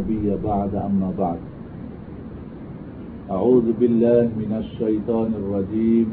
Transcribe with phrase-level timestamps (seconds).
[0.00, 1.38] النبي بعد أما بعد.
[3.30, 6.06] أعوذ بالله من الشيطان الرجيم.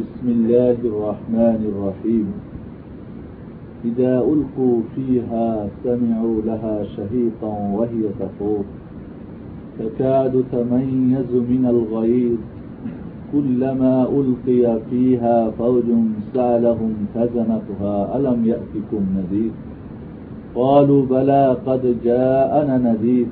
[0.00, 2.26] بسم الله الرحمن الرحيم.
[3.84, 8.64] إذا ألقوا فيها سمعوا لها شهيقا وهي تفور.
[9.78, 12.38] تكاد تميز من الغيظ.
[13.32, 15.88] كلما ألقي فيها فوج
[16.34, 19.71] سألهم خزنتها ألم يأتكم نذير؟
[20.54, 23.26] قالوا بلى قد جاءنا نذير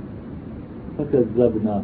[0.99, 1.83] فكذبنا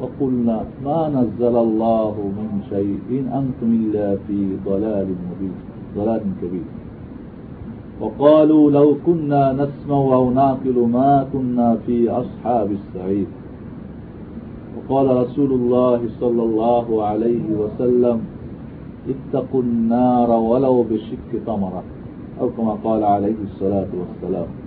[0.00, 5.56] وقلنا ما نزل الله من شيء إن أنتم إلا في ضلال مبين
[5.96, 6.68] ضلال كبير.
[8.00, 13.26] وقالوا لو كنا نسمع أو نعقل ما كنا في أصحاب السعير.
[14.76, 18.20] وقال رسول الله صلى الله عليه وسلم
[19.08, 21.82] اتقوا النار ولو بشك تمرة
[22.40, 24.65] أو كما قال عليه الصلاة والسلام.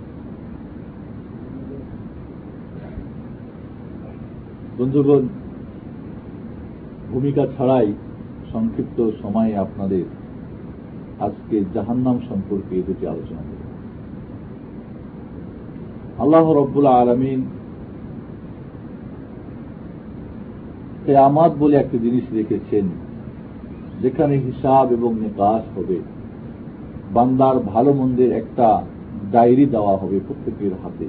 [4.80, 5.24] বন্ধুগণ,
[7.12, 7.92] ভূমিকা ছাড়াই
[8.52, 10.04] সংক্ষিপ্ত সময়ে আপনাদের
[11.20, 13.62] আজকে জাহান্নাম সম্পর্কে দুটি আলোচনা করব।
[16.18, 17.40] আল্লাহ রব্বুল্লা আলমিন
[21.06, 22.84] কেয়ামাত বলে একটা জিনিস রেখেছেন,
[24.02, 25.98] যেখানে হিসাব এবং নিকাশ হবে।
[27.14, 28.82] বান্দার ভালো মন্দের একটা
[29.32, 31.08] ডায়েরি দেওয়া হবে প্রত্যেকের হাতে।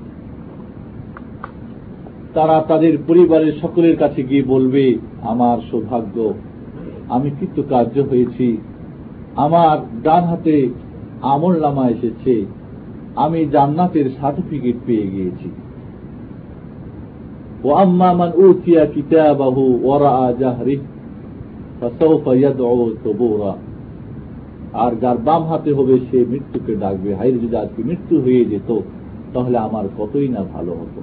[2.34, 4.84] তারা তাদের পরিবারের সকলের কাছে গিয়ে বলবে
[5.22, 6.16] আমার সৌভাগ্য
[7.08, 8.48] আমি কৃতকার্য হয়েছি
[9.36, 10.56] আমার ডান হাতে
[11.24, 12.34] আমল নামা এসেছে
[13.16, 15.48] আমি জান্নাতের সার্টিফিকেট পেয়ে গিয়েছি
[17.64, 20.80] وأما من أوتي كتابه وراء جهره
[21.78, 23.54] فسوف يدعو ثبورا
[24.74, 28.70] আর যার বাম হাতে হবে সে মৃত্যুকে ডাকবে হাইর যদি আজকে মৃত্যু হয়ে যেত
[29.32, 31.00] তাহলে আমার কতই না ভালো হতো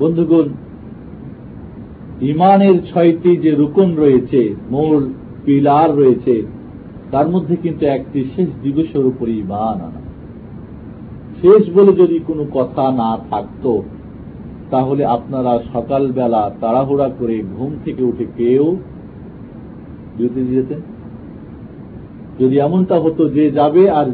[0.00, 0.48] বন্ধুগণ
[2.20, 5.12] ইমানের ছয়টি যে রুকন রয়েছে, মূল
[5.44, 6.42] পিলার রয়েছে,
[7.10, 10.00] তার মধ্যে কিন্তু একটি শেষ দিবসের উপরে ইমান আনা।
[11.40, 13.82] শেষ বলে যদি কোনো কথা না থাকতো,
[14.70, 18.76] তাহলে আপনারা সকালবেলা তাড়াহুড়া করে ঘুম থেকে উঠে কেউ
[20.18, 20.80] ডিউটি যেতেন
[22.38, 24.06] যদি এমনটা হতো যে যাবে আর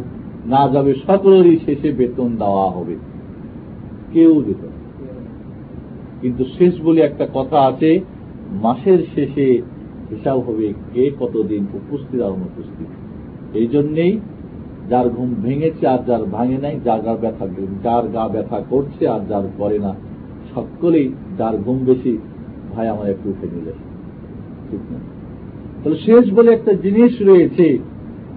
[0.46, 2.96] না যাবে, সকলেরই শেষে বেতন দেওয়া হবে।
[4.12, 4.75] কেউ যেত
[6.20, 7.90] কিন্তু শেষ বলে একটা কথা আছে,
[8.64, 9.48] মাসের শেষে
[10.10, 12.90] হিসাব হবে কে কতদিন উপস্থিত আর অনুপস্থিত।
[13.54, 14.14] এই জন্যেই
[14.90, 17.46] যার ঘুম ভেঙেছে আর যার ভাঙে নাই, যার গা ব্যথা
[17.84, 19.92] যার গা ব্যথা করছে আর যার করে না,
[20.54, 22.14] সকলেই যার ঘুম বেশি,
[22.72, 23.74] ভাই আমার একটু উঠে নিলে।
[24.68, 24.98] ঠিক না?
[25.80, 27.66] তাহলে শেষ বলে একটা জিনিস রয়েছে,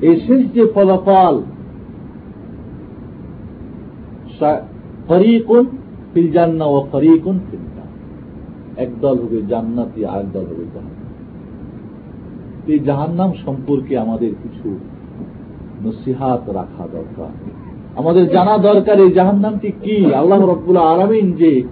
[0.07, 1.35] এই শেষ যে ফলাফল
[5.07, 5.65] ফরিকুন
[6.13, 7.63] ফিল জান্না ও ফরিকুন ফিল
[8.79, 11.09] একদল হবে জান্নাতি আর দল হবে জাহান্নাম।
[12.67, 14.79] এই জাহান্নাম সম্পর্কে আমাদের কিছু
[15.85, 17.31] নসিহাত রাখা দরকার।
[17.95, 20.13] আমাদের জানা দরকার এই জাহান্নামটি কি?
[20.13, 21.63] আল্লাহ রব্বুল্লাহ আলমিন যে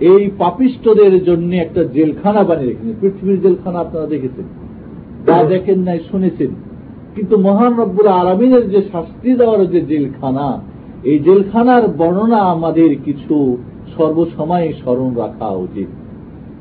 [0.00, 4.44] এই পাপিষ্টদের জন্য একটা জেলখানা বানিয়ে রেখেছেন। পৃথিবীর জেলখানা আপনারা দেখেছেন।
[5.26, 6.48] যা দেখেন নাই, শুনেছেন।
[7.14, 10.60] কিন্তু মহান রব্বুল আলমিনের যে শাস্তি দেওয়ার যে জেলখানা,
[11.04, 13.56] এই জেলখানার বর্ণনা আমাদের কিছু
[13.96, 15.88] সর্বসময় স্মরণ রাখা উচিত।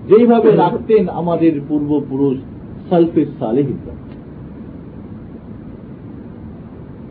[0.09, 2.38] যেইভাবে রাখতেন আমাদের পূর্বপুরুষ
[2.90, 3.79] সালফের সালেহিন।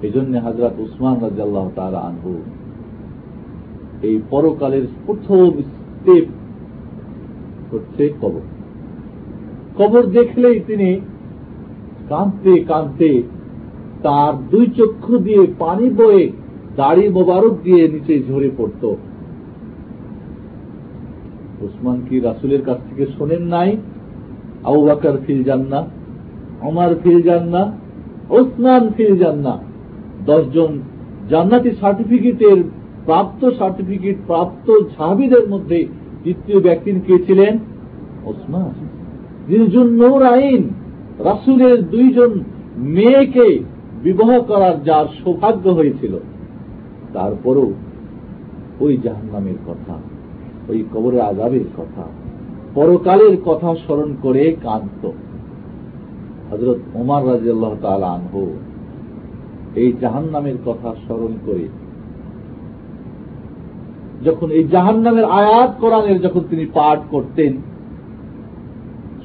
[0.03, 2.35] এই জন্য হাজরাত উসমান রাজাল্লাহ তারা আনহু
[4.03, 6.27] এই পরকালের প্রথম স্টেপ
[7.73, 8.45] হচ্ছে কবর।
[9.79, 11.01] কবর দেখলেই তিনি
[12.09, 13.23] কাঁদতে কাঁদতে
[14.03, 16.33] তার দুই চক্ষু দিয়ে পানি বয়ে
[16.77, 18.83] দাড়ি মোবারক দিয়ে নিচে ঝরে পড়ত।
[21.67, 23.77] উসমান কি রাসুলের কাছ থেকে শোনেন নাই?
[24.65, 25.81] আউ বাকার ফিল জান্না
[26.63, 27.73] অমার ফিল জান্না
[28.31, 29.59] ওসমান ফিল জান্না
[30.27, 30.73] দশজন
[31.31, 32.59] জান্নাতি সার্টিফিকেটের
[33.05, 34.67] প্রাপ্ত সার্টিফিকেট, প্রাপ্ত
[34.97, 35.87] সাহাবিদের মধ্যে
[36.25, 37.59] তৃতীয় ব্যক্তি কে ছিলেন?
[38.25, 38.71] ওসমান
[39.49, 39.67] যিনি
[40.01, 40.63] নৌর আইন,
[41.19, 42.33] রাসুলের দুইজন
[42.77, 43.59] মেয়েকে
[44.03, 46.15] বিবাহ করার যার সৌভাগ্য হয়েছিল।
[47.13, 47.73] তারপরও
[48.81, 49.95] ওই জাহান্নামের কথা
[50.69, 52.03] ওই কবরের আজাবের কথা।
[52.75, 55.11] পরকালের কথা স্মরণ করে কান্ত
[56.51, 58.47] হজরত উমার রাজিয়াল্লাহ তালা আনহু
[59.75, 61.69] এই জাহান্নামের কথা স্মরণ করে
[64.25, 67.57] যখন এই জাহান্নামের আয়াত কোরআনের যখন তিনি পাঠ করতেন,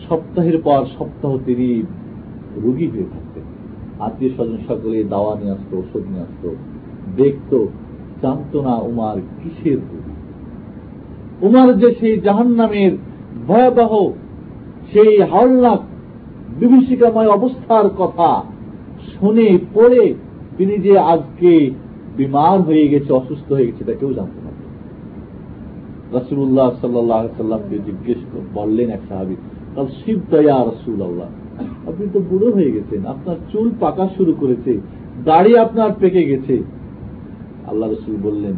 [0.10, 1.84] সপ্তাহের পর সপ্তাহ তিনি
[2.64, 3.44] রুগী হয়ে থাকতেন।
[4.00, 6.56] আত্মীয় স্বজন সকলে দাওয়া নিয়ে আসতো, ওষুধ নিয়ে আসতো,
[7.16, 7.68] দেখতো,
[8.22, 10.00] জানত না উমার কিসের রুগী।
[11.42, 12.92] উমার যে সেই জাহান্নামের
[13.48, 13.92] ভয়াবহ
[14.92, 15.82] সেই হাওলনাক
[16.60, 18.30] বিভীষিকাময় অবস্থার কথা
[19.14, 20.14] শুনে পড়ে
[20.58, 21.52] তিনি যে আজকে
[22.18, 24.52] বিমার হয়ে গেছে, অসুস্থ হয়ে গেছে তা কেউ জানত না।
[26.18, 28.20] রসুল্লাহ সাল্লাহ সাল্লামকে জিজ্ঞেস
[28.54, 29.36] বললেন এক সাহাবি,
[29.76, 31.30] কাল শিব দয়া রসুল আল্লাহ
[31.90, 34.72] আপনি তো বুড়ো হয়ে গেছেন, আপনার চুল পাকা শুরু করেছে,
[35.26, 36.56] দাড়ি আপনার পেকে গেছে।
[37.68, 38.56] আল্লাহ রসুল বললেন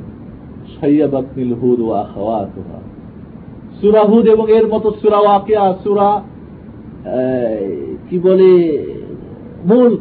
[3.79, 6.09] সুরাহুদ এবং এর মতো সুরা ওয়াকিয়া, সুরা
[8.07, 8.51] কি বলে,
[9.69, 9.91] মূল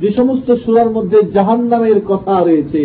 [0.00, 2.82] যে সমস্ত সুরার মধ্যে জাহান নামের কথা রয়েছে,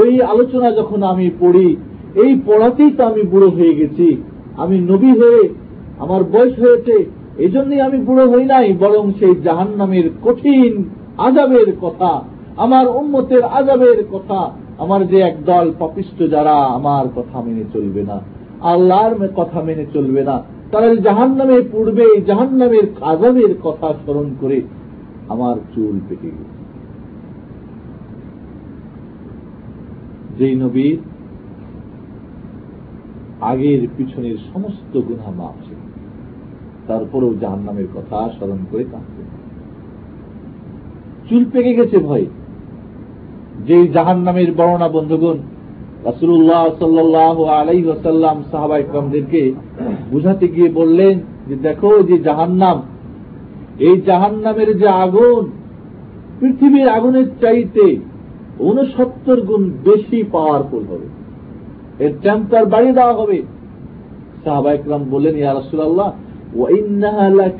[0.00, 1.68] ওই আলোচনা যখন আমি পড়ি,
[2.22, 4.08] এই পড়াতেই তো আমি বুড়ো হয়ে গেছি।
[4.62, 5.42] আমি নবী হয়ে,
[6.04, 6.96] আমার বয়স হয়েছে
[7.44, 10.72] এই জন্যই আমি বুড়ো হই নাই, বরং সেই জাহান নামের কঠিন
[11.26, 12.12] আজাবের কথা,
[12.64, 14.40] আমার উন্মতের আজাবের কথা
[14.82, 18.20] আমার যে একদল পাপিষ্ট যারা, আমার কথা মেনে চলবে না।
[18.60, 20.42] আল্লাহর কথা মেনে চলবে না।
[20.72, 24.62] তারা জাহান নামে পূর্বে জাহান নামের আজাবের কথা স্মরণ করে
[25.28, 26.62] আমার চুল পেকে গেছে।
[30.38, 30.98] যেই নবীর
[33.40, 35.76] আগের পিছনের সমস্ত গুণা মাপ ছিল
[36.86, 39.26] তারপরেও জাহান নামের কথা স্মরণ করে কাঁদতেন।
[41.28, 42.26] চুল পেকে গেছে ভয়।
[43.66, 45.38] যে জাহান নামের বর্ণনা, বন্ধুগণ
[46.08, 49.42] রাসুল্লাহ সাল্লাহ আলাই ওসাল্লাম সাহাবা ইকরামদেরকে
[50.12, 51.14] বুঝাতে গিয়ে বললেন
[51.48, 52.76] যে, দেখো যে জাহান্নাম,
[53.88, 55.42] এই জাহান্নামের যে আগুন,
[56.40, 57.86] পৃথিবীর আগুনের চাইতে
[58.68, 61.08] উনসত্তর গুণ বেশি পাওয়ারফুল হবে।
[62.04, 63.38] এর টেম্পার বাড়িয়ে দেওয়া হবে।
[64.44, 66.10] সাহাবা ইকরাম বললেন, ইয়া রাসুল্লাহ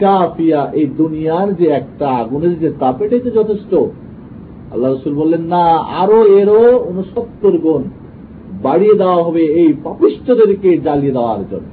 [0.00, 3.72] কাফিয়া এই দুনিয়ার যে একটা আগুনের যে তাপ এটাই তো যথেষ্ট
[4.73, 5.65] আল্লাহ রসুল বললেন, না,
[6.03, 7.83] আরও এরও উনসত্তর গুণ
[8.63, 11.71] বাড়িয়ে দেওয়া হবে এই পাপিষ্টদেরকে জ্বালিয়ে দেওয়ার জন্য।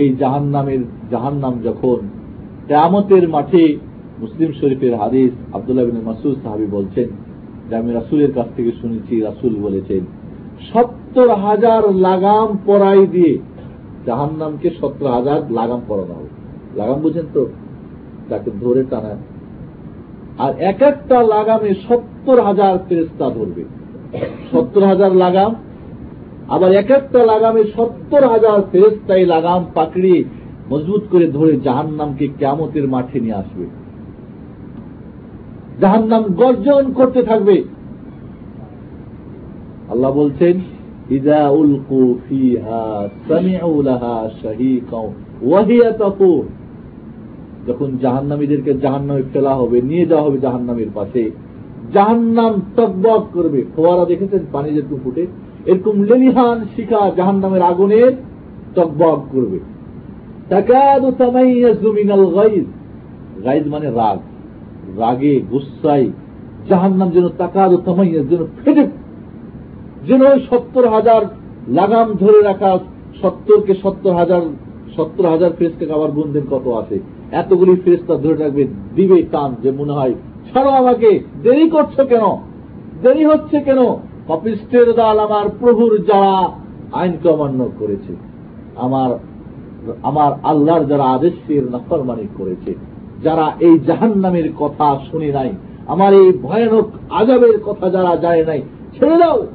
[0.00, 0.80] এই জাহান নামের
[1.10, 1.98] জাহান নাম যখন
[2.68, 3.64] কেয়ামতের মাঠে
[4.20, 7.08] মুসলিম শরীফের হাদিস আবদুল্লাহ বিন মাসুদ সাহাবি বলছেন,
[7.68, 10.02] যে আমি রাসুলের কাছ থেকে শুনেছি, রাসুল বলেছেন,
[10.70, 13.34] সত্তর হাজার লাগাম পরাই দিয়ে
[14.06, 16.30] জাহান নামকে সত্তর হাজার লাগাম পরানো হবে।
[16.76, 17.42] লাগাম বুঝেন তো?
[18.28, 19.12] তাকে ধরে টানা
[20.40, 23.64] আর এক একটা লাগামে সত্তর হাজার ফেরেস্তা ধরবে।
[24.52, 25.54] সত্তর হাজার লাগাম,
[26.48, 30.24] আবার এক একটা লাগামে সত্তর হাজার ফেরেস্তাই লাগাম পাকড়িয়ে
[30.70, 33.66] মজবুত করে ধরে জাহান নামকে ক্যামতের মাঠে নিয়ে আসবে।
[35.80, 37.64] জাহান নাম গর্জন করতে থাকবে।
[39.90, 40.54] আল্লাহ বলছেন,
[41.10, 45.06] ইদা উলকু ফিহা সামিউ লাহা শাহীকাও
[45.42, 46.59] ওয়াহিয়া তাকুর
[47.66, 51.30] যখন জাহান্নামীদেরকে জাহান্নামে ফেলা হবে, নিয়ে যাওয়া হবে জাহান্নামের পাশে,
[51.92, 54.38] জাহান্নাম টকবক করবে। ফোয়ারা দেখেছেন?
[54.52, 55.26] পানি যেরকম ফুটে,
[55.66, 58.12] এরকম লেলিহান শিখা জাহান্নামের আগুনের
[58.74, 59.58] টকবক করবে।
[63.44, 64.18] গাইজ। মানে রাগ।
[64.98, 66.10] রাগে গুসাই
[66.68, 68.86] জাহান্নাম যেন তাকাদ তামাইয়া যেন ফেটে,
[70.06, 71.22] যেন সত্তর হাজার
[71.68, 72.78] লাগাম ধরে রাখা,
[73.22, 74.40] সত্তরকে সত্তর হাজার
[74.96, 76.98] সত্তর হাজার ফেসকে আবার বন্ধের কত আছে?
[77.32, 80.14] এতগুলি ফেরেস্তা ধরে রাখবে, দিবে টান যে মনে হয়,
[80.52, 82.36] ছাড়ো আমাকে, দেরি করছ কেন?
[83.02, 83.78] দেরি হচ্ছে কেন?
[84.28, 86.50] কপিস্টের দল আমার প্রভুর যারা
[86.92, 88.16] আইনকে অমান্য করেছে,
[88.76, 89.10] আমার
[90.02, 92.74] আমার আল্লাহর যারা আদেশের নফরমানি করেছে,
[93.22, 95.52] যারা এই জাহান নামের কথা শুনে নাই,
[95.86, 98.62] আমার এই ভয়ানক আজাবের কথা যারা যায় নাই,
[98.98, 99.46] ছেড়ে দাও।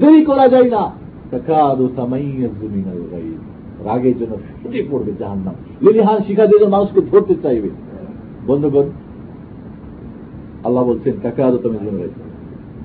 [0.00, 0.90] দেরি করা যায় না।
[3.88, 7.70] রাগের জন্য ফুটে পড়বে জাহান নাম লিলিহান শিখা দিয়ে মানুষকে ধরতে চাইবে।
[8.48, 8.86] বন্ধুগণ,
[10.66, 11.78] আল্লাহ বলছেন কাকাদ তুমি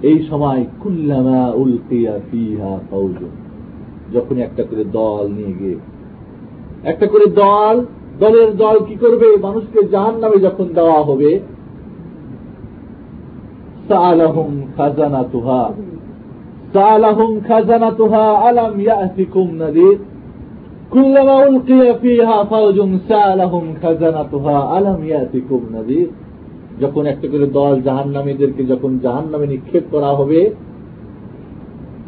[0.09, 3.33] এই সময় কুল্লামা উলকিয়া ফিহা ফৌজুন
[4.13, 5.77] যখন একটা করে দল নিয়ে গিয়ে,
[6.91, 7.75] একটা করে দল,
[8.23, 9.27] দলের দল কি করবে?
[9.47, 11.31] মানুষকে জাহান নামে যখন দেওয়া হবে,
[13.89, 15.63] সালাহুম খাজানা তুহা
[16.73, 19.97] সালাহুম খাজানা তুহা আলাম ইয়াতিকুম নাদির।
[20.90, 26.08] كلما ألقي فيها فوج سألهم خزنتها ألم يأتكم نذير
[26.80, 30.40] যখন একটা করে দল জাহান নামীদেরকে যখন জাহান নামে নিক্ষেপ করা হবে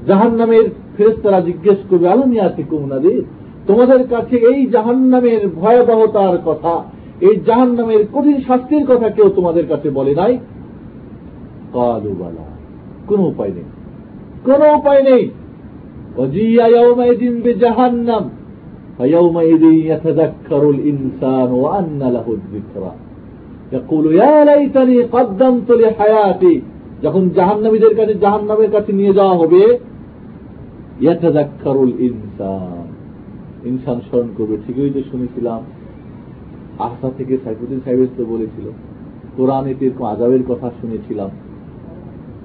[0.06, 0.66] জাহান নামের
[0.96, 3.20] ফেরেস্তারা জিজ্ঞেস করবে আলমিয়াতি কুমনাদের
[3.66, 6.74] তোমাদের কাছে এই জাহান নামের ভয়াবহতার কথা
[7.20, 10.32] এই জাহান নামের কঠিন শাস্তির কথা কেউ তোমাদের কাছে বলে নাই
[11.72, 12.46] কালুবালা
[13.06, 13.68] কোন উপায় নেই
[14.44, 15.24] কোন উপায় নেই
[17.60, 18.24] জাহান্নাম
[19.00, 22.92] فيومئذ يتذكر الإنسان وأن له الذكرى
[23.72, 26.56] يقول يا ليتني قدمت لحياتي
[27.02, 29.62] যখন জাহান্নামীদের কাছে জাহান্নামের কাছে নিয়ে যাওয়া হবে
[31.00, 32.86] ইয়াতাযাক্কারুল ইনসান
[33.64, 35.60] ইনসান স্মরণ করবে ঠিকই তো শুনেছিলাম
[36.78, 38.66] আশা থেকে সাইফুদ্দিন সাহেব তো বলেছিল
[39.36, 41.30] কোরআনে এরকম আজাবের কথা শুনেছিলাম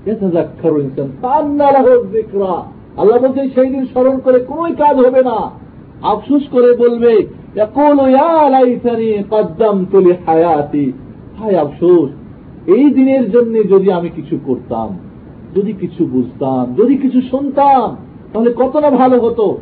[0.06, 2.54] ইয়াতাযাক্কারুল ইনসান তান্না লাহু যিকরা
[2.98, 5.38] আল্লাহ বলছেন সেই দিন স্মরণ করে কোন কাজ হবে না
[6.03, 7.27] আফসুস করে বলবে
[10.27, 10.93] হায়াতি
[11.39, 12.11] হায় আফসোস,
[12.67, 14.99] এই দিনের জন্য যদি আমি কিছু করতাম,
[15.57, 17.97] যদি কিছু বুঝতাম, যদি কিছু শুনতাম,
[18.33, 19.57] তাহলে কত না ভালো হতো।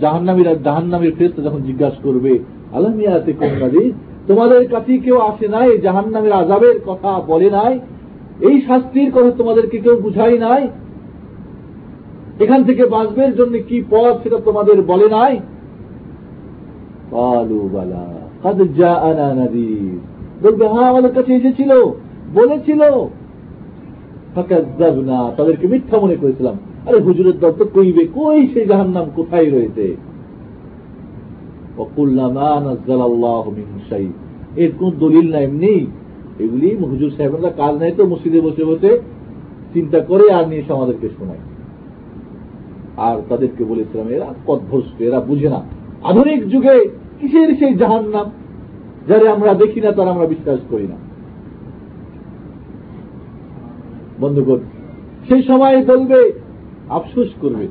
[0.00, 2.38] জাহান্নামীরা জাহান্নামীর ফেরত যখন জিজ্ঞাসা করবে
[2.72, 3.92] আলমিয়াতে কন্যাদি
[4.26, 7.78] তোমাদের কাছে কেউ আসে নাই, জাহান্নামের আজাবের কথা বলে নাই?
[8.40, 10.68] এই শাস্তির কথা তোমাদেরকে কেউ বুঝাই নাই?
[12.40, 15.40] এখান থেকে বাঁচবের জন্য কি পথ সেটা তোমাদের বলে নাই?
[20.42, 21.84] বলবে হ্যাঁ আমাদের কাছে এসেছিল,
[22.34, 22.80] বলেছিল।
[25.36, 29.96] তাদেরকে মিথ্যা মনে করেছিলাম। আরে, হুজুরের দত্ত কইবে, কই সেই জাহান নাম কোথায় রয়েছে?
[34.56, 35.86] এর কোন দলিল না এমনি।
[36.38, 38.98] এগুলি হুজুর সাহেবরা কাজ নাই তো, মসজিদে বসে বসে
[39.72, 41.38] চিন্তা করে আর নিয়ে আমাদেরকে শোনায়।
[42.98, 45.62] আর তাদেরকে বলেছিলাম এরা পদভস্ত এরা বুঝে না।
[46.04, 46.88] আধুনিক যুগে
[47.20, 48.30] কিসের সেই জাহান নাম
[49.08, 50.94] যারা আমরা দেখি না, তারা আমরা বিশ্বাস করি না।
[54.20, 54.58] বন্ধুগণ,
[55.28, 56.32] সেই সময় বলবে
[56.88, 57.68] আফসোস করবে।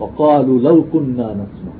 [0.00, 1.72] অকালু লৌকুন্না নাসমা।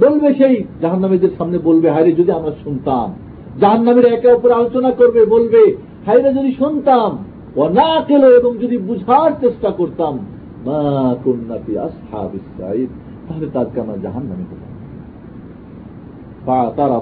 [0.00, 3.14] বলবে সেই জাহান্নামীদের সামনে বলবে হাইরে যদি আমরা শুনতাম।
[3.60, 5.76] জাহান্নামীরা একে অপর আলোচনা করবে, বলবে
[6.06, 7.18] হাইরে যদি শুনতাম
[7.56, 10.18] ও না কেলো এবং যদি বুঝার চেষ্টা করতাম
[10.66, 12.86] মা কন্যাতি আসহাব ইসরাইল
[13.28, 14.72] তাহলে তাদেরকে আমরা জাহান নামে হতাম
[16.76, 17.00] তারা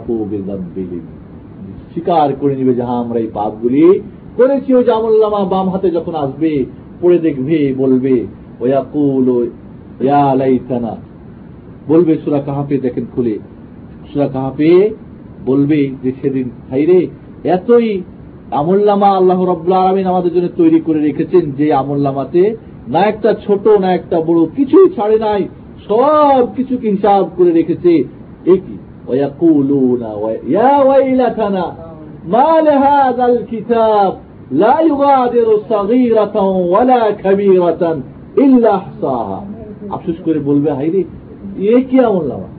[1.93, 4.00] স্বীকার করে নিবে যাহা আমরা এই পাপগুলি
[4.37, 6.64] করেছি। ওই জামুল্লামা বাম হাতে যখন আসবে,
[7.00, 8.26] পড়ে দেখবে, বলবে,
[8.61, 9.47] ওয়াকুল
[10.37, 10.97] লাইতানা।
[11.88, 13.38] বলবে, সুরা কাহাপে দেখেন খুলে।
[14.12, 14.90] সুরা কাহাপে
[15.47, 17.07] বলবে যে, সেদিন হাইরে
[17.45, 18.02] এতই
[18.50, 22.57] আমল্লামা আল্লাহ রব্লা আলমিন আমাদের জন্য তৈরি করে রেখেছেন যে আমল্লামাতে
[22.90, 25.42] না একটা ছোট না একটা বড় কিছুই ছাড়ে নাই
[25.88, 27.92] সব কিছুকে হিসাব করে রেখেছে
[28.48, 30.04] একই ويقولون
[30.48, 31.66] يا ويلتنا
[32.28, 34.12] ما لهذا الكتاب
[34.54, 36.36] لا يغادر صغيرة
[36.74, 37.84] ولا كبيرة
[38.38, 39.40] إلا أحصاها
[39.92, 41.02] আফসোস করে বলবে হাইরে
[41.70, 42.50] এ কি আমল নামা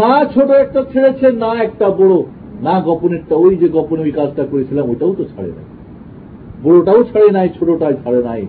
[0.00, 2.14] না ছোট একটা ছেড়েছে না একটা বড়
[2.62, 5.66] না গোপনেরটা ওই যে গোপনে ওই কাজটা করেছিলাম ওইটাও তো ছাড়ে নাই
[6.63, 8.45] বড়টাও ছাড়ে নাই ছোটটাই ছাড়ে নাই।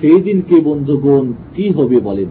[0.00, 2.26] সেই দিনকে বন্ধুগণ কি হবে বলেন?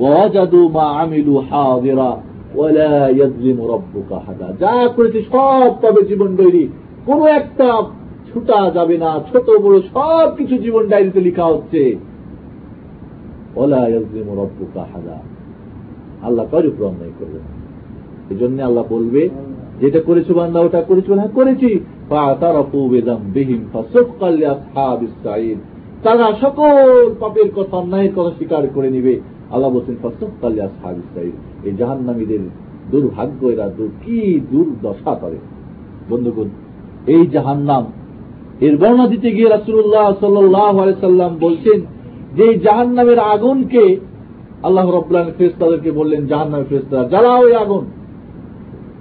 [0.00, 2.20] ওয়াজাদু মা আমিলু হাদিরা
[2.54, 6.68] ওয়ালা ইয়াজলিমু রাব্বুকা হাদা। যা করেছে সব তবে জীবন ডায়েরি।
[7.06, 7.82] কোন একটা
[8.32, 11.96] ছুটা যাবে না, ছোট বড় সব কিছু জীবন ডায়েরিতে লেখা হচ্ছে।
[13.56, 15.18] ওয়ালা ইয়াজলিমু রাব্বুকা হাদা।
[16.22, 17.38] আল্লাহ কার উপর অন্যায় করবে
[18.30, 19.28] এই জন্য আল্লাহ বলবে,
[19.80, 21.80] যেটা করেছ বান্দা, ওটা করেছ। হ্যাঁ করেছি।
[26.02, 26.74] তারা সকল
[27.20, 29.14] পাপের কথা অন্যায়ের কথা স্বীকার করে নিবে।
[29.50, 32.42] আল্লাহ বলছেন ফসফকাল্লি আসহাব ইসরাইল এই জাহান্নামীদের
[32.90, 33.66] দুর্ভাগ্য, এরা
[34.04, 35.38] কি দুর্দশা করে।
[36.10, 36.48] বন্ধুগণ,
[37.06, 37.84] এই জাহান্নাম,
[38.60, 41.78] এর বর্ণনা দিতে গিয়ে রাসুল্লাহ সাল্লাম বলছেন
[42.36, 43.84] যে এই জাহান্নামের আগুনকে
[44.62, 47.84] আল্লাহ রব্লান ফেরেস্তাদেরকে বললেন, জাহান্নামের ফেরেস্তারা জ্বালাও ওই আগুন।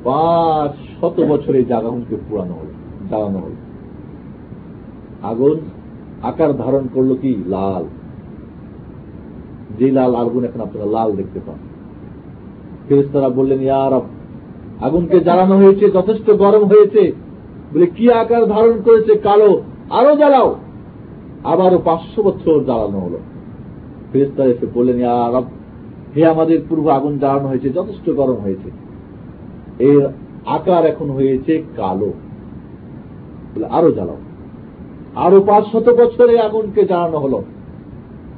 [0.03, 2.66] পাঁচ শত বছরে জাগাহুনকে পুরানো হল।
[3.09, 3.51] জ্বালানো হল
[5.23, 5.59] আগুন
[6.23, 7.35] আকার ধারণ করল কি?
[7.47, 7.85] লাল।
[9.79, 11.55] যে লাল আগুন এখন আপনারা লাল দেখতে পান।
[12.89, 14.01] ফেরেস্তারা বললেন ইয়ার
[14.85, 17.11] আগুনকে জ্বালানো হয়েছে, যথেষ্ট গরম হয়েছে।
[17.73, 19.15] বলে, কি আকার ধারণ করেছে?
[19.15, 20.55] কালো, আরও জ্বালাও।
[21.43, 23.19] আবারও পাঁচশো বছর জ্বালানো হলো।
[24.11, 25.41] ফেরেস্তারা এসে বললেন ইয়ার
[26.15, 28.71] হে আমাদের পূর্ব আগুন জ্বালানো হয়েছে, যথেষ্ট গরম হয়েছে।
[29.79, 30.07] এর
[30.45, 32.13] আকার এখন হয়েছে কালো।
[33.57, 34.19] বলে, আরও জ্বালাও।
[35.25, 37.39] আরও পাঁচ শত বছরে আগুনকে জ্বালানো হলো।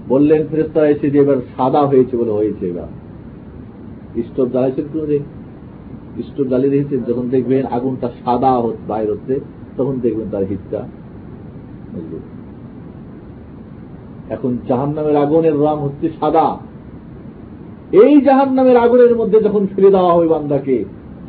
[0.07, 2.89] বললেন ফেরেস্তারা এসে যে এবার সাদা হয়েছে বলে হয়েছে এবার।
[4.23, 5.23] স্টোভ জ্বালাইছেন কোনদিন?
[6.27, 8.51] স্টোভ জ্বালিয়ে রেখেছেন যখন দেখবেন আগুনটা সাদা
[8.87, 9.39] বাইর হচ্ছে,
[9.77, 10.81] তখন দেখবেন তার হিটটা
[14.29, 16.47] এখন জাহান নামের আগুনের রং হচ্ছে সাদা।
[18.03, 20.77] এই জাহান নামের আগুনের মধ্যে যখন ফিরে দেওয়া হবে বান্দাকে,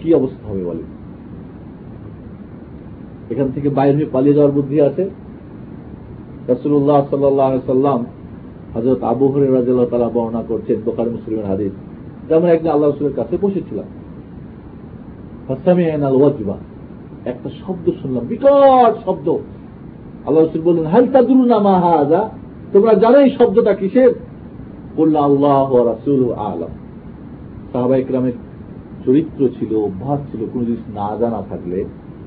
[0.00, 0.85] কি অবস্থা হবে বলে
[3.30, 5.10] এখান থেকে বাইরে হয়ে পালিয়ে যাওয়ার বুদ্ধি আছে?
[6.49, 8.04] রসুল্লাহ সাল্লাম
[8.75, 11.72] হজরত আবু হরে রাজিল্লাহ তারা বর্ণনা করছেন বোকার মুসলিমের হাদিস।
[12.28, 13.88] যেমন একদিন আল্লাহ রসুলের কাছে বসেছিলাম।
[15.49, 16.56] ওয়াজবা
[17.25, 19.38] একটা শব্দ শুনলাম, বিকট শব্দ।
[20.26, 22.28] আল্লাহ রসুল বললেন হালতা দুরু না মা হাজা
[22.72, 24.12] তোমরা জানো এই শব্দটা কিসের?
[24.96, 26.72] বললাম আল্লাহ রাসুল আলম।
[27.72, 28.32] সাহাবা ইকরামের
[29.06, 31.84] চরিত্র ছিল, অভ্যাস ছিল, কোন জিনিস না জানা থাকলে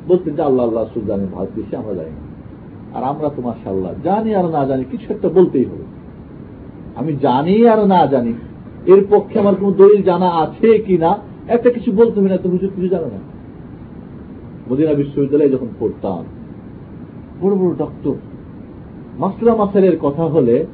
[0.07, 2.23] বলতে যে আল্লাহ আল্লাহ রসুল জানে ভাত বেশি আমরা জানি না।
[2.95, 5.85] আর আমরা তো মাসাল্লাহ জানি আর না জানি, কিছু একটা বলতেই হবে।
[6.99, 8.33] আমি জানি আর না জানি,
[8.93, 11.11] এর পক্ষে আমার কোন দলিল জানা আছে কি না
[11.47, 13.19] একটা কিছু বলতে হবে না, তো হুজুর কিছু জানো না।
[14.69, 16.23] মদিনা বিশ্ববিদ্যালয়ে যখন পড়তাম,
[17.41, 18.15] বড় বড় ডক্টর
[19.19, 20.65] মাসলা মাসালের কথা হলে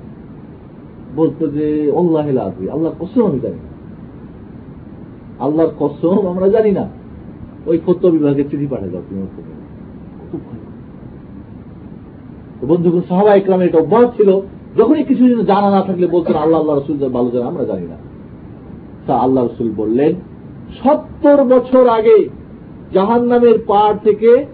[1.15, 3.59] বলতো যে অল্লাহ আজমি আল্লাহর কসম আমি জানি
[5.39, 6.86] আল্লাহর কসম আমরা জানি না।
[7.65, 9.27] ওই ফত্য বিভাগে চিঠি পাঠিয়ে দাও তুমি
[10.31, 10.41] খুব
[12.67, 14.41] বন্ধুগুলো সাহাবা ইকরামের এটা অভ্যাস ছিল
[14.77, 17.95] যখনই কিছু জানা না থাকলে বলতেন আল্লাহ আল্লাহ রসুল ভালো জানা আমরা জানি না।
[19.07, 20.15] তা আল্লাহ রসুল বললেন
[20.83, 22.29] সত্তর বছর আগে
[22.93, 24.45] জাহান নামের পাড় থেকে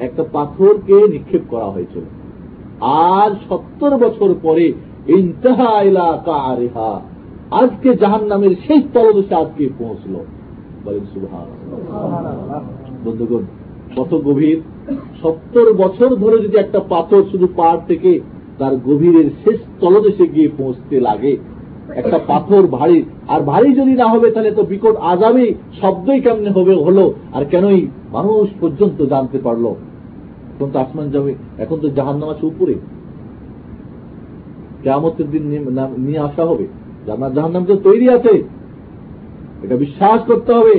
[0.00, 2.02] একটা পাথরকে নিক্ষেপ করা হয়েছিল।
[2.80, 4.72] আর সত্তর বছর পরে
[5.08, 7.00] ইন্তাহা এলাকা আরেহা
[7.50, 10.14] আজকে জাহান নামের শেষ তলদেশে আজকে পৌঁছল।
[10.84, 11.48] বলেন সুভাষ
[13.04, 13.44] বন্ধুগণ
[13.96, 14.58] কত গভীর?
[15.22, 18.10] সত্তর বছর ধরে যদি একটা পাথর শুধু পাহাড় থেকে
[18.58, 21.32] তার গভীরের শেষ তলদেশে গিয়ে পৌঁছতে লাগে
[22.00, 25.44] একটা পাথর ভারী আর ভারী যদি না হবে তাহলে তো বিকট আজাবে
[25.80, 27.04] শব্দই কেমনে হবে হলো
[27.36, 27.80] আর কেনই
[28.12, 29.64] মানুষ পর্যন্ত জানতে পারল?
[30.54, 32.74] এখন তো আসমান যাবে এখন তো জাহান্নাম আছে উপরে।
[34.82, 35.42] কেমতের দিন
[36.06, 36.66] নিয়ে আসা হবে।
[37.06, 38.34] জান্নাত জাহান্নাম তো তৈরি আছে।
[39.64, 40.76] এটা বিশ্বাস করতে হবে।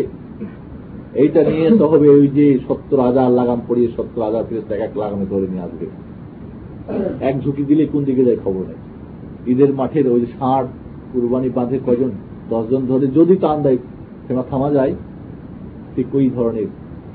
[1.14, 4.94] এইটা নিয়ে তো হবে ওই যে সত্তর হাজার লাগাম পড়িয়ে সত্তর হাজার ফিরে এক এক
[4.98, 5.86] লাগামে ধরে নিয়ে আসবে।
[7.30, 8.80] এক ঝুঁকি দিলে কোন দিকে যায় খবর নেই।
[9.52, 10.66] ঈদের মাঠের ওই ষাট
[11.12, 12.12] কুরবানি বাঁধে কজন
[12.50, 13.80] দশজন ধরে যদি টান দেয়
[14.26, 14.94] সেটা থামা যায়।
[15.96, 16.70] ঠিক ওই ধরনের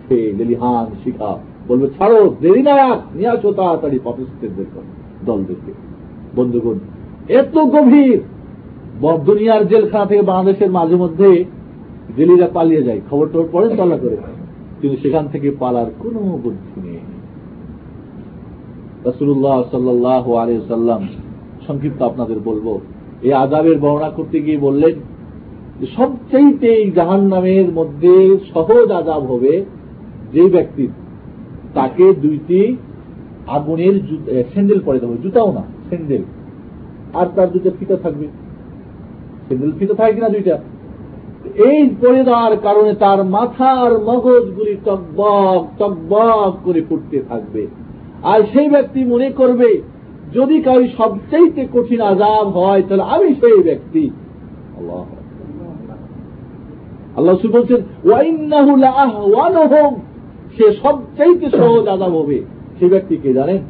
[0.04, 1.32] সে লেলিহান, শিখা
[1.68, 2.76] বলবে, ছাড়ো, দেরি না
[3.14, 4.66] নিয়ে আসো তাড়াতাড়ি পাকিস্তানদের
[5.26, 5.72] দলদেরকে।
[6.36, 6.76] বন্ধুগণ,
[7.40, 8.18] এত গভীর
[9.00, 11.44] দুনিয়ার জেলখানা থেকে বাংলাদেশের মাঝে মধ্যে
[12.16, 14.16] জেলিরা পালিয়ে যায়। খবর টবর পরে তলা করে।
[14.80, 16.98] কিন্তু সেখান থেকে পালার কোন বুদ্ধি নেই।
[19.04, 21.08] রসুল্লাহ সাল্লাহ আলী সাল্লাম
[21.66, 22.80] সংক্ষিপ্ত আপনাদের বলব,
[23.22, 24.94] এই আজাবের বর্ণনা করতে গিয়ে বললেন
[25.96, 29.64] সবচেয়ে এই জাহান নামের মধ্যে সহজ আজাব হবে
[30.32, 30.88] যে ব্যক্তির
[31.74, 32.76] তাকে দুইটি
[33.46, 33.94] আগুনের
[34.52, 36.22] স্যান্ডেল পরে দেবে জুতাও না, স্যান্ডেল।
[37.14, 38.26] আর তার দুটো ফিতা থাকবে।
[39.48, 40.58] ফিতা থাকে কিনা দুইটা।
[41.70, 46.82] এই পরে দেওয়ার কারণে তার মাথার মগজগুলি টকবক টকবক করে
[47.28, 47.66] থাকবে।
[48.22, 49.70] আর সেই ব্যক্তি মনে করবে,
[50.34, 50.56] যদি
[51.72, 54.10] কঠিন আজাব হয়, তাহলে আমি সেই ব্যক্তি।
[54.78, 55.00] আল্লাহ
[60.56, 62.38] সে সবচাইতে সহজ হবে।
[62.78, 63.60] সে ব্যক্তি কে জানেন?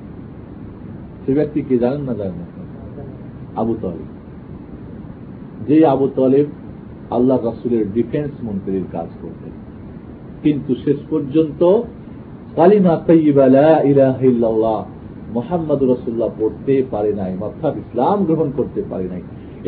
[1.26, 2.42] সে ব্যক্তি কে জানেন না জানেন
[3.56, 4.13] আবু তলেব
[5.68, 6.46] যে আবু তলেব
[7.16, 9.52] আল্লাহ রাসুলের ডিফেন্স মন্ত্রীর কাজ করতেন।
[10.42, 11.60] কিন্তু শেষ পর্যন্ত
[12.58, 14.78] কালিমা তৈবালা ইলাহিল্লাহ
[15.36, 19.22] মোহাম্মদ রসুল্লাহ পড়তে পারে নাই, অর্থাৎ ইসলাম গ্রহণ করতে পারে নাই।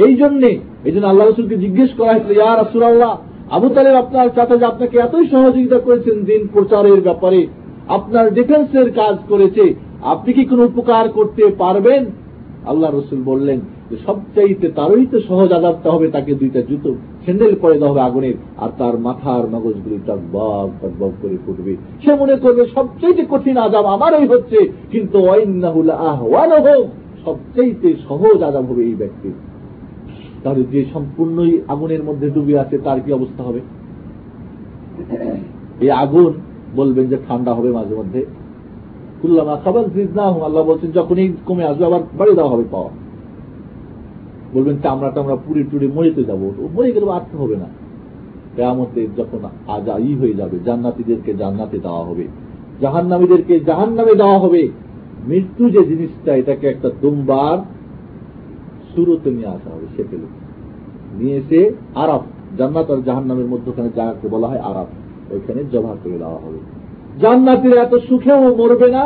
[0.05, 0.51] এই জন্যে
[0.87, 3.13] এই জন্য আল্লাহ রসুলকে জিজ্ঞেস করা হয়েছিল, ইয়া রসুল্লাহ
[3.57, 7.41] আবু তালেব আপনার সাথে যে আপনাকে এতই সহযোগিতা করেছেন দিন প্রচারের ব্যাপারে,
[7.97, 9.65] আপনার ডিফেন্সের কাজ করেছে,
[10.13, 12.03] আপনি কি কোন উপকার করতে পারবেন?
[12.71, 13.59] আল্লাহ রসুল বললেন
[13.91, 16.95] যে সবচাইতে তারই তো সহজ আজাবটা হবে তাকে দুইটা জুতো
[17.25, 22.37] স্যান্ডেল পরে দেওয়া হবে আগুনের আর তার মাথার মগজগুলি টকবক টকবক করে ফুটবে। সে মনে
[22.37, 26.87] করবে সবচেয়ে কঠিন আজাব আমারই হচ্ছে। কিন্তু অন্যাহুল আহ্বান হোক
[27.25, 29.33] সবচেয়ে সহজ আজাব হবে এই ব্যক্তি।
[30.43, 33.61] তাহলে যে সম্পূর্ণই আগুনের মধ্যে ডুবে আছে, তার কি অবস্থা হবে?
[35.81, 36.33] এই আগুন,
[36.77, 38.25] বলবেন যে ঠান্ডা হবে মাঝে মধ্যে।
[39.23, 42.89] কুল্লামা খাবার না আল্লাহ বলছেন, যখনই কমে আসবে, আবার বাড়ি দেওয়া হবে পাওয়া।
[44.57, 46.43] বলবেন চামড়া টামড়া পুড়ে টুড়ে মরিতে যাব।
[46.75, 47.69] মরে গেলে আর হবে না।
[48.57, 49.41] কেয়ামতে যখন
[49.77, 52.25] আজা ই হয়ে যাবে, জান্নাতিদেরকে জান্নাতে দেওয়া হবে,
[52.81, 54.63] জাহান্নামীদেরকে জাহান নামে দেওয়া হবে,
[55.29, 57.59] মৃত্যু যে জিনিসটা, এটাকে একটা দুমবার
[58.93, 60.23] শুরুতে নিয়ে আসা হবে সে পেল
[61.19, 61.61] নিয়ে এসে
[61.95, 62.23] আরব
[62.59, 64.89] জান্নাত আর জাহান নামের মধ্যখানে জায়গাকে বলা হয় আরাম
[65.31, 66.61] ওইখানে জমা করে দেওয়া হবে।
[67.23, 69.03] জান্নাতের এত সুখেও মরবে না,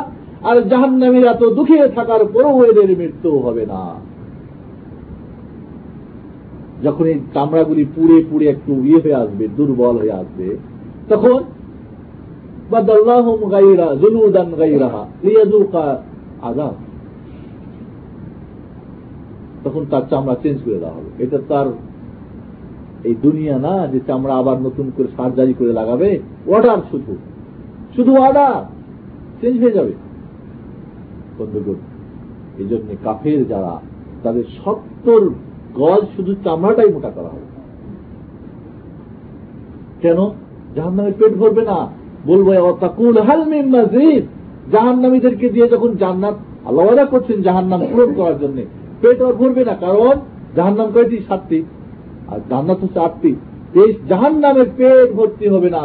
[0.49, 3.83] আর জাহান নামের এত দুঃখে থাকার পরও এদের মৃত্যু হবে না।
[6.83, 10.57] যখন এই চামড়াগুলি পুড়ে পুড়ে একটু ইয়ে হয়ে আসবে, দুর্বল হয়ে আসবে,
[11.09, 11.43] তখন
[12.71, 16.03] বাদাল্লাহুম গাইরা জুলুদান গাইরাহা লিয়াজুকা
[16.43, 16.75] আযাব।
[19.65, 21.67] তখন তার চামড়া চেঞ্জ করে দেওয়া হবে। এটা তার
[23.05, 27.13] এই দুনিয়া না, যে চামড়া আবার নতুন করে সার্জারি করে লাগাবে অর্ডার শুধু।
[27.97, 28.65] শুধু অর্ডার
[29.41, 29.93] চেঞ্জ হয়ে যাবে।
[32.59, 33.81] এই জন্য কাফের যারা,
[34.23, 35.23] তাদের সত্তর
[35.75, 37.49] গজ শুধু চামড়াটাই মোটা করা হবে
[40.03, 40.19] কেন?
[40.75, 41.79] জাহান নামের পেট ভরবে না।
[42.27, 44.25] বলব তাকুল হালমিন মাজিদ।
[44.73, 48.63] জাহান নামীদেরকে দিয়ে যখন জান্নাত আল্লাহ করছেন জাহান নাম পূরণ করার জন্য,
[49.01, 50.15] পেট আর ভরবে না। কারণ
[50.57, 51.19] জাহান নাম কয়টি?
[51.29, 51.65] সাতটি।
[52.29, 53.31] আর জান্নাত হচ্ছে আটটি।
[54.09, 55.83] জাহান নামের পেট ভর্তি হবে না।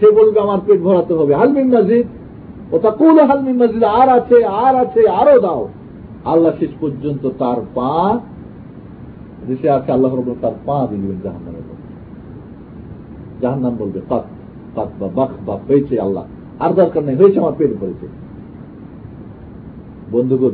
[0.00, 2.06] সে বলবে, আমার পেট ভরাতে হবে। হালমিন মাজিদ।
[2.72, 5.68] ও তাকুল হালমিন মাজিদ, আর আছে আর আছে, আরও দাও।
[6.24, 8.18] আল্লাহ শেষ পর্যন্ত তার পা
[9.46, 11.62] দেশে আছে আল্লাহ রব তার পা দিয়ে দিবেন জাহান নামের
[13.42, 14.22] জাহান নাম বলবে কাক
[14.74, 16.24] কাক বা বাক বা হয়েছে আল্লাহ।
[16.60, 18.06] আর দরকার নেই হয়েছে আমার পেট ভরেছে।
[20.12, 20.50] বন্ধুগণ,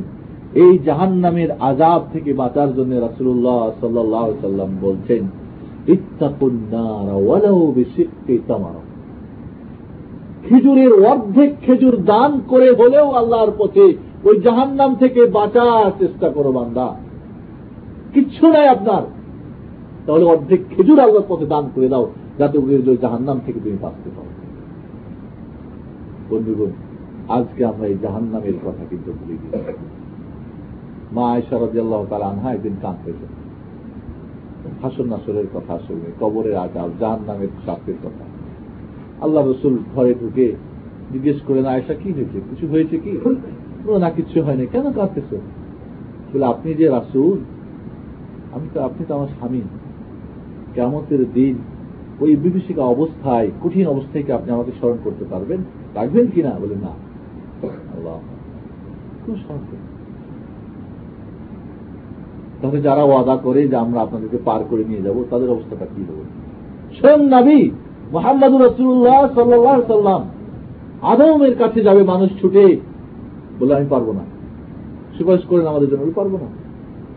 [0.55, 5.23] এই জাহান নামের আজাব থেকে বাঁচার জন্য রাসুল্লাহ সাল্লাহ সাল্লাম বলছেন
[10.49, 13.93] খেজুরের অর্ধেক খেজুর দান করে হলেও আল্লাহর পথে
[14.25, 16.95] ওই জাহান নাম থেকে বাঁচার চেষ্টা করো বান্দা।
[18.15, 19.05] কিচ্ছু নাই আপনার।
[20.07, 22.05] তাহলে অর্ধেক খেজুর আল্লাহর পথে দান করে দাও,
[22.39, 24.31] যাতে ওই জাহান নাম থেকে তুমি বাঁচতে পারো।
[26.31, 26.71] বন্ধুগণ,
[27.39, 29.87] আজকে আমরা এই জাহান নামের কথা কিন্তু ভুলে গেছি
[31.17, 33.33] মা আয়সারদি আল্লাহ তার আনহা একদিন কাঁদতেছেন
[34.83, 38.25] হাসন নাসরের কথা শুনে, কবরের আজাব জাহান নামের শাস্তির কথা।
[39.25, 40.47] আল্লাহ রসুল ঘরে ঢুকে
[41.13, 42.39] জিজ্ঞেস করেন আয়সা কি হয়েছে?
[42.51, 43.13] কিছু হয়েছে কি?
[44.03, 45.31] না, কিছু হয়নি। কেন কাঁদতেছ?
[46.31, 47.37] বলে, আপনি যে রাসুল
[48.53, 49.61] আমি তো, আপনি তো আমার স্বামী।
[50.75, 51.59] কেমতের দিন
[52.21, 55.59] ওই বিভীষিকা অবস্থায়, কঠিন অবস্থায় কি আপনি আমাকে স্মরণ করতে পারবেন?
[55.95, 56.27] রাখবেন
[56.61, 56.91] বলে না?
[59.27, 59.59] খুব স্মরণ
[62.63, 66.25] তাহলে যারা ওয়াদা করে যে আমরা আপনাদেরকে পার করে নিয়ে যাব, তাদের অবস্থাটা কি হবে?
[66.99, 67.71] স্বয়ং নাবি
[68.13, 70.29] মোহাম্মদ রসুল্লাহ সাল্লাহ সাল্লাম
[71.03, 72.77] আদমের কাছে যাবে, মানুষ ছুটে।
[73.61, 74.21] বলে আমি পারব না।
[75.19, 76.58] সুপারিশ করেন আমাদের জন্য পারব না।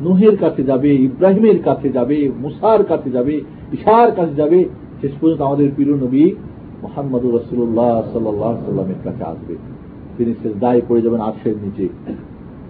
[0.04, 3.42] নুহের কাছে যাবে, ইব্রাহিমের কাছে যাবে, মুসার কাছে যাবে
[3.74, 4.60] ইশার কাছে যাবে,
[5.02, 6.26] শেষ পর্যন্ত আমাদের প্রিয় নবী
[6.82, 9.56] মোহাম্মদ রসুল্লাহ সাল্লাহ সাল্লামের কাছে আসবে।
[10.18, 11.90] তিনি দায় পড়ে যাবেন আর্শের নিচে।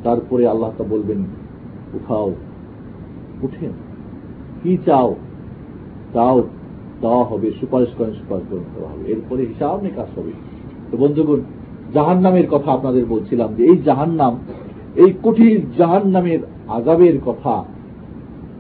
[0.04, 1.20] তারপরে আল্লাহ তা বলবেন,
[1.94, 2.32] উঠাও
[3.42, 3.74] উঠেন
[4.64, 5.16] কি চাও
[6.14, 6.38] চাও
[7.02, 10.32] দেওয়া হবে, সুপারিশ করেন সুপারিশ করেন, দেওয়া হবে। এরপরে হিসাব নিকাশ হবে।
[10.92, 11.40] তো বন্ধুগণ
[11.94, 14.34] জাহান নামের কথা আপনাদের বলছিলাম যে, এই জাহান নাম
[14.96, 16.40] এই কঠিন জাহান নামের
[16.78, 17.56] আজাবের কথা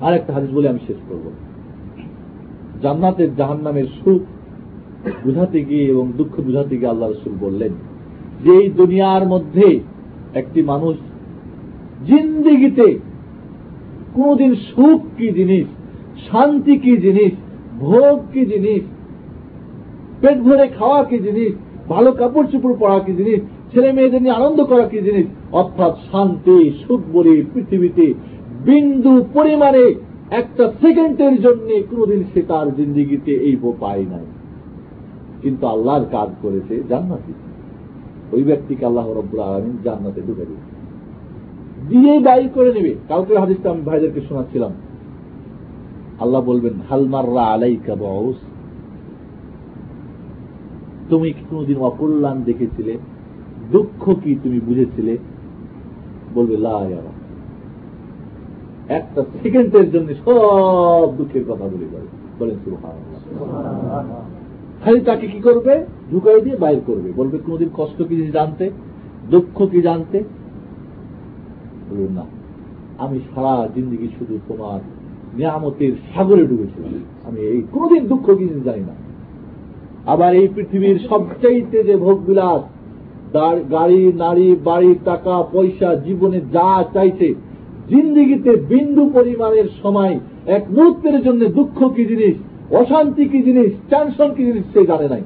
[0.05, 1.25] আর একটা হাদিস বলে আমি শেষ করব।
[2.83, 4.21] জান্নাতের জাহান নামের সুখ
[5.23, 7.71] বুঝাতে গিয়ে এবং দুঃখ বুঝাতে গিয়ে আল্লাহ রসুল বললেন,
[8.43, 9.67] যে এই দুনিয়ার মধ্যে
[10.33, 10.95] একটি মানুষ
[12.07, 12.87] জিন্দিগিতে
[14.15, 15.67] কোনদিন সুখ কি জিনিস,
[16.27, 17.33] শান্তি কি জিনিস,
[17.79, 18.83] ভোগ কি জিনিস,
[20.21, 21.51] পেট ভরে খাওয়া কি জিনিস,
[21.89, 25.25] ভালো কাপড় চুপড় পরা কি জিনিস ছেলে মেয়েদের নিয়ে আনন্দ করা কি জিনিস?
[25.51, 28.13] অর্থাৎ শান্তি, সুখ, বলি, পৃথিবীতে
[28.65, 29.95] বিন্দু পরিমাণে
[30.31, 34.25] একটা সেকেন্ডের জন্য কোনদিন সে তার জিন্দিগিতে এই পায় নাই।
[35.41, 37.33] কিন্তু আল্লাহর কাজ করেছে জান্নাতি।
[38.31, 40.81] ওই ব্যক্তিকে আল্লাহ রব্বুল আলমিন জান্নাতে ঢুকে দিবে
[41.89, 44.71] দিয়ে দায়ী করে নেবে। কালকে হাদিসটা আমি ভাইদেরকে শোনাচ্ছিলাম।
[46.19, 48.35] আল্লাহ বলবেন হালমাররা আলাইকা বস
[51.09, 52.97] তুমি কোনদিন অকল্যাণ দেখেছিলে?
[53.71, 55.17] দুঃখ কি তুমি বুঝেছিলে?
[56.33, 57.21] বলবে লায়ারা
[58.93, 61.85] একটা সেকেন্ডের জন্য সব দুঃখের কথা বলে
[62.39, 62.55] বলেন
[64.83, 65.85] খালি তাকে কি করবে?
[66.11, 68.71] ঢুকাই দিয়ে বাইর করবে। বলবে কোনদিন কষ্ট কি জানতে?
[69.29, 70.23] দুঃখ কি জানতে?
[71.91, 72.25] বলবেন না।
[72.97, 74.79] আমি সারা জিন্দিগি শুধু তোমার
[75.37, 78.93] নিয়ামতের সাগরে ডুবেছিলাম। আমি এই কোনদিন দুঃখ কি জানি না।
[80.05, 82.61] আবার এই পৃথিবীর সবচাইতে যে ভোগ বিলাস
[83.71, 87.33] গাড়ি, নারী, বাড়ি, টাকা, পয়সা, জীবনে যা চাইছে,
[87.89, 92.35] জিন্দিগিতে বিন্দু পরিমাণের সময়, এক মুহূর্তের জন্য দুঃখ কি জিনিস,
[92.75, 95.21] অশান্তি কি জিনিস টেনশন কি জিনিস, সে জানে নাই।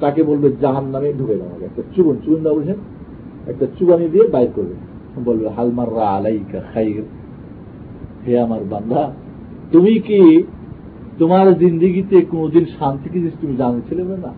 [0.00, 2.76] তাকে বলবে, জাহান নামে ঢুকে দেওয়া একটা চুবন চুবন দা বলছেন,
[3.46, 4.74] একটা চুবানি দিয়ে বাইর করবে।
[5.24, 7.02] বলবে হালমাররা আলাইকা খাইর।
[8.26, 9.12] হে আমার বান্দা,
[9.72, 10.42] তুমি কি
[11.18, 14.32] তোমার জিন্দিগিতে কোনদিন শান্তি কি জিনিস তুমি জানছিলে না?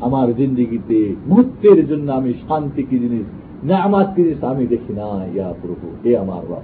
[0.00, 3.26] আমার জিন্দিগিতে মুহূর্তের জন্য আমি শান্তি কি জিনিস
[3.64, 6.62] না আমার কি জিনিস আমি দেখি না ইয়া প্রভু, হে আমার রব।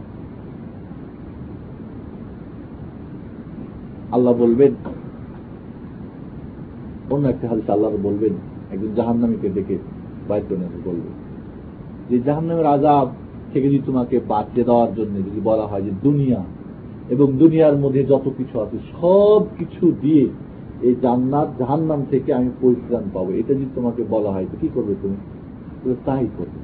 [4.13, 4.73] আল্লাহ বলবেন,
[7.11, 8.33] অন্য একটা হাদিস আল্লাহ বলবেন,
[8.73, 9.79] একজন জাহান্নামীকে দেখে
[10.29, 11.11] বাইর করে বলবে,
[12.11, 13.09] যে জাহান্নামের আজাব
[13.53, 16.45] থেকে যদি তোমাকে বাঁচিয়ে দেওয়ার জন্য যদি বলা হয় যে দুনিয়া
[17.09, 20.29] এবং দুনিয়ার মধ্যে যত কিছু আছে সব কিছু দিয়ে
[20.87, 24.95] এই জান্নাত, জাহান্নাম থেকে আমি পরিত্রাণ পাবো। এটা যদি তোমাকে বলা হয়, তো কি করবে
[25.03, 25.17] তুমি?
[26.07, 26.61] তাই করবে।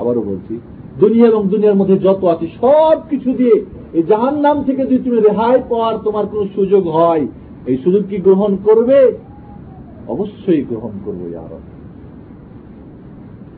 [0.00, 0.54] আবারও বলছি,
[1.02, 3.56] দুনিয়া এবং দুনিয়ার মধ্যে যত আছে সব কিছু দিয়ে
[3.96, 7.24] এই জাহান্নাম থেকে যদি তুমি রেহাই পাওয়ার তোমার কোন সুযোগ হয়,
[7.70, 8.98] এই সুযোগ কি গ্রহণ করবে?
[10.14, 11.52] অবশ্যই গ্রহণ করব আর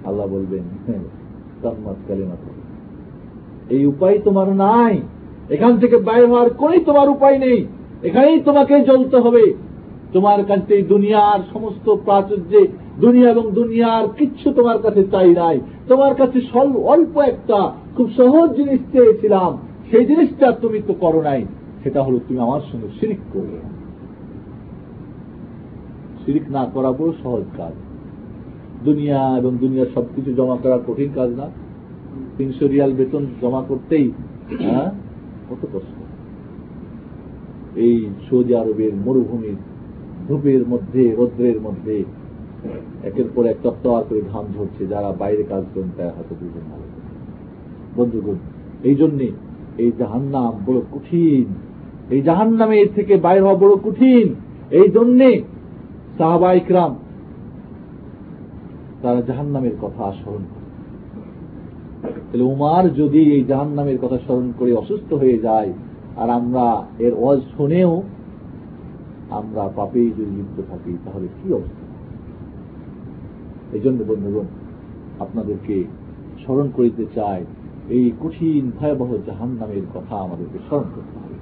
[0.08, 1.04] আল্লাহ বলবেন হ্যাঁ
[3.74, 4.94] এই উপায় তোমার নাই।
[5.54, 7.60] এখান থেকে বাইর হওয়ার কোনই তোমার উপায় নেই।
[8.02, 9.54] এখানেই তোমাকে জ্বলতে হবে।
[10.12, 12.66] তোমার কাছে দুনিয়ার সমস্ত প্রাচুর্যে,
[13.00, 16.40] দুনিয়া এবং দুনিয়ার কিচ্ছু তোমার কাছে চাই নাই। তোমার কাছে
[16.78, 19.58] অল্প একটা খুব সহজ জিনিস চেয়েছিলাম।
[19.90, 21.46] সেই জিনিসটা তুমি তো করো নাই।
[21.82, 23.58] সেটা হলো তুমি আমার সঙ্গে শিরিক করবে
[26.26, 27.72] শিরিক না করা বড় সহজ কাজ।
[28.84, 31.50] দুনিয়া এবং দুনিয়ার সবকিছু জমা করা কঠিন কাজ না।
[32.38, 34.10] তিনশো রিয়াল বেতন জমা করতেই
[34.58, 34.90] হ্যাঁ?
[35.50, 36.01] কত কষ্ট।
[37.76, 39.58] এই সৌদি আরবের মরুভূমির
[40.28, 42.04] ধূপের মধ্যে, রৌদ্রের মধ্যে
[43.02, 46.86] একের পর এক তত্ত্বার করে ঘাম ঝরছে, যারা বাইরে কাজ করেন তারা হয়তো দুজন ভালো
[47.96, 48.34] বন্ধুগণ,
[48.84, 49.30] এই জন্যে
[49.78, 51.54] এই জাহান্নাম বড় কঠিন।
[52.10, 54.34] এই জাহান্নামের থেকে বাইর হওয়া বড় কঠিন।
[54.70, 55.42] এই জন্যে
[56.18, 56.94] সাহাবাইকরাম
[59.02, 60.62] তারা জাহান্নামের কথা স্মরণ করে।
[62.30, 65.72] তাহলে উমার যদি এই জাহান্নামের কথা স্মরণ করে অসুস্থ হয়ে যায়
[66.16, 68.02] আর আমরা এর অজ শুনেও
[69.30, 71.84] আমরা পাপেই যদি লিপ্ত থাকি, তাহলে কি অবস্থা?
[73.72, 74.44] এই জন্য বন্ধুগণ,
[75.20, 75.84] আপনাদেরকে
[76.44, 77.44] স্মরণ করিতে চাই,
[77.88, 81.34] এই কঠিন ভয়াবহ জাহান নামের কথা আমাদেরকে স্মরণ করতে হবে।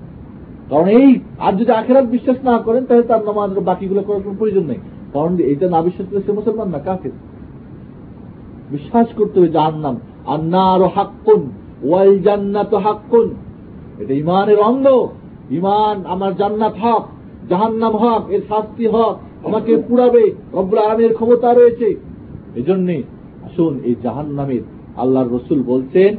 [0.70, 4.64] কারণ এই, আর যদি আখেরাত বিশ্বাস না করেন, তাহলে তার নামাজ বাকিগুলো করার কোন প্রয়োজন
[4.64, 4.78] নেই।
[5.12, 7.10] কারণ এটা না বিশ্বাস করে সে মুসলমান না কাকে
[8.70, 11.50] বিশ্বাস করতে হবে জাহান নাম আর না আরও হাক্কুন,
[11.82, 13.34] ওয়াল জান্নাত হাক্কুন।
[14.00, 14.86] এটা ইমানের অঙ্গ
[15.50, 17.04] ইমান আমার জান্নাত হক,
[17.48, 21.88] জাহান্নাম হক, এর শাস্তি হক আমাকে পুরাবে, রব্বুল আলমের ক্ষমতা রয়েছে।
[22.54, 23.02] এজন্যে
[23.44, 24.60] আসুন এই জাহান নামের
[24.96, 26.16] আল্লাহর রসুল বলছেন,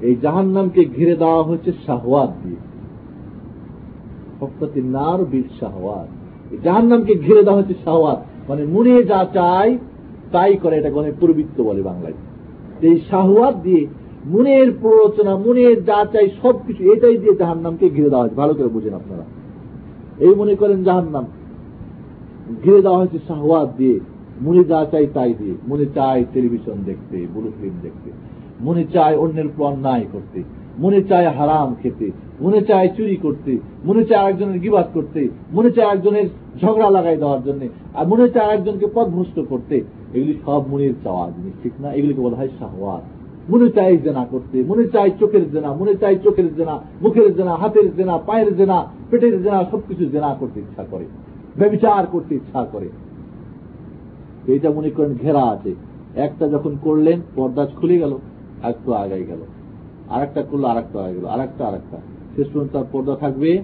[0.00, 2.60] এই জাহান নামকে ঘিরে দেওয়া হচ্ছে শাহওয়াত দিয়ে।
[4.82, 6.08] নার বীর শাহওয়াত।
[6.64, 9.78] জাহান নামকে ঘিরে দেওয়া হচ্ছে শাহওয়াত। মানে মনে যা চাই
[10.32, 12.12] তাই করে এটা গণে প্রবৃত্ত বলে বাংলায়।
[12.80, 13.86] এই শাহওয়াত দিয়ে
[14.26, 18.68] মনের প্ররোচনা, মনের যা চাই সবকিছু এটাই দিয়ে জাহান নামকে ঘিরে দেওয়া হয়েছে। ভালো করে
[18.68, 19.22] বুঝেন আপনারা।
[20.18, 21.26] এই মনে করেন জাহান নাম
[22.64, 24.00] ঘিরে দেওয়া হয়েছে শাহওয়াত দিয়ে।
[24.42, 28.10] মনে যা চাই তাই দিয়ে। মনে চায় টেলিভিশন দেখতে, ব্লু ফিল্ম দেখতে।
[28.60, 30.42] মনে চায় অন্যের অন্যায় করতে।
[30.78, 32.10] মনে চায় হারাম খেতে।
[32.40, 36.28] মনে চায় চুরি করতে। মনে চায় আরেকজনের গিবাদ করতে। মনে চায় একজনের
[36.62, 39.76] ঝগড়া লাগাই দেওয়ার জন্য। আর মনে চায় একজনকে পথভ্রষ্ট করতে।
[40.14, 41.92] এগুলি সব মনের চাওয়া, জিনিস ঠিক না?
[41.92, 43.13] এগুলিকে বলা হয় শাহওয়াত।
[43.48, 47.96] মনে চাই জেনা করতে, মনে চাই চোখের জেনা, মনে চাই চোখের জেনা, মুখের জেনা, হাতের
[47.96, 51.04] জেনা, পায়ের জেনা, পেটের জেনা, সবকিছু জেনা করতে ইচ্ছা করে
[51.56, 52.88] ব্যবচার করতে ইচ্ছা করে।
[54.46, 55.74] এইটা মনে করেন ঘেরা আছে।
[56.14, 58.18] একটা যখন করলেন পর্দা খুলে গেল
[58.62, 59.38] একটু আগাই গেল।
[60.08, 61.96] আর একটা করল আর একটা আগে গেল আর একটা আর একটা
[62.36, 63.62] শেষ পর্যন্ত তার পর্দা থাকবে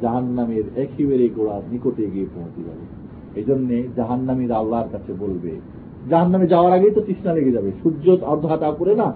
[0.00, 5.50] জাহান নামের একেবারে গোড়ার নিকটে গিয়ে পৌঁছে যাবে। এই জন্যে জাহান নামের আল্লাহর কাছে বলবে
[6.10, 9.14] জাহান নামে যাওয়ার আগেই তো তৃষ্ণা লেগে যাবে। সূর্য অর্ধ হাতা উপরে না?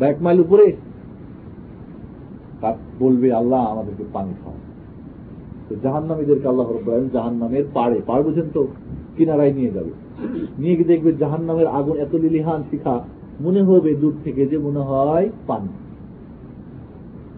[0.00, 0.72] এক মাইল উপরে?
[3.00, 4.52] বলবে, আল্লাহ, আমাদেরকে পানি খাও।
[5.68, 6.66] তো জাহান নামীদেরকে আল্লাহ
[7.12, 8.68] জাহান নামের পাড়ে, পাড় বুঝেন তো,
[9.16, 9.90] কিনারায় নিয়ে যাবে।
[10.58, 13.00] নিয়ে গিয়ে দেখবে জাহান নামের আগুন এত লিলিহান শিখা,
[13.40, 15.68] মনে হবে দূর থেকে যে মনে হয় পানি।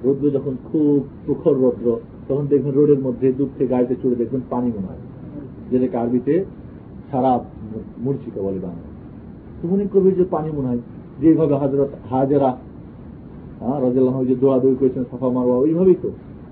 [0.04, 4.66] রৌদ্র যখন খুব প্রখর রৌদ্র, তখন দেখবেন রোডের মধ্যে দূর থেকে গাড়িতে চড়ে দেখবেন পানি
[4.66, 5.02] মনে হয়।
[5.70, 6.44] যেটাকে আরবিতে
[7.10, 7.44] সারা
[7.98, 8.91] মূর্ছিকা বলে বাংলা
[9.62, 10.82] তো মনে করবে যে পানি মনে হয়,
[11.20, 12.50] যেভাবে হাজরত হাজারা
[13.60, 16.10] হ্যাঁ রাজাল্লাহ যে দৌড়াদৌড়ি করেছেন, সাফা মারোয়া ওইভাবেই তো।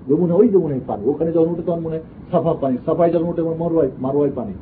[0.09, 1.99] যমুনা, ওই যমুনায় পানি। ওখানে উঠে তখন মনে
[2.31, 4.53] সাফা পানি সাফাই যখন উঠে মারোয়াই মারোয়াই পানি।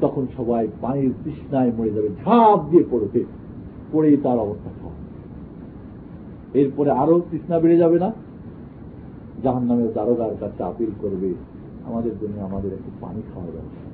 [0.00, 3.24] তখন সবাই পানির তৃষ্ণায় মরে যাবে, ঝাঁপ দিয়ে পড়বে
[3.92, 4.94] পড়েই তার অবস্থা খারাপ।
[6.56, 8.08] এরপরে আরও তৃষ্ণা বেড়ে যাবে না?
[9.42, 11.30] জাহান নামের দারোগার কাছে আপিল করবে,
[11.88, 13.84] আমাদের জন্য আমাদের একটু পানি খাওয়া ব্যবস্থা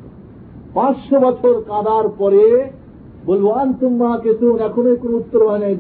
[0.75, 2.45] পাঁচশো বছর কাদার পরে
[3.27, 5.75] বলব, আন্তুম মাকে তুমি এখনও কোন উত্তর হয় নাই।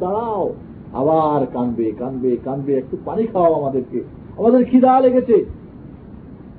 [0.00, 0.54] দাঁড়াও।
[0.92, 4.02] আবার কানবে কানবে কানবে, একটু পানি খাওয়াও আমাদেরকে।
[4.38, 5.44] আমাদের খিদা লেগেছে।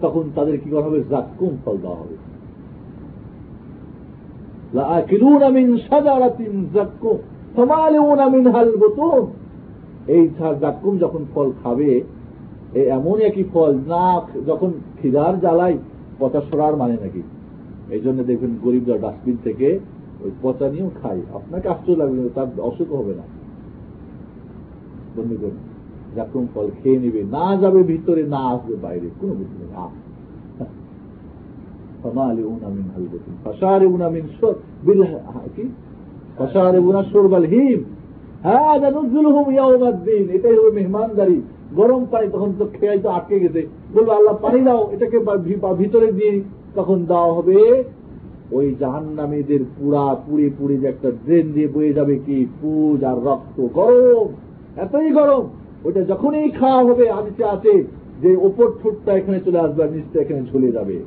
[0.02, 1.04] তখন তাদের কি করা হবে?
[1.10, 2.16] জাক্কুম ফল দেওয়া হবে।
[10.08, 10.30] এই
[10.62, 12.02] জাক্কুম যখন ফল খাবে
[12.76, 15.78] এমন একই ফল, না, যখন খিদার জ্বালাই
[16.20, 17.22] পচা সরার মানে নাকি?
[17.90, 19.80] এই জন্য দেখবেন গরিবরা ডাস্টবিন থেকে
[20.42, 23.26] পচা নিয়েও খাই। আপনাকে আশ্চর্য লাগবে তার অসুখ হবে না।
[25.16, 25.56] বন্ধুগণ
[26.16, 29.84] জাকুম ফল খেয়ে নিবে, না যাবে ভিতরে, না আসবে বাইরে, কোনো বুঝবে না
[40.36, 41.38] এটাই হবে মেহমানদারি।
[41.80, 43.62] গরম পানি তখন তো খেয়াই তো আটকে গেছে।
[43.94, 45.18] বলব আল্লাহ পানি দাও, এটাকে
[45.82, 46.34] ভিতরে দিয়ে
[46.78, 47.60] তখন দেওয়া হবে
[48.52, 52.46] ওই জাহান্নামীদের পুরা পুড়ে পুড়ে যে একটা ড্রেন দিয়ে বয়ে যাবে কি?
[52.62, 54.28] পুজ আর রক্ত গরম
[54.78, 55.48] এতই গরম।
[55.86, 57.84] ওইটা যখনই খাওয়া হবে আদিতে আছে
[58.22, 60.98] যে ওপর ঠোঁটটা এখানে চলে আসবে আর নিচটা এখানে চলে যাবে।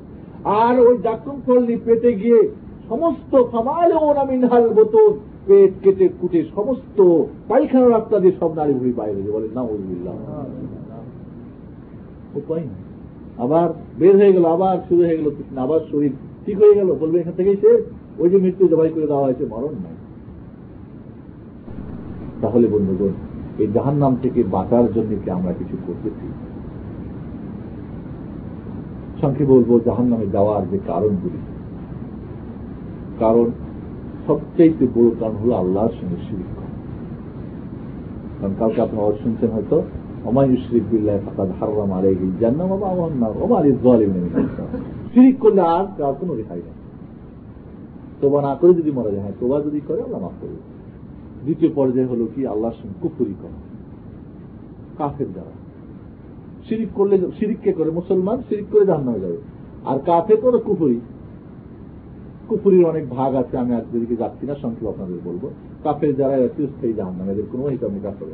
[0.44, 2.48] আর ওই জাকুম ফলনি পেটে গিয়ে
[2.88, 5.12] সমস্ত সামাল ওনামিনহাল বোতল
[5.46, 6.98] পেট কেটে কুটে সমস্ত
[7.48, 10.14] পায়খানা রাস্তা দিয়ে সব নারী ভুড়ি বাইরে বলে না ওইবিল্লাহ
[12.36, 12.76] উপায় না
[13.38, 16.12] আবার বের হয়ে গেল আবার শুরু হয়ে গেল আবার শরীর
[16.50, 17.70] ঠিক হয়ে গেল, বলবে এখান থেকেই সে
[18.22, 19.96] ওই যে মৃত্যু জবাই করে দেওয়া হয়েছে, মরণ নাই
[22.42, 23.12] তাহলে বন্ধুগণ,
[23.62, 26.26] এই জাহান নাম থেকে বাঁচার জন্য কি আমরা কিছু করতেছি?
[29.20, 31.40] সংক্ষেপে বলব জাহান নামে যাওয়ার যে কারণগুলি।
[33.22, 33.46] কারণ
[34.26, 36.50] সবচেয়ে বড় কারণ হল আল্লাহর সঙ্গে শিরিক
[38.38, 39.76] কারণ কালকে আপনারা শুনছেন হয়তো
[40.30, 44.24] অমায়ুশরিক বিল্লাহ ফাকাদ হারাম আলাইহি জান্নাম ওয়া মাওয়ান নার ওয়া মালিজ জালিমিন
[45.14, 46.72] শিরিক করলে আর তার কোনো রেহাই নেই।
[48.20, 50.54] তোবা না করে যদি মরা যায় হ্যাঁ তোবা যদি করে, আল্লাহ মাফ করবে।
[51.44, 52.46] দ্বিতীয় পর্যায়ে হলো কি?
[52.46, 53.70] আল্লাহর সঙ্গে কুফুরি করা।
[54.98, 55.50] কাফের যারা
[56.68, 59.36] শিরিক করলে শিরিককে করে মুসলমান, শিরিক করে জাহান্নামে যাবে।
[59.84, 61.00] আর কাফের করে কুফুরি।
[62.48, 65.50] কুফুরির অনেক ভাগ আছে, আমি আজ যেদিকে যাচ্ছি না, সংক্ষেপ আপনাদের বলব।
[65.84, 68.32] কাফের যারা চিরস্থায়ী জাহান্নাম এদের কোনো হিসাব নিকাশ হবে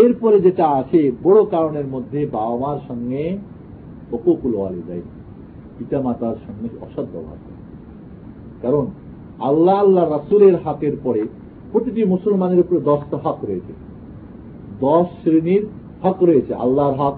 [0.00, 3.38] এরপরে যেটা আছে বড় কারণের মধ্যে বাবা মার সঙ্গে
[4.12, 5.02] অকুকুল ওয়ালিদাই
[5.78, 7.36] পিতা মাতার সঙ্গে অসৎ ব্যবহার
[8.62, 8.86] কারণ
[9.38, 11.26] আল্লাহ আল্লাহ রাসুলের হাতের পরে
[11.72, 13.72] প্রতিটি মুসলমানের উপরে দশটা হক রয়েছে।
[14.80, 15.66] দশ শ্রেণির
[16.02, 17.16] হক রয়েছে, আল্লাহর হক,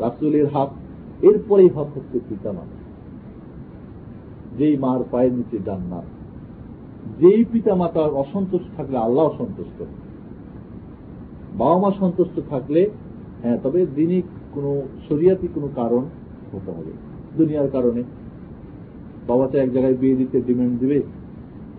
[0.00, 0.68] রাসুলের হক,
[1.22, 2.76] এরপরেই হক হচ্ছে পিতা মাতা
[4.58, 6.04] যেই মার পায়ের নিচে জান্নাত
[7.20, 9.82] যেই পিতা মাতার অসন্তুষ্ট থাকলে আল্লাহ অসন্তুষ্ট
[11.58, 12.90] বাবা মা সন্তুষ্ট থাকলে
[13.42, 14.22] হ্যাঁ তবে দিনই
[14.56, 14.70] কোনো
[15.08, 16.02] শরিয়াতি কোনো কারণ
[16.52, 16.92] হতে হবে।
[17.38, 18.02] দুনিয়ার কারণে।
[19.28, 21.02] বাবা তো এক জায়গায় বিয়ে দিতে ডিমান্ড দিবে,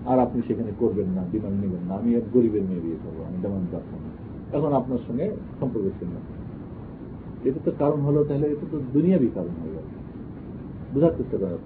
[0.06, 3.68] আর আপনি সেখানে করবেন না ডিমান্ড নেবেন না। আমি গরিবের মেয়ে বিয়ে করব, আমি ডিমান্ড
[3.74, 4.10] রাখব না।
[4.58, 5.26] এখন আপনার সঙ্গে
[5.60, 6.22] সম্পর্ক ছিল না
[7.48, 9.88] এটা তো কারণ হলো, তাহলে এটা তো দুনিয়াবি কারণ হয়ে গেল।
[10.94, 11.58] বোঝার চেষ্টা করা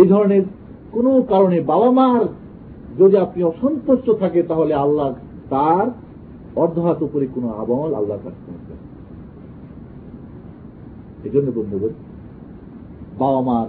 [0.00, 0.44] এই ধরনের
[0.92, 2.22] কোন কারণে বাবা মার
[2.98, 5.08] যদি আপনি অসন্তুষ্ট থাকে, তাহলে আল্লাহ
[5.50, 5.86] তার
[6.62, 8.67] অর্ধহাত উপরে কোন আমল আল্লাহ কাছে
[11.28, 11.92] এই জন্য বন্ধুগণ
[13.20, 13.68] বাবা মার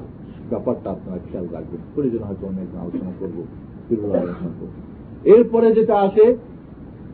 [0.51, 3.37] ব্যাপারটা আপনারা খেয়াল রাখবেন। প্রয়োজন হয়তো অনেক আলোচনা করব
[5.33, 6.25] এরপরে যেটা আসে,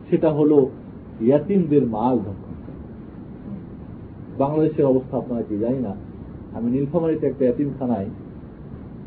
[0.08, 0.52] সেটা হল
[1.26, 2.54] ইয়াতিমদের মাল ধর্ষণ।
[4.42, 5.92] বাংলাদেশের অবস্থা আপনারা কি জানি না,
[6.56, 8.08] আমি নীলফামারিতে একটা ইয়াতিমখানায়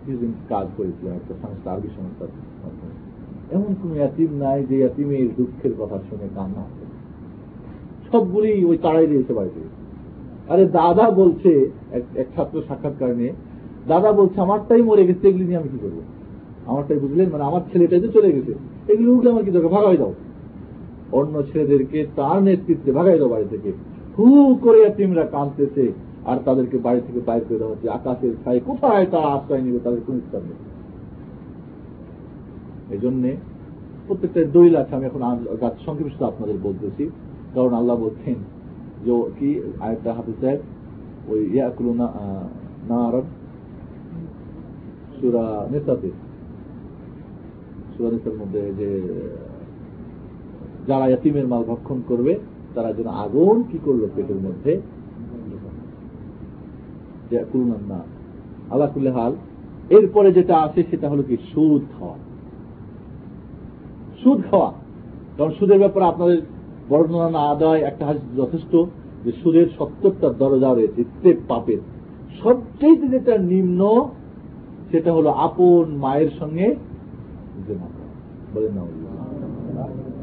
[0.03, 2.29] কিছুদিন কাজ করেছিলাম, একটা সংস্থা, আরবি সংস্থার
[3.55, 6.63] এমন কোন ইয়াতিম নাই যে ইয়াতিমের দুঃখের কথা শুনে কান্না
[8.09, 9.61] সবগুলি ওই তাড়াই দিয়েছে বাড়িতে।
[10.51, 11.51] আরে দাদা বলছে,
[12.21, 13.33] এক ছাত্র সাক্ষাৎকার নিয়ে,
[13.91, 15.97] দাদা বলছে, আমারটাই মরে গেছে, এগুলি নিয়ে আমি কি করব?
[16.69, 18.53] আমারটাই বুঝলেন মানে আমার ছেলেটাই তো চলে গেছে,
[18.91, 19.71] এগুলি উঠলে আমার কি দরকার?
[19.77, 20.13] ভাগাই দাও।
[21.19, 23.69] অন্য ছেলেদেরকে তার নেতৃত্বে ভাগাই দাও বাড়ি থেকে।
[24.15, 24.27] হু
[24.63, 25.85] করে তিমরা কাঁদতেছে,
[26.29, 30.01] আর তাদেরকে বাড়ি থেকে বাইর করে দেওয়া হচ্ছে। আকাশের ছায় কোথায় তারা আশ্রয় নিবে তাদের
[30.07, 30.57] কোন ইচ্ছা নেই।
[32.93, 33.29] এই জন্যে
[34.07, 35.21] প্রত্যেকটা দলিল আছে, আমি এখন
[35.85, 37.03] সংক্ষিপ্ত আপনাদের বলতেছি।
[37.55, 38.37] কারণ আল্লাহ বলছেন
[39.81, 40.57] আরেকটা হাতে চায়
[41.27, 43.23] ওই ইয়াকুলো নারদ
[45.21, 46.09] সুরা নেতাতে
[47.97, 49.01] সুরা নেতার মধ্যে যে
[50.87, 52.01] যারা এতিমের মাল ভক্ষণ
[52.75, 54.81] তারা যেন আগুন কি করল পেটের মধ্যে?
[57.87, 57.99] না
[58.71, 59.35] আল্লাহ হাল,
[59.89, 62.17] এরপরে যেটা আছে সেটা হলো কি সুদ খাওয়া।
[64.23, 64.73] সুদ খাওয়া।
[65.37, 66.41] কারণ সুদের ব্যাপারে আপনাদের
[66.89, 68.75] বর্ণনা না আদায় একটা যথেষ্ট।
[69.23, 71.81] যে সুদের সত্তরটা দরজা রয়েছে স্টেপ পাপের
[72.43, 73.81] সবচেয়ে যেটা নিম্ন,
[74.91, 76.67] সেটা হলো আপন মায়ের সঙ্গে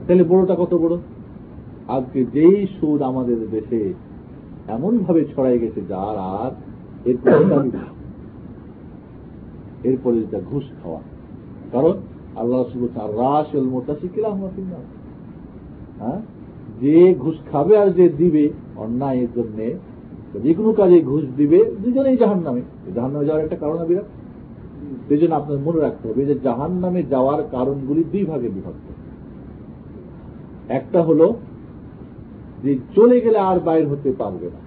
[0.07, 0.95] তাহলে বড়টা কত বড়?
[1.89, 3.81] আজকে যেই সুদ আমাদের দেশে
[4.69, 6.51] এমন ভাবে ছড়াই গেছে, যার আর
[7.05, 7.45] এরপরে
[9.89, 11.01] এরপরে যেটা ঘুষ খাওয়া।
[11.73, 11.95] কারণ
[12.37, 12.61] আল্লাহ
[13.17, 14.31] রাস এল মোতাসিকিরা
[16.01, 16.21] হ্যাঁ?
[16.81, 18.45] যে ঘুষ খাবে আর যে দিবে,
[18.77, 19.59] অন্যায়ের জন্য
[20.43, 22.63] যে কোনো কাজে ঘুষ দিবে, দুজনেই জাহান নামে
[22.95, 24.09] জাহান নামে যাওয়ার একটা কারণ বিরাট।
[25.09, 28.87] সেই জন্য আপনার মনে রাখতে হবে যে জাহান নামে যাওয়ার কারণগুলি দুই ভাগে বিভক্ত।
[30.69, 31.33] একটা হল
[32.63, 34.61] যে চলে গেলে আর বাইর হতে পারবে না।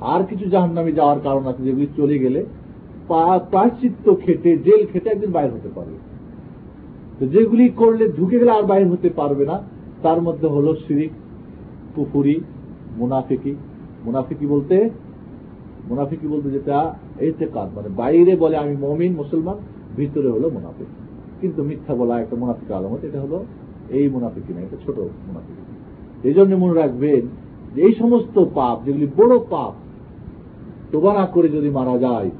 [0.00, 2.44] আর কিছু জাহান নামে যাওয়ার কারণ আছে যেগুলি চলে গেলে
[3.50, 5.96] প্রায়শ্চিত্ত খেটে, জেল খেটে একদিন বাইর হতে পারবে।
[7.18, 9.62] তো যেগুলি করলে ঢুকে গেলে আর বাইর হতে পারবে না
[10.04, 11.12] তার মধ্যে হল শিরিক
[11.94, 12.36] পুফুরি
[13.00, 13.52] মুনাফিকি।
[14.06, 14.76] মুনাফিকি বলতে
[15.88, 16.76] মুনাফিকি বলতে যেটা
[17.28, 19.56] এতে কাজ মানে বাইরে বলে আমি মমিন, মুসলমান,
[19.96, 20.90] ভিতরে হলো মুনাফিক।
[21.40, 23.38] কিন্তু মিথ্যা বলা একটা মুনাফিক আলমত, এটা হলো
[23.98, 24.96] এই মুনাফিকি না, এটা ছোট
[25.28, 25.56] মুনাফিক।
[26.28, 27.22] এই জন্য মনে রাখবেন
[27.74, 29.72] যে এই সমস্ত পাপ, যেগুলি বড় পাপ,
[30.92, 32.30] তোবা না করে যদি মারা যায়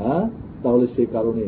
[0.00, 0.24] হ্যাঁ
[0.62, 1.44] তাহলে সে কারণে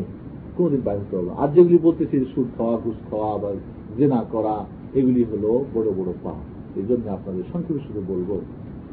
[0.57, 3.49] কোনদিন বাইরে হবে আর যেগুলি বলতেছি, সুদ খাওয়া, ঘুষ খাওয়া বা
[3.97, 4.55] জেনা করা
[4.99, 6.41] এগুলি হলো বড় বড় পাপ।
[6.79, 8.29] এই জন্য আপনাদের সংক্ষেপে শুধু বলব,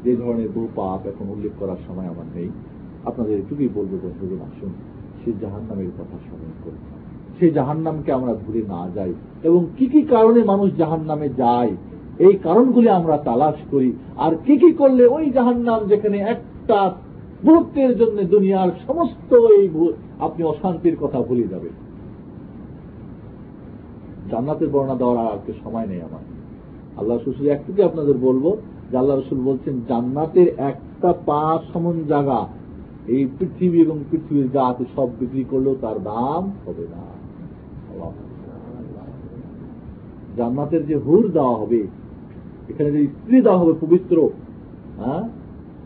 [0.03, 2.49] যে ধরনের বহু পাপ এখন উল্লেখ করার সময় আমার নেই।
[3.09, 4.71] আপনাদের এটুকুই বলব বন্ধুজন আসুন,
[5.21, 6.79] সে জাহান নামের কথা স্মরণ করি।
[7.37, 9.11] সেই জাহান নামকে আমরা ভুলে না যাই
[9.47, 11.71] এবং কি কি কারণে মানুষ জাহান নামে যায়,
[12.27, 13.89] এই কারণগুলি আমরা তালাশ করি।
[14.25, 16.79] আর কি কি করলে ওই জাহান নাম যেখানে একটা
[17.43, 19.65] মুহূর্তের জন্য দুনিয়ার সমস্ত এই
[20.25, 21.73] আপনি অশান্তির কথা ভুলে যাবেন।
[24.31, 26.23] জান্নাতের বর্ণনা দেওয়ার আর সময় নেই আমার।
[26.99, 28.45] আল্লাহ রসুল একটুকু আপনাদের বলব
[28.89, 32.39] যে আল্লাহ রসুল বলছেন, জান্নাতের একটা পা সমন জায়গা,
[33.15, 37.03] এই পৃথিবী এবং পৃথিবীর যা আছে সব বিক্রি করলেও তার দাম হবে না।
[40.37, 41.81] জান্নাতের যে হুর দেওয়া হবে,
[42.69, 44.15] এখানে যে স্ত্রী দেওয়া হবে পবিত্র
[44.99, 45.23] হ্যাঁ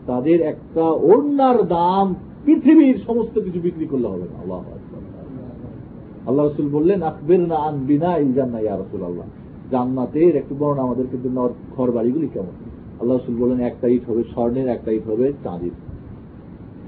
[0.06, 2.06] তাদের একটা অন্যার দাম
[2.44, 4.58] পৃথিবীর সমস্ত কিছু বিক্রি করলে হবে না। আল্লাহ
[6.28, 9.26] আল্লাহ রসুল বললেন আকবের না আন বিনা ইলজান্না ইয়া রসুল আল্লাহ
[9.72, 11.16] জান্নাতের একটু বর্ণনা আমাদেরকে
[11.76, 12.54] ঘর বাড়িগুলি কেমন?
[13.00, 15.74] আল্লাহ রসুল বলেন একটা ইট হবে স্বর্ণের, একটা ইট হবে চাঁদির।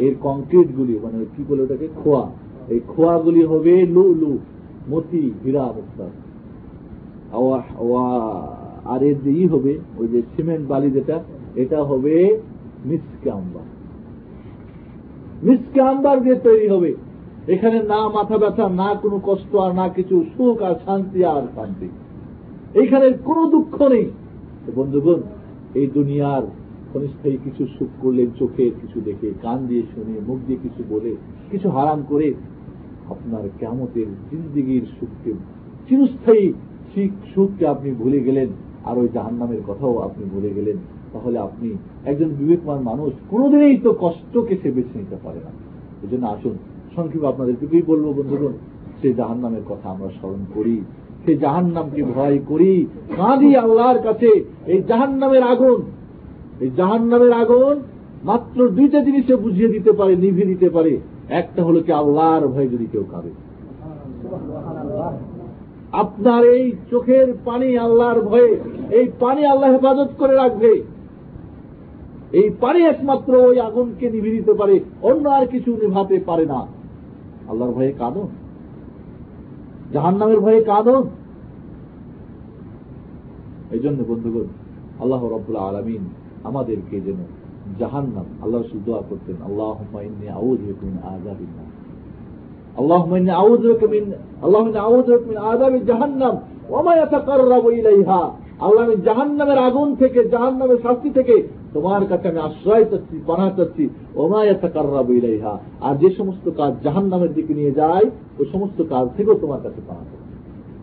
[0.05, 1.88] এর কংক্রিট গুলি মানে কি বলে ওটাকে?
[2.01, 2.24] খোয়া।
[2.68, 4.32] এই খোয়াগুলি হবে লু লু
[4.91, 6.12] মতি, হীরা মুক্তার
[8.84, 11.16] আর এর যে ই হবে ওই যে সিমেন্ট বালি যেটা,
[11.62, 12.14] এটা হবে
[12.84, 13.66] মিসকে আম্বার।
[15.43, 16.95] মিসকে আম্বার দিয়ে তৈরি হবে।
[17.55, 21.88] এখানে না মাথা ব্যথা, না কোনো কষ্ট, আর না কিছু সুখ আর শান্তি আর শান্তি।
[22.74, 24.07] এইখানে কোনো দুঃখ নেই।
[24.76, 25.20] বন্ধুগণ,
[25.74, 26.42] এই দুনিয়ার
[26.90, 31.12] ক্ষণস্থায়ী কিছু সুখ করলেন চোখের কিছু দেখে, কান দিয়ে শুনে, মুখ দিয়ে কিছু বলে,
[31.51, 32.34] কিছু হারাম করে,
[33.09, 35.32] আপনার কেমতের জিন্দিগির সুখকে,
[35.88, 36.53] চিরস্থায়ী
[36.94, 38.48] ঠিক সুখকে আপনি ভুলে গেলেন,
[38.84, 40.76] আর ওই জাহান্নামের কথাও আপনি ভুলে গেলেন,
[41.12, 41.68] তাহলে আপনি
[42.05, 45.53] একজন বিবেকমান মানুষ। কোনোদিনই তো কষ্টকে সে বেছে নিতে পারে না।
[46.03, 46.55] এই জন্য আসুন
[47.01, 48.55] সংক্ষেপে আপনাদেরকেই বলব বন্ধুগণ
[49.01, 50.76] সে জাহান্নামের কথা আমরা স্মরণ করি
[51.24, 52.72] সে জাহান নামকে ভয় করি,
[53.16, 54.30] কাঁদি আল্লাহর কাছে
[54.66, 55.80] এই জাহান নামের আগুন।
[56.64, 57.74] এই জাহান নামের আগুন
[58.24, 60.92] মাত্র দুইটা জিনিসে বুঝিয়ে দিতে পারে, নিভিয়ে দিতে পারে।
[61.40, 63.32] একটা হলো কি আল্লাহর ভয়ে যদি কেউ কাঁদে।
[66.03, 68.51] আপনার এই চোখের পানি আল্লাহর ভয়ে,
[68.98, 70.72] এই পানি আল্লাহ হেফাজত করে রাখবে।
[72.40, 76.61] এই পানি একমাত্র ওই আগুনকে নিভিয়ে দিতে পারে, অন্য আর কিছু নিভাতে পারে না।
[77.51, 78.22] আল্লাহর ভয়ে কাঁদো?
[79.92, 81.03] জাহান নামের ভয়ে কাঁদন
[83.74, 84.48] এই জন্য বন্ধুগণ,
[85.01, 86.03] আল্লাহ রব্বুল্লাহ আলমিন
[86.44, 87.20] আমাদেরকে যেন
[87.80, 89.76] জাহান নাম আল্লাহ রসুল দোয়া করতেন আল্লাহ
[90.40, 90.61] আউদ
[91.14, 91.53] আজাবিন
[92.80, 93.03] আল্লাহ
[93.42, 93.64] আউদ
[94.42, 95.09] আল্লাহ আউদ
[95.53, 96.34] আজাবি জাহান্নাম
[98.66, 101.36] আল্লাহ আমি জাহান্নামের আগুন থেকে, জাহান্নামের শাস্তি থেকে
[101.74, 103.84] তোমার কাছে আমি আশ্রয় চাচ্ছি, পানা চাচ্ছি।
[104.22, 105.54] ওমায়াতা কার্রা বইলাইহা
[105.86, 108.06] আর যে সমস্ত কাজ জাহান নামের দিকে নিয়ে যায়,
[108.38, 110.34] ওই সমস্ত কাজ থেকেও তোমার কাছে পানা চাচ্ছি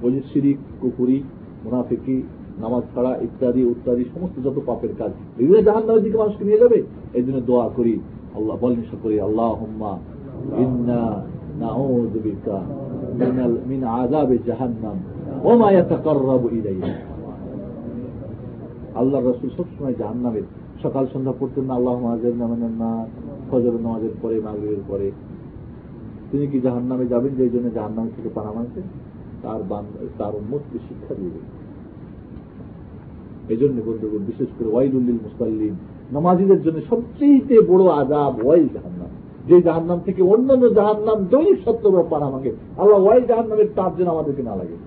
[0.04, 1.18] ওই যে সিরিক কুকুরি
[1.64, 2.18] মুনাফিকি,
[2.64, 5.12] নামাজ ছাড়া ইত্যাদি ইত্যাদি সমস্ত যত পাপের কাজ
[5.42, 6.80] এগুলো জাহান নামের দিকে মানুষকে নিয়ে যাবে
[7.18, 7.96] এই জন্য দোয়া করি।
[8.38, 9.94] আল্লাহ বলেন করি আল্লাহ হুম্মা
[10.64, 11.04] ইন্না
[11.64, 12.58] নাউযুবিকা
[13.20, 14.98] মিনাল, মিন আযাবে জাহান্নাম।
[15.50, 16.92] ওমা ইয়াতাকাররাবু ইলাইহা।
[18.98, 20.42] আল্লাহ রসুল সবসময় জাহান্নামের
[20.84, 23.08] সকাল, সন্ধ্যা না আল্লাহ মাহাজের নামানের না,
[23.52, 25.12] ফজর নামাজের পরে মাগরের পরে।
[26.32, 28.84] তিনি কি জাহান নামে যাবেন যে জন্য জাহান নাম থেকে পানা মানছেন
[29.44, 29.60] তার
[30.18, 31.40] তার উন্মতকে শিক্ষা দিবে।
[33.50, 35.76] এই জন্য বন্ধুগণ, বিশেষ করে ওয়াইদুল্লিল মুসাল্লিম
[36.12, 39.08] নামাজিদের জন্য সবচেয়ে বড় আজাব ওয়াইল জাহান্নাম।
[39.48, 44.44] যে জাহান্নাম থেকে অন্যান্য জাহান্নাম দৈনিক সত্য পানা মাগে। আল্লাহ ওয়াইল জাহান্নামের তাপ যেন আমাদেরকে
[44.44, 44.78] না লাগে।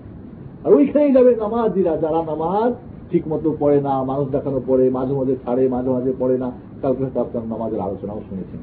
[0.63, 2.73] আর ওইখানেই যাবে নামাজিরা, যারা নামাজ
[3.11, 6.49] ঠিক মতো পড়ে না, মানুষ দেখানো পড়ে, মাঝে মাঝে ছাড়ে, মাঝে মাঝে পড়ে না,
[6.81, 8.61] কালকে হয়তো আপনার নামাজের আলোচনাও শুনেছেন।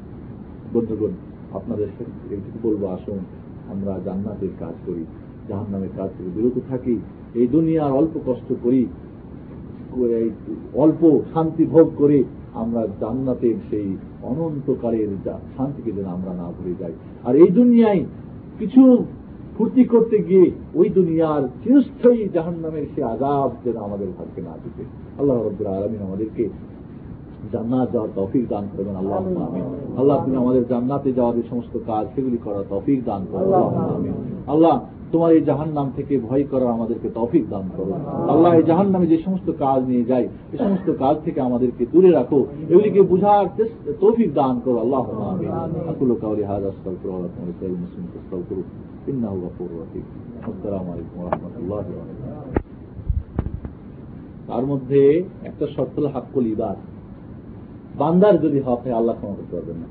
[0.73, 1.13] বন্ধুগণ,
[1.57, 1.87] আপনাদের
[2.33, 3.19] এইটুকু বলব, আসুন,
[3.73, 5.03] আমরা জান্নাতের কাজ করি
[5.49, 6.95] জাহান নামের কাজ থেকে বিরত থাকি,
[7.39, 8.81] এই দুনিয়ার অল্প কষ্ট করি
[10.83, 11.01] অল্প
[11.33, 12.17] শান্তি ভোগ করে
[12.61, 13.87] আমরা জান্নাতের সেই
[14.29, 15.11] অনন্তকালের
[15.55, 16.93] শান্তিকে যেন আমরা না ভুলে যাই।
[17.27, 18.01] আর এই দুনিয়ায়
[18.59, 18.83] কিছু
[19.59, 24.83] ফুর্তি করতে গিয়ে ওই দুনিয়ার চিরস্থায়ী জাহান নামের সে আজাব যেন আমাদের ভাগ্যে না দিতে
[25.19, 26.49] আল্লাহ রব্বুল আলমিন আমাদেরকে
[27.53, 29.65] জান্নাত যাওয়ার তফিক দান করবেন। আল্লাহ আমিন
[29.97, 33.63] আল্লাহ তুমি আমাদের জান্নাতে যাওয়ার যে সমস্ত কাজ সেগুলি করার তফিক দান করবেন
[33.97, 34.13] আমিন।
[34.47, 34.79] আল্লাহ
[35.11, 37.93] তোমার এই জাহান নাম থেকে ভয় করার আমাদেরকে তফিক দান করো
[38.33, 42.11] আল্লাহ এই জাহান নামে যে সমস্ত কাজ নিয়ে যায় এই সমস্ত কাজ থেকে আমাদেরকে দূরে
[42.11, 43.45] রাখো। এগুলিকে বুঝার
[44.01, 45.03] তৌফিক দান করো। আল্লাহ
[45.91, 47.31] আকুল কাউরি হাজ আস্তাল করো আল্লাহ
[47.83, 48.63] মুসলিম করো
[49.17, 50.01] গফুর রহিম
[50.43, 52.59] আসসালামু আলাইকুম ওয়া রাহমাতুল্লাহি ওয়া বারাকাতুহু
[54.47, 56.77] তার মধ্যে একটা শর্ত হল হাক্কুল ইবাদ।
[57.97, 59.85] বান্দার যদি হক হয়, আল্লাহ ক্ষমা করতে পারবেন না।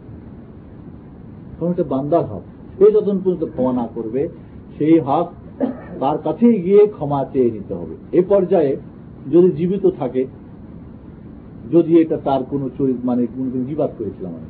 [1.61, 2.43] কারণ এটা বান্দার হক।
[2.79, 4.29] সে যতক্ষণ পর্যন্ত ক্ষমা না করবে,
[4.79, 5.33] সেই হক
[6.01, 8.77] তার কাছেই গিয়ে ক্ষমা চেয়ে নিতে হবে। এ পর্যায়ে
[9.33, 10.27] যদি জীবিত থাকে,
[11.73, 14.47] যদি এটা তার কোন চরিত্র মানে কোনদিন বিবাদ করেছিলাম আমি,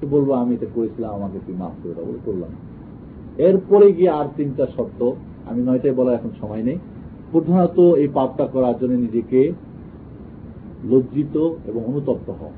[0.00, 2.73] তো বলব, আমি এটা করেছিলাম, আমাকে তুই মাফ করে দেবো করলাম।
[3.38, 5.10] এরপরে গিয়ে আর তিনটা শর্ত,
[5.50, 6.78] আমি নয়টাই বলার এখন সময় নেই।
[7.32, 9.52] প্রধানত এই পাপটা করার জন্য নিজেকে
[10.90, 12.52] লজ্জিত এবং অনুতপ্ত হওয়া।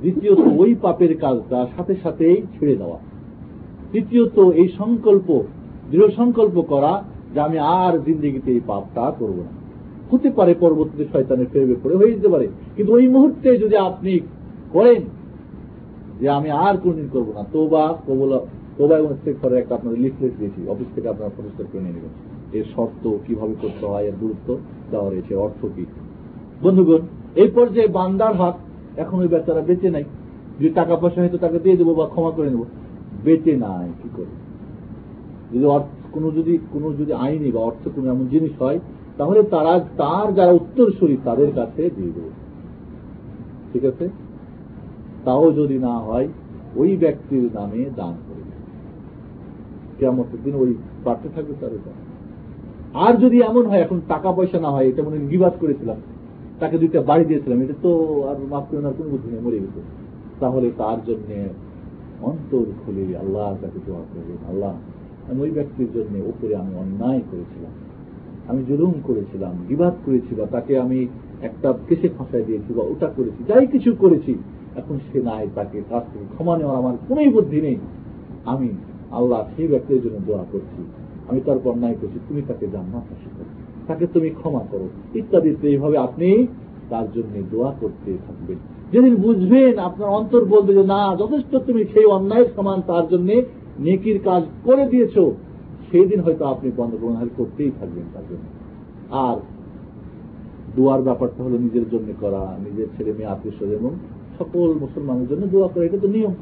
[0.00, 2.98] দ্বিতীয়ত ওই পাপের কাজটা সাথে সাথেই ছেড়ে দেওয়া।
[3.92, 5.42] তৃতীয়ত এই সংকল্প,
[5.90, 9.52] দৃঢ় সংকল্প করা যে আমি আর জিন্দিগিতে এই পাপটা করব না।
[10.10, 14.20] হতে পারে পরবর্তীতে শয়তানের ফেরবে পড়ে, হয়ে যেতে পারে। কিন্তু ওই মুহূর্তে যদি আপনি
[14.72, 15.02] করেন
[16.20, 18.38] যে আমি আর কোনদিন করব না তোবা কবলা
[18.78, 22.10] তোবা এবং করে একটা আপনাদের লিফলেট দিয়েছি। অফিস থেকে আপনারা পরিষ্কার করে নিয়ে নেবেন।
[22.52, 24.56] এর শর্ত, কীভাবে করতে হয়, এর গুরুত্ব
[24.90, 25.84] দেওয়া রয়েছে। অর্থ কি?
[26.62, 26.98] বন্ধুগণ,
[27.34, 28.54] এই পর্যায়ে বান্দার হাত
[28.96, 30.04] এখন ওই বেচারা বেঁচে নাই।
[30.60, 32.64] যদি টাকা পয়সা হয়তো তাকে দিয়ে দেবো বা ক্ষমা করে নেব।
[33.24, 35.58] বেঁচে নাই, কি করে?
[35.58, 35.66] যদি
[36.12, 38.78] কোনো যদি কোনো যদি আইনি বা অর্থ কোনো এমন জিনিস হয়,
[39.16, 42.30] তাহলে তারা, তার যারা উত্তরসূরি, তাদের কাছে দিয়ে দেবে।
[43.72, 44.08] ঠিক আছে?
[45.24, 46.28] তাও যদি না হয়,
[46.76, 48.14] ওই ব্যক্তির নামে দান
[49.98, 50.74] কেমন দিন ওই
[51.04, 51.72] পাঠতে থাকবে তার
[53.04, 55.98] আর যদি এমন হয়, এখন টাকা পয়সা না হয়, এটা মনে গিবাদ করেছিলাম,
[56.60, 57.90] তাকে দুইটা বাড়ি দিয়েছিলাম, এটা তো
[58.30, 59.80] আর মাফ করে না কোনো বুদ্ধি নেই, মরে গেছে।
[60.40, 61.30] তাহলে তার জন্য
[62.30, 64.72] অন্তর খুলে আল্লাহ তাকে দোয়া করবেন, আল্লাহ,
[65.30, 67.72] আমি ওই ব্যক্তির জন্য উপরে আমি অন্যায় করেছিলাম,
[68.48, 71.06] আমি জুলুম করেছিলাম, বিবাদ করেছি বা তাকে আমি
[71.42, 74.34] একটা কেসে ফাঁসাই দিয়েছি বা ওটা করেছি, যাই কিছু করেছি,
[74.76, 77.76] এখন সে নাই, তাকে কাছ থেকে ক্ষমা নেওয়ার আমার কোন বুদ্ধি নেই।
[78.44, 78.68] আমি
[79.10, 80.82] আল্লাহ সেই ব্যক্তির জন্য দোয়া করছি।
[81.28, 83.44] আমি তার অন্যায় করছি, তুমি তাকে জান্নাত করো।
[83.86, 86.46] তাকে তুমি ক্ষমা করো। ইত্যাদি এইভাবে আপনি
[86.90, 88.58] তার জন্য দোয়া করতে থাকবেন।
[88.92, 93.42] যেদিন বুঝবেন, আপনার অন্তর বলবে যে, না, যথেষ্ট তুমি সেই অন্যায়ের সমান তার জন্য
[93.78, 95.18] নেকির কাজ করে দিয়েছ।
[95.90, 98.42] সেই দিন হয়তো আপনি বন্ধ প্রণালী করতেই থাকবেন তার জন্য।
[99.10, 99.36] আর
[100.76, 103.90] দোয়ার ব্যাপারটা হলো নিজের জন্য করা, নিজের ছেলে মেয়ে, আত্মীয় এবং
[104.38, 106.34] সকল মুসলমানের জন্য দোয়া করা, এটা তো নিয়ম।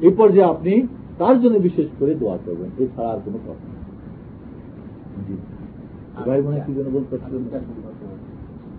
[0.00, 0.86] এই পর্যায়ে আপনি
[1.18, 3.66] তার জন্য বিশেষ করে দোয়া করবেন এছাড়া আর কোনো কথা
[5.26, 5.34] জি।
[6.26, 7.14] ভাই বোনে কি জন্য বলতে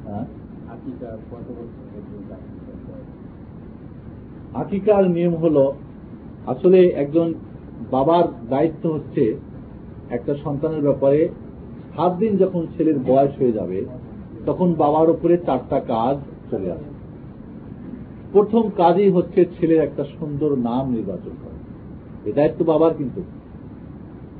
[0.05, 0.25] হ্যাঁ?
[4.53, 5.57] আকিকার নিয়ম হল
[6.47, 7.33] আসলে একজন
[7.91, 9.23] বাবার দায়িত্ব হচ্ছে
[10.09, 11.29] একটা সন্তানের ব্যাপারে
[11.95, 13.79] সাত দিন যখন ছেলের বয়স হয়ে যাবে
[14.45, 16.15] তখন বাবার উপরে চারটা কাজ
[16.51, 16.89] চলে আসে।
[18.31, 21.33] প্রথম কাজই হচ্ছে ছেলের একটা সুন্দর নাম নির্বাচন
[22.25, 23.21] এ দায়িত্ব বাবার কিন্তু।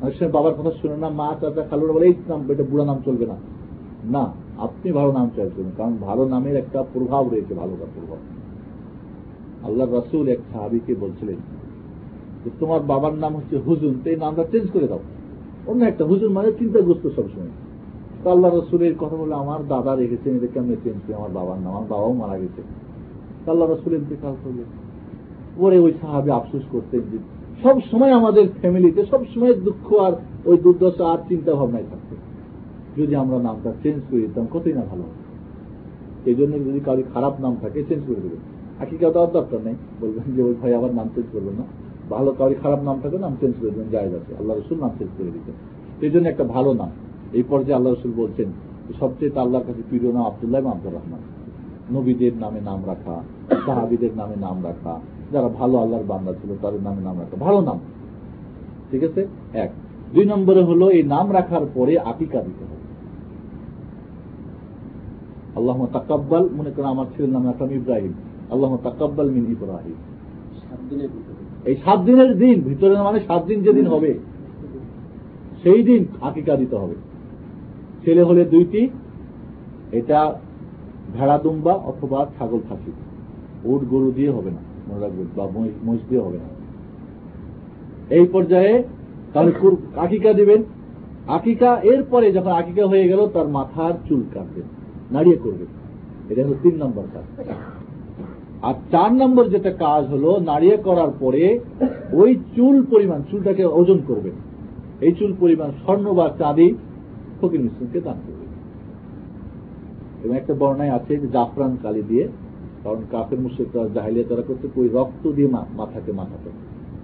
[0.01, 3.01] অনেক সময় বাবার কথা শুনে না, মা চাচা খালুরা বলে, এই নাম, এটা বুড়া নাম
[3.05, 3.35] চলবে না।
[4.05, 8.17] না, আপনি ভালো নাম চাইছেন, কারণ ভালো নামের একটা প্রভাব রয়েছে ভালোটার প্রভাব।
[9.65, 11.35] আল্লাহ রাসুল এক সাহাবিকে বলছিলেন
[12.43, 14.99] যে, তোমার বাবার নাম হচ্ছে হুজুন তো এই নামটা চেঞ্জ করে দাও।
[15.67, 17.47] অন্য একটা হুজুন মানে চিন্তাগ্রস্ত সবসময়।
[18.23, 21.67] তো আল্লাহ রসুলের কথা বলে আমার দাদা রেখেছেন, এটা কেমন চেঞ্জ করি আমার বাবার নাম?
[21.67, 22.61] আমার বাবাও মারা গেছে।
[23.51, 24.65] আল্লাহ রসুল ইন্তেকাল করলেন।
[25.57, 27.17] পরে ওই সাহাবি আফসোস করতেন যে
[27.63, 30.13] সব সময় আমাদের ফ্যামিলিতে, সব সময় দুঃখ আর
[30.45, 32.15] ওই দুর্দশা আর চিন্তা ভাবনায় থাকতো।
[32.97, 35.03] যদি আমরা নামটা চেঞ্জ করে দিতাম, কতই না ভালো
[36.25, 38.41] এই জন্য যদি কারও খারাপ নাম থাকে, চেঞ্জ করে দেবেন।
[38.79, 41.65] আকিকা দেওয়ার দরকার নেই, বলবেন যে, ওই ভাই আবার নাম চেঞ্জ করবেন না।
[42.09, 45.11] ভালো কারও খারাপ নাম থাকে, নাম চেঞ্জ করে দেবেন যায় যাচ্ছে আল্লাহ রসুল নাম চেঞ্জ
[45.17, 45.55] করে দিতেন
[46.01, 46.91] এই জন্য একটা ভালো নাম।
[47.33, 48.47] এই পর্যায়ে আল্লাহ রসুল বলছেন,
[48.99, 51.21] সবচেয়ে আল্লাহর কাছে প্রিয় নাম আবদুল্লাহ আব্দুর রহমান।
[51.91, 53.15] নবীদের নামে নাম রাখা,
[53.65, 54.93] সাহাবিদের নামে নাম রাখা
[55.33, 57.79] যারা ভালো আল্লাহর বান্দা ছিল তাদের নামে নাম রাখা। ভালো নাম।
[58.91, 59.27] ঠিক আছে?
[59.53, 59.69] এক।
[60.13, 62.83] দুই নম্বরে হলো এই নাম রাখার পরে আকিকা দিতে হবে।
[65.55, 68.13] আল্লাহ তাকাব্বাল মনে করেন আমার ছেলের নাম এখন ইব্রাহিম।
[68.51, 69.97] আল্লাহ তাকাব্বাল মিন ইব্রাহিম।
[70.61, 74.11] সাত দিনের ভিতরে। এই সাত দিনের দিন ভিতরে মানে সাত দিন যেদিন হবে
[75.63, 76.95] সেই দিন আকিকা দিতে হবে।
[78.05, 78.81] ছেলে হলে দুইটি
[79.91, 80.19] এটা
[81.13, 82.91] ভেড়া দুম্বা অথবা ছাগল খাসি।
[83.65, 86.63] উট গরু দিয়ে হবে না। মনে রাখবেন বা মহিষ- হবে না।
[88.15, 88.83] এই পর্যায়ে
[89.33, 89.51] তাহলে
[89.95, 90.63] আকিকা দিবেন।
[91.27, 94.63] আকিকা, এরপরে যখন আকিকা হয়ে গেল, তার মাথার চুল কাটবেন
[95.11, 95.67] নাড়িয়ে করবেন
[96.29, 97.47] এটা হলো তিন নম্বর কাজ।
[98.61, 101.59] আর চার নম্বর যেটা কাজ হলো, নাড়িয়ে করার পরে
[102.13, 104.33] ওই চুল পরিমাণ, চুলটাকে ওজন করবেন
[105.01, 106.75] এই চুল পরিমাণ স্বর্ণ বা চাঁদি
[107.41, 108.43] ফকির মিশ্রকে দান করবেন
[110.23, 112.27] এবং একটা বর্ণায় আছে যে জাফরান কালি দিয়ে
[112.83, 116.49] কারণ কাফের মুশ্রিকরা জাহিলিয়া তারা করতে ওই রক্ত দিয়ে মাথাকে মাথাতে।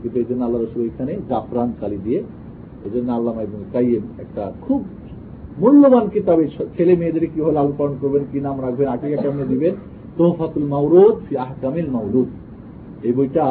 [0.01, 2.19] কিন্তু এই জন্য আল্লাহ রসুল এখানে জাফরান কালি দিয়ে
[2.85, 4.81] এই জন্য আল্লাহ এবং কাইয়েম একটা খুব
[5.61, 6.43] মূল্যবান কিতাবে
[6.75, 9.73] ছেলে মেয়েদের কীভাবে লালন পালন করবেন, কি নাম রাখবেন, আকিকা কেমনে দিবেন?
[10.17, 12.29] তোহফাতুল মাউরুদ ফি আহকামিল মাউরুদ।
[13.07, 13.45] এই বইটা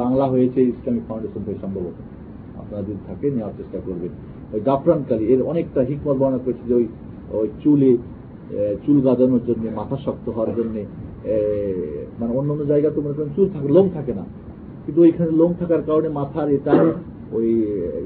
[0.00, 1.96] বাংলা হয়েছে, ইসলামিক ফাউন্ডেশন থেকে সম্ভবত।
[2.60, 4.12] আপনারা যদি থাকে নেওয়ার চেষ্টা করবেন।
[4.52, 6.86] ওই জাফরান কালি, এর অনেকটা হিকমত বর্ণনা করেছে যে ওই
[7.38, 7.92] ওই চুলে
[8.84, 10.76] চুল গাজানোর জন্য, মাথা শক্ত হওয়ার জন্য
[12.18, 14.24] মানে অন্য অন্য জায়গা তো মনে করেন চুল থাকে লোম থাকে না।
[14.84, 16.74] কিন্তু ওইখানে লোম থাকার কারণে মাথার এটা
[17.36, 17.48] ওই,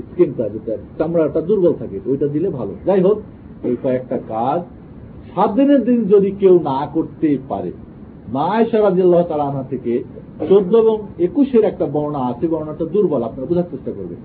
[0.08, 3.18] স্কিনটা যেটা, চামড়াটা দুর্বল থাকে ওইটা দিলে ভালো। যাই হোক,
[3.68, 4.60] এই কয়েকটা কাজ।
[5.32, 7.70] সাত দিনের দিন যদি কেউ না করতে পারে
[8.34, 9.92] মা আয়সারাজিল্লাহ তালা আনা থেকে
[10.50, 10.96] চোদ্দ এবং
[11.26, 14.20] একুশের একটা বর্ণা আছে বর্ণাটা দুর্বল, আপনারা বোঝার চেষ্টা করবেন।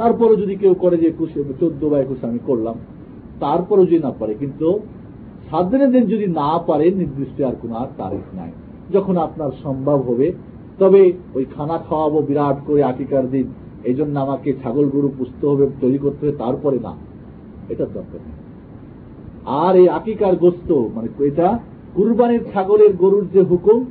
[0.00, 2.76] তারপরে যদি কেউ করে যে একুশে, চোদ্দ বা একুশে আমি করলাম
[3.44, 4.68] তারপরে যদি না পারে, কিন্তু
[5.50, 8.50] সাত দিনের দিন যদি না পারে, নির্দিষ্ট আর কোন আর তারিখ নাই।
[8.92, 10.32] যখন আপনার সম্ভব হবে,
[10.78, 13.44] তবে ওই খানা খাওয়াবো বিরাট করে আকিকার দিন।
[13.84, 16.92] এই জন্য আমাকে ছাগল গরু পুষতে হবে, তৈরি করতে হবে, তারপরে না।
[17.68, 18.32] এটার দরকার নেই।
[19.46, 21.58] আর এই আকিকার গোস্ত মানে এটা
[21.94, 23.84] কুরবানির ছাগলের গরুর যে হুকুম,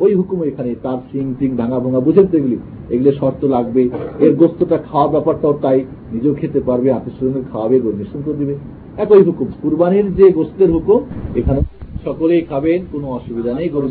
[0.00, 2.56] ওই হুকুম এখানে, তার সিং টিং, ভাঙা ভাঙা, বুঝেন তো এগুলি?
[2.90, 3.88] এগুলো শর্ত লাগবে
[4.18, 8.54] এর গোস্তটা খাওয়া ব্যাপারটাও তাই, নিজেও খেতে পারবে আত্মীয় খাওয়াবে গরু নিশ্চিন্ত দিবে।
[8.98, 11.00] একই হুকুম। কুরবানির যে গোস্তের হুকুম
[11.36, 11.60] এখানে
[12.04, 13.88] সকলেই খাবেন কোনো অসুবিধা নেই গরু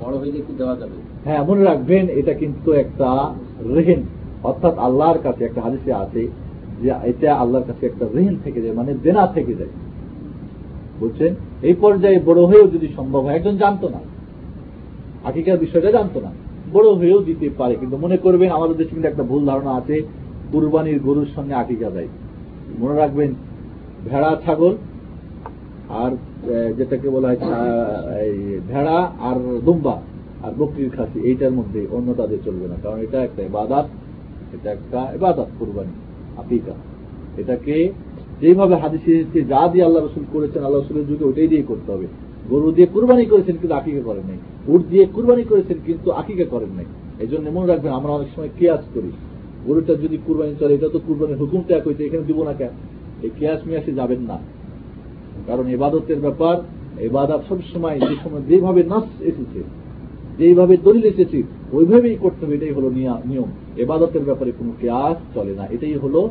[0.00, 3.30] বড় যাবে। হ্যাঁ মনে রাখবেন এটা কিন্তু একটা
[3.74, 4.02] রেহেন।
[4.42, 6.28] অর্থাৎ আল্লাহর কাছে একটা হাদিসে আছে
[6.82, 9.72] যে এটা আল্লাহর কাছে একটা রেহেন থেকে যায় মানে দেনা থেকে যায়।
[11.00, 11.34] বুঝছেন?
[11.62, 14.00] এই পর্যায়ে বড় হয়েও যদি সম্ভব হয় একজন জানতো না।
[15.24, 16.30] আকিকার বিষয়টা জানতো না।
[16.72, 20.02] বড় হয়েও দিতে পারে কিন্তু মনে করবেন আমাদের দেশে কিন্তু একটা ভুল ধারণা আছে
[20.52, 22.08] কুরবানির গরুর সঙ্গে আকিকা দেয়
[22.78, 23.34] মনে রাখবেন
[24.10, 24.74] ভেড়া, ছাগল,
[26.02, 26.12] আর
[26.78, 27.40] যেটাকে বলা হয়
[28.70, 28.98] ভেড়া
[29.28, 29.96] আর দুম্বা
[30.44, 33.86] আর বকরির খাসি, এইটার মধ্যে অন্য তাদের চলবে না। কারণ এটা একটা ইবাদাত,
[34.54, 35.94] এটা একটা ইবাদাত, কুরবানি
[36.40, 36.74] আকিকা
[37.40, 37.76] এটাকে
[38.40, 42.06] যেভাবে হাদিসে এসেছে, যা দিয়ে আল্লাহ রসুল করেছেন, আল্লাহ রসুলের যুগে ওইটাই দিয়ে করতে হবে।
[42.50, 44.38] গরু দিয়ে কুরবানি করেছেন কিন্তু আকিকা করেন নাই।
[44.72, 46.86] উট দিয়ে কুরবানি করেছেন কিন্তু আকিকা করেন নাই।
[47.22, 49.10] এই জন্য মনে রাখবেন, আমরা অনেক সময় কেয়াস করি।
[49.66, 52.72] গরুটা যদি কুরবানি চলে, এটা তো কুরবানির হুকুমটা এক হয়েছে এখানে দিব না কেন?
[53.22, 54.38] এই কেয়াস মিয়াসে যাবেন না।
[55.46, 56.56] কারণ এবাদতের ব্যাপার
[57.00, 59.62] এবাদত সবসময় যে সময় যেভাবে নাস এসেছে
[60.38, 61.42] যেইভাবে দলিল এসেছে
[61.72, 62.90] ওইভাবেই করতে হবে এটাই হলো
[63.24, 66.28] নিয়ম। এবাদতের ব্যাপারে কোনো কেয়াস চলে না এটাই হলো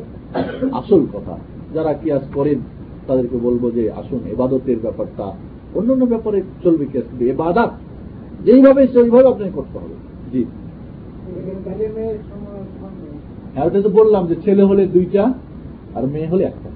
[0.72, 1.38] আসল কথা।
[1.74, 2.60] যারা কিয়াস করেন
[3.06, 5.32] তাদেরকে বলব যে আসুন এবাদতের ব্যাপারটা
[5.74, 7.70] অন্যান্য ব্যাপারে চলবে কিয়াস কিন্তু এবাদাত
[8.44, 9.94] যেইভাবে সেইভাবে আপনাকে করতে হবে।
[10.32, 10.44] জি।
[13.54, 15.32] হ্যাঁ ওটা তো বললাম যে ছেলে হলে দুইটা
[15.94, 16.75] আর মেয়ে হলে একটা।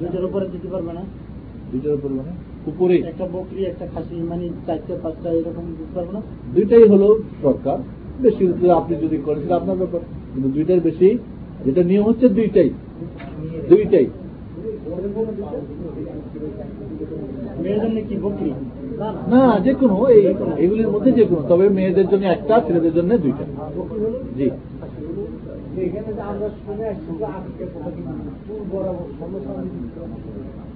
[0.00, 1.02] দুইটার উপরে দিতে পারবে না?
[1.72, 2.32] দুইটার উপরে মানে?
[2.66, 6.22] উপরে। একটা বকরি একটা খাসি মানে চারটে পাঁচটা এরকম দিতে পারবে না?
[6.54, 7.78] দুইটাই হলো সরকার
[8.22, 10.00] বেশি আপনি যদি করেন সেটা আপনার ব্যাপার।
[10.34, 11.18] কিন্তু দুইটার বেশি
[11.64, 12.70] যেটা নিয়ম হচ্ছে দুইটাই।
[13.68, 14.06] দুইটাই।
[19.30, 23.44] না যে কোনো এই এগুলির মধ্যে যে কোনো। তবে মেয়েদের জন্য একটা ছেলেদের জন্য দুইটা।
[24.36, 24.50] জি।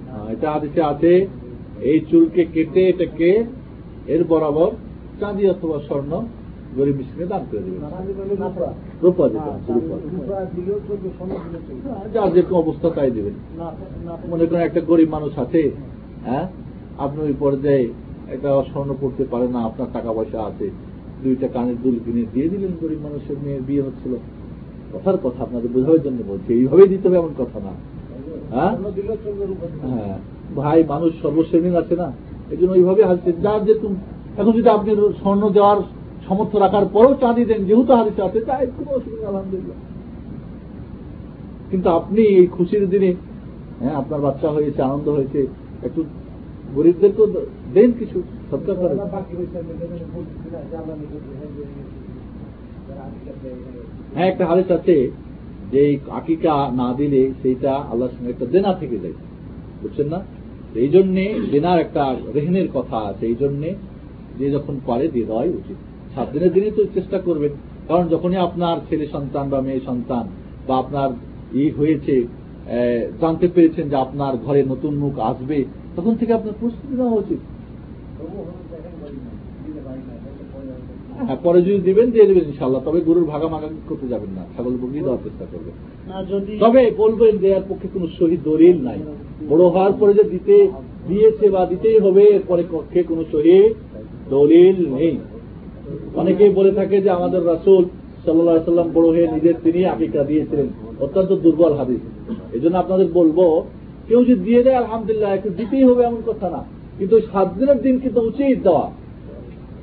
[0.08, 1.12] হ্যাঁ, এটা আদেশে আছে
[1.82, 3.28] এই চুলকে কেটে এটাকে
[4.06, 4.70] এর বরাবর
[5.20, 6.12] চাঁদি অথবা স্বর্ণ
[6.76, 7.80] গরিব মিশ্রে দান করে দেবেন।
[9.02, 9.52] রূপা। রূপা
[11.84, 13.34] হ্যাঁ, যার যেরকম অবস্থা তাই দেবেন।
[14.28, 15.62] মনে করেন একটা গরিব মানুষ আছে
[16.24, 16.44] হ্যাঁ?
[16.98, 17.84] আপনি ওই পর্যায়ে
[18.28, 20.66] একটা স্বর্ণ পড়তে পারে না আপনার টাকা পয়সা আছে
[21.22, 24.12] দুইটা কানের দুল কিনে দিয়ে দিলেন গরিব মানুষের মেয়ের বিয়ে হচ্ছিল।
[24.92, 27.72] কথার কথা, আপনাদের বোঝানোর জন্য বলছি। এইভাবেই দিতে হবে এমন কথা না।
[28.54, 28.72] হ্যাঁ?
[29.82, 30.18] হ্যাঁ।
[30.56, 32.12] ভাই, মানুষ সর্বশ্রেণীর আছে না?
[32.50, 33.94] এই জন্য ওইভাবে হাসছে যার যেরকম
[34.38, 34.90] এখন যদি আপনি
[35.22, 35.78] স্বর্ণ দেওয়ার
[36.28, 39.78] সমর্থ রাখার পরেও চাঁদি দেন, যেহেতু হাদিসে আছে তাই কোনো অসুবিধা আলহামদুলিল্লাহ।
[41.70, 43.14] কিন্তু আপনি এই খুশির দিনে
[43.80, 45.46] হ্যাঁ আপনার বাচ্চা হয়েছে, আনন্দ হয়েছে,
[45.82, 46.04] একটু
[46.74, 47.26] গরিবদেরকেও
[47.74, 48.98] দেন কিছু করেন
[54.18, 55.10] হ্যাঁ একটা হাদিস আছে
[55.72, 59.16] যে এই আকিকা না দিলে সেইটা আল্লাহর সঙ্গে একটা দেনা থেকে যায়।
[59.82, 60.20] বুঝছেন না?
[60.74, 63.74] এই জন্যে দেনার একটা রেহনের কথা আছে, এই জন্যে
[64.38, 65.76] যে যখন পারে দিয়ে দেওয়াই উচিত।
[66.14, 67.52] সাত দিনের দিনই তো চেষ্টা করবেন।
[67.88, 70.24] কারণ যখনই আপনার ছেলে সন্তান বা মেয়ে সন্তান
[70.66, 71.10] বা আপনার
[71.62, 72.14] ই হয়েছে
[73.20, 75.64] জানতে পেরেছেন যে আপনার ঘরে নতুন মুখ আসবে,
[75.96, 77.40] তখন থেকে আপনার প্রস্তুতি নেওয়া উচিত।
[81.26, 85.00] হ্যাঁ পরে যদি দিবেন দিয়ে দেবেন ইনশাল্লাহ তবে গরুর ভাগামাগা করতে যাবেন না। ছাগল বকরি
[85.00, 85.74] দেওয়ার চেষ্টা করবেন।
[86.60, 88.98] তবে বলবেন এর পক্ষে কোনো শহীদ দলিল নাই।
[89.48, 90.70] বড় হওয়ার পরে যে দিতে
[91.08, 93.74] দিয়েছে বা দিতেই হবে এরপরে পক্ষে কোনো শহীদ
[94.30, 95.18] দলিল নেই।
[96.14, 97.84] অনেকেই বলে থাকে যে আমাদের রাসুল
[98.24, 100.66] সাল্লাহ সাল্লাম বড় হয়ে নিজের তিনি আকিকা দিয়েছিলেন।
[101.00, 102.00] অত্যন্ত দুর্বল হাদিস।
[102.52, 103.62] এই জন্য আপনাদের বলব
[104.08, 106.64] কেউ যদি দিয়ে দেয় আলহামদুলিল্লাহ একটু দিতেই হবে এমন কথা না।
[106.98, 108.90] কিন্তু সাত দিনের দিন কিন্তু উচিত দেওয়া।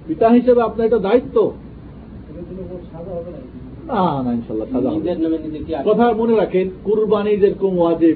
[0.07, 1.51] পিতা হিসেবে আপনার এটা দায়িত্ব?
[3.87, 8.15] না না ইনশাল্লাহ সাজা কথা মনে রাখেন কুরবানি যেরকম ওয়াজেব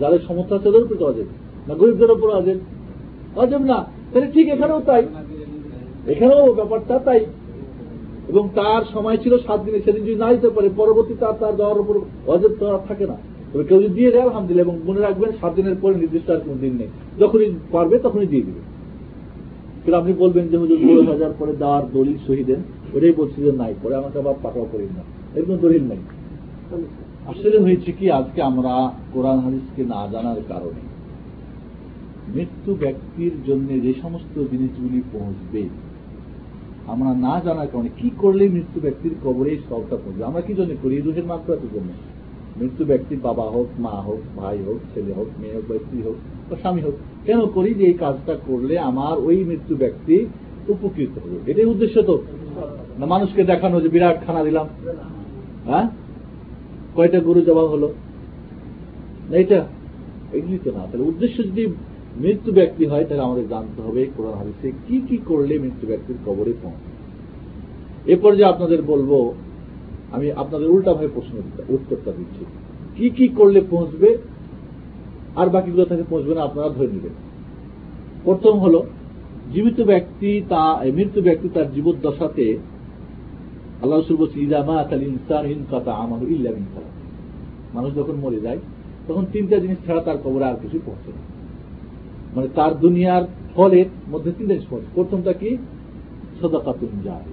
[0.00, 1.26] যাদের সমর্থ আছে তাদের উপর ওয়াজেব
[1.68, 2.58] না গরিবদের উপর ওয়াজেব।
[3.36, 5.06] ওয়াজেব না তাহলে ঠিক এখানেও তাই।
[6.06, 7.26] এখানেও ব্যাপারটা তাই।
[8.28, 11.80] এবং তার সময় ছিল সাত দিনে সেদিন যদি না দিতে পারে পরবর্তীতে আর তার দেওয়ার
[11.80, 13.16] উপর অজেব তো আর থাকে না।
[13.52, 16.58] তবে কেউ যদি দিয়ে দেয় আলহামদুলিল্লাহ এবং মনে রাখবেন সাত দিনের পরে নির্দিষ্ট আর কোন
[16.58, 18.69] দিন নেই। যখনই পারবে তখনই দিয়ে দিবে।
[19.82, 22.60] কিন্তু আপনি বলবেন যে হুজুর ষোলো হাজার পরে দেওয়ার দলিল শহীদেন
[22.94, 25.02] ওটাই বলছি যে নাই, পরে আমাকে আবার পাকাও করেন না।
[25.34, 26.00] এরকম দলিল নাই।
[27.26, 28.72] আসলে হয়েছে কি, আজকে আমরা
[29.12, 30.82] কোরআন হাদিসকে না জানার কারণে
[32.34, 35.62] মৃত্যু ব্যক্তির জন্য যে সমস্ত জিনিসগুলি পৌঁছবে,
[36.86, 40.24] আমরা না জানার কারণে কি করলে মৃত্যু ব্যক্তির কবরে সবটা পৌঁছবে?
[40.24, 41.00] আমরা কি জন্য করি?
[41.00, 41.90] রুহের মাত্রাতের জন্য।
[42.56, 46.14] মৃত্যু ব্যক্তির বাবা হোক, মা হোক, ভাই হোক, ছেলে হোক, মেয়ে হোক বা স্ত্রী হোক
[46.50, 46.94] বা স্বামী হোক,
[47.24, 50.26] কেন করি যে এই কাজটা করলে আমার ওই মৃত্যু ব্যক্তি
[50.68, 51.50] উপকৃত হবে?
[51.50, 52.22] এটাই উদ্দেশ্য তো।
[52.98, 54.66] না, মানুষকে দেখানো যে বিরাট খানা দিলাম।
[55.66, 55.88] হ্যাঁ?
[56.96, 57.92] কয়টা গরু জবাব হলো?
[59.30, 59.66] না, এটা
[60.32, 61.66] এগুলি তো না। তাহলে উদ্দেশ্য যদি
[62.16, 66.52] মৃত্যু ব্যক্তি হয়, তাহলে আমাদের জানতে হবে কোরআন হাদিসে কি কি করলে মৃত্যু ব্যক্তির কবরে
[66.62, 67.00] পৌঁছে
[68.12, 69.34] এরপর যে আপনাদের বলব
[70.12, 71.34] আমি আপনাদের উল্টা ভাবে প্রশ্ন
[71.68, 72.42] উত্তরটা দিচ্ছি।
[72.96, 74.08] কি কি করলে পৌঁছবে?
[75.36, 77.14] আর বাকিগুলো থেকে পৌঁছবে না, আপনারা ধরে নেবেন।
[78.24, 78.74] প্রথম হল,
[79.52, 80.62] জীবিত ব্যক্তি তা
[80.94, 82.46] মৃত্যু ব্যক্তি তার জীবদ্দশাতে
[83.82, 86.66] আল্লাহ রসুল বলছে ইজামা আতাল ইনসান ইন কাতা আমাহু ইল্লা মিন
[87.74, 88.60] মানুষ যখন মরে যায়,
[89.08, 91.22] তখন তিনটা জিনিস ছাড়া তার কবরে আর কিছু পৌঁছে না।
[92.34, 95.50] মানে তার দুনিয়ার ফলের মধ্যে তিনটা জিনিস পৌঁছে প্রথমটা কি?
[96.40, 97.29] সদাকাতুন জারি।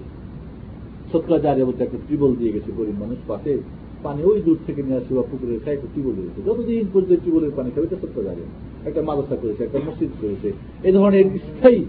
[1.11, 3.57] সৎকা জারি বলতে একটা টিবল দিয়ে গেছে গরিব মানুষ পাশে।
[4.03, 7.21] পানি ওই দূর থেকে নিয়ে আসে বা পুকুরে খায় একটা টিবল দিয়ে গেছে। যতদিন পর্যন্ত
[7.25, 8.41] টিবলের পানি খাবে, এটা সৎকা জারি
[8.85, 10.51] একটা মাদ্রাসা করেছে, একটা মসজিদ করেছে।
[10.83, 11.85] এই ধরনের স্থায়ী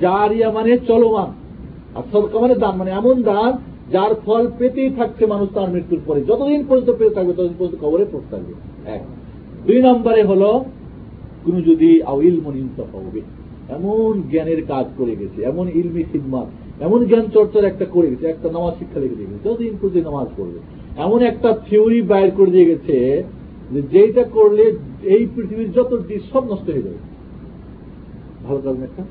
[0.00, 1.32] জারিয়া মানে চলমান।
[1.94, 3.58] আর সদকা মানে দান মানে এমন দান
[3.92, 8.04] যার ফল পেতেই থাকছে মানুষ তার মৃত্যুর পরে। যতদিন পর্যন্ত পেতে থাকবে, ততদিন পর্যন্ত কবরে
[8.12, 8.52] পড়তে থাকবে
[8.90, 9.00] এক।
[9.66, 10.64] দুই নম্বরে হলো,
[11.44, 13.20] কোন যদি আউইল মন ইনসাফা হবে,
[13.68, 16.46] এমন জ্ঞানের কাজ করে গেছে, এমন ইলমি খিদমাত
[16.80, 20.26] এমন জ্ঞান চর্চার একটা করে গেছে, একটা নামাজ শিক্ষা লিখে দিয়ে গেছে, যতদিন পর্যন্ত নামাজ
[20.36, 20.58] পড়বে।
[20.96, 23.22] এমন একটা থিওরি বাইর করে দিয়ে গেছে
[23.72, 26.96] যে যেটা করলে এই পৃথিবীর যত দিক সব নষ্ট হয়ে যাবে।
[28.46, 29.02] ভালো না একটা?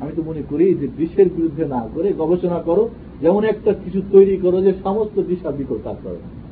[0.00, 2.88] আমি তো মনে করি যে বিশ্বের বিরুদ্ধে না করে গবেষণা করো,
[3.20, 6.44] যেমন একটা কিছু তৈরি করো যে সমস্ত দিশা বিকল কাজ করে না।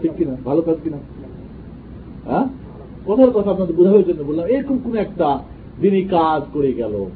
[0.00, 0.36] ঠিক কিনা?
[0.44, 0.96] ভালো কাজ কিনা?
[2.24, 2.46] হ্যাঁ?
[3.06, 5.38] কথার কথা আপনাদের বোঝানোর জন্য বললাম, এরকম কোন একটা
[5.80, 7.06] দিনই কাজ করে গেল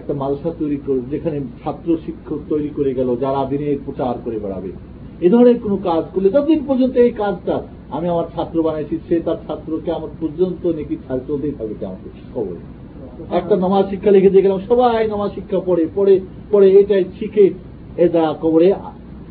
[0.00, 4.70] একটা মালসা তৈরি করে, যেখানে ছাত্র শিক্ষক তৈরি করে গেল, যারা দিনের প্রচার করে বেড়াবে।
[5.26, 7.54] এ ধরনের কোন কাজ করলে, যতদিন পর্যন্ত এই কাজটা
[7.96, 10.94] আমি আমার ছাত্র বানাইছি, সে তার ছাত্রকে আমার পর্যন্ত নাকি
[11.28, 12.56] চলতেই থাকবে আমাকে খবর।
[13.38, 16.14] একটা নমাজ শিক্ষা লিখে দিয়ে গেলাম, সবাই নমাজ শিক্ষা পড়ে পড়ে
[16.52, 17.46] পড়ে, এটাই শিখে,
[18.04, 18.68] এ দ্বারা কবরে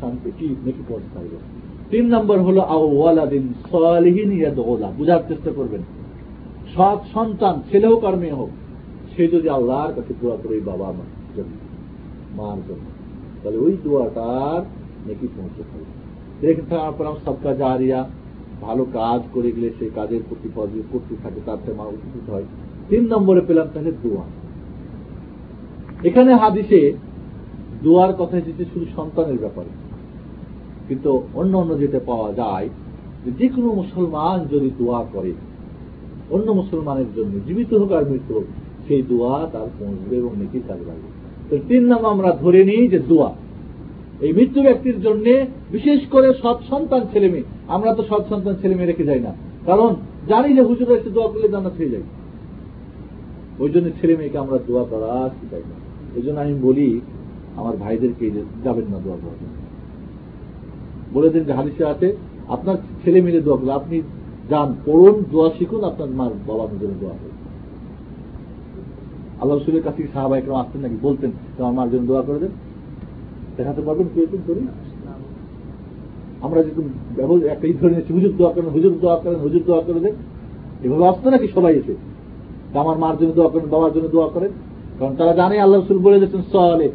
[0.00, 1.38] শান্তি, কি নাকি পড়তে থাকবে।
[1.92, 5.82] তিন নম্বর হলো আওয়ালাদিন সালিহিন ইয়াদউলা, বুঝার চেষ্টা করবেন।
[6.74, 8.52] সৎ সন্তান, ছেলে হোক আর মেয়ে হোক
[9.16, 11.54] সে যদি আল্লাহর কাছে দোয়া করে বাবা মার জন্য
[12.36, 12.84] মার জন্য,
[13.42, 14.60] তাহলে ওই দোয়াটার
[15.08, 15.94] নাকি পৌঁছে থাকবে
[16.40, 18.00] দেখেন তারপর আমার সবকা জারিয়া
[18.62, 22.44] ভালো কাজ করে গেলে সেই কাজের প্রতিফল করতে থাকে, তার থেকে মা উপকৃত হয়।
[22.88, 24.24] তিন নম্বরে পেলাম তাহলে দোয়া।
[26.04, 26.92] এখানে হাদিসে
[27.82, 29.72] দোয়ার কথা এসেছে শুধু সন্তানের ব্যাপারে।
[30.88, 32.68] কিন্তু অন্য অন্য যেটা পাওয়া যায়,
[33.38, 35.32] যে কোনো মুসলমান যদি দোয়া করে,
[36.30, 38.44] অন্য মুসলমানের জন্য, জীবিত হোক আর মৃত্যু হোক
[38.88, 41.08] সেই দোয়া তার পৌঁছবে এবং নেকি কাজ লাগবে
[41.48, 43.30] তো তিন নাম আমরা ধরে নিই যে দোয়া।
[44.20, 45.26] এই মৃত্যু ব্যক্তির জন্য
[45.72, 49.32] বিশেষ করে সৎ সন্তান ছেলে মেয়ে, আমরা তো সৎ সন্তান ছেলে মেয়ে রেখে যাই না।
[49.66, 49.90] কারণ
[50.28, 52.06] জানি যে হুজুর এসে দোয়া করলে জান্নাত হয়ে যায়
[53.62, 55.76] ওই জন্য ছেলে মেয়েকে আমরা দোয়া করা শিখাই না।
[56.16, 56.88] ওই জন্য আমি বলি,
[57.56, 58.26] আমার ভাইদেরকে
[58.64, 59.56] যাবেন না দোয়া করার জন্য।
[61.14, 62.08] বলে দিন যে হাদিসে আছে,
[62.48, 63.96] আপনার ছেলে মিলে দোয়া করলে আপনি
[64.50, 67.33] যান, পড়ুন, দোয়া শিখুন, আপনার মার বাবা জন্য দোয়া করুন।
[69.40, 70.96] আল্লাহ রসুলের কাছে সাহাবা একরম আসতেন নাকি?
[71.02, 72.48] বলতেন আমার মার জন্য দোয়া করে দেন।
[73.56, 74.66] দেখাতে পারবেন কেউ করি
[76.40, 80.00] আমরা যেরকম একটা ই ধরে নিয়েছি হুজুর দোয়া করেন, হুজুর দোয়া করেন, হুজুর দোয়া করে
[80.00, 80.14] দেন।
[80.82, 81.94] এভাবে আসতো নাকি সবাই এসে?
[82.78, 84.50] আমার মার জন্য দোয়া করেন, বাবার জন্য দোয়া করেন।
[84.98, 86.88] কারণ তারা জানে আল্লাহ রসুল বলে দিয়েছেন, সলে।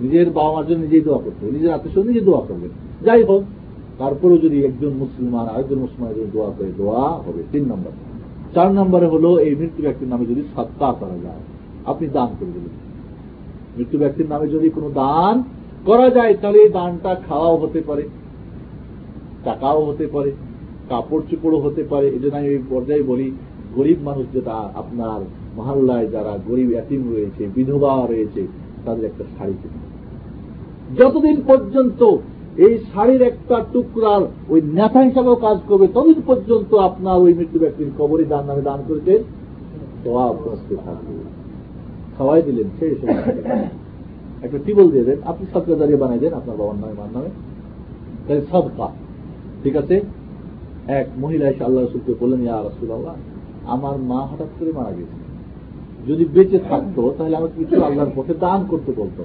[0.00, 2.68] নিজের বাবা মার জন্য নিজেই দোয়া করতে নিজের আত্মীয় নিজে দোয়া করবেন।
[3.04, 3.42] যাই হোক,
[3.98, 7.90] তারপরেও যদি একজন মুসলমান আরেকজন মুসলমানের জন্য দোয়া করে, দোয়া হবে। তিন নম্বর,
[8.54, 11.42] চার নম্বরে হলো এই মৃত্যু ব্যক্তির নামে যদি সত্তা করা যায়।
[11.90, 12.74] আপনি দান করে দিলেন।
[13.76, 15.34] মৃত্যু ব্যক্তির নামে যদি কোনো দান
[15.88, 18.04] করা যায়, তাহলে এই দানটা খাওয়াও হতে পারে,
[19.46, 20.30] টাকাও হতে পারে
[20.90, 23.28] কাপড় চোপড়ও হতে পারে। এই জন্য আমি এই পর্যায়ে বলি,
[23.76, 25.20] গরিব মানুষ যেটা আপনার
[25.58, 28.42] মহল্লায় যারা গরিব এতিম রয়েছে, বিধবা রয়েছে,
[28.84, 29.78] তাদের একটা শাড়ি কিনে
[30.98, 32.00] যতদিন পর্যন্ত
[32.66, 34.22] এই শাড়ির একটা টুকরার
[34.52, 38.80] ওই নেতা হিসাবেও কাজ করবে, ততদিন পর্যন্ত আপনার ওই মৃত্যু ব্যক্তির কবরই দান নামে দান
[38.88, 39.14] করেছে
[40.04, 41.12] পৌঁছতে থাকবে।
[42.16, 42.90] খাওয়াই দিলেন, সেই
[44.44, 47.30] একটা টিবল দিয়ে দেন, আপনি সবকে দাঁড়িয়ে বানাই দেন, আপনার বাবার নামে, মার নামে।
[48.24, 48.88] তাহলে সদকা
[49.62, 49.96] ঠিক আছে?
[50.98, 53.14] এক মহিলা এসে আল্লাহ রসুলকে বললেন, ইয়া রসুল আল্লাহ
[53.74, 55.16] আমার মা হঠাৎ করে মারা গেছে।
[56.08, 59.22] যদি বেঁচে থাকতো, তাহলে আমাকে কিছু আল্লাহর পথে দান করতে বলতো।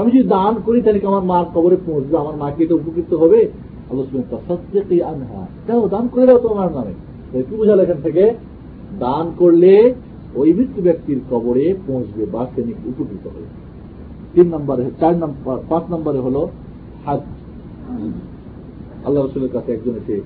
[0.00, 2.16] আমি যদি দান করি, তাহলে কি আমার মার কবরে পৌঁছবে?
[2.22, 3.40] আমার মাকে এটা উপকৃত হবে?
[3.88, 4.04] আল্লাহ
[4.48, 6.94] সত্যি আনহা, কেন দান করে দাও তোমার নামে?
[7.48, 8.24] কি বোঝালো এখান থেকে?
[9.04, 9.74] দান করলে
[10.36, 13.46] ওই মৃত্যু ব্যক্তির কবরে পৌঁছবে বা নাকি উপকৃত হবে।
[14.34, 16.48] তিন নম্বরে, চার নম্বর, পাঁচ নম্বরে হলো
[17.06, 17.20] হাজ।
[19.06, 20.20] আল্লাহ রসুলের কাছে একজন এসে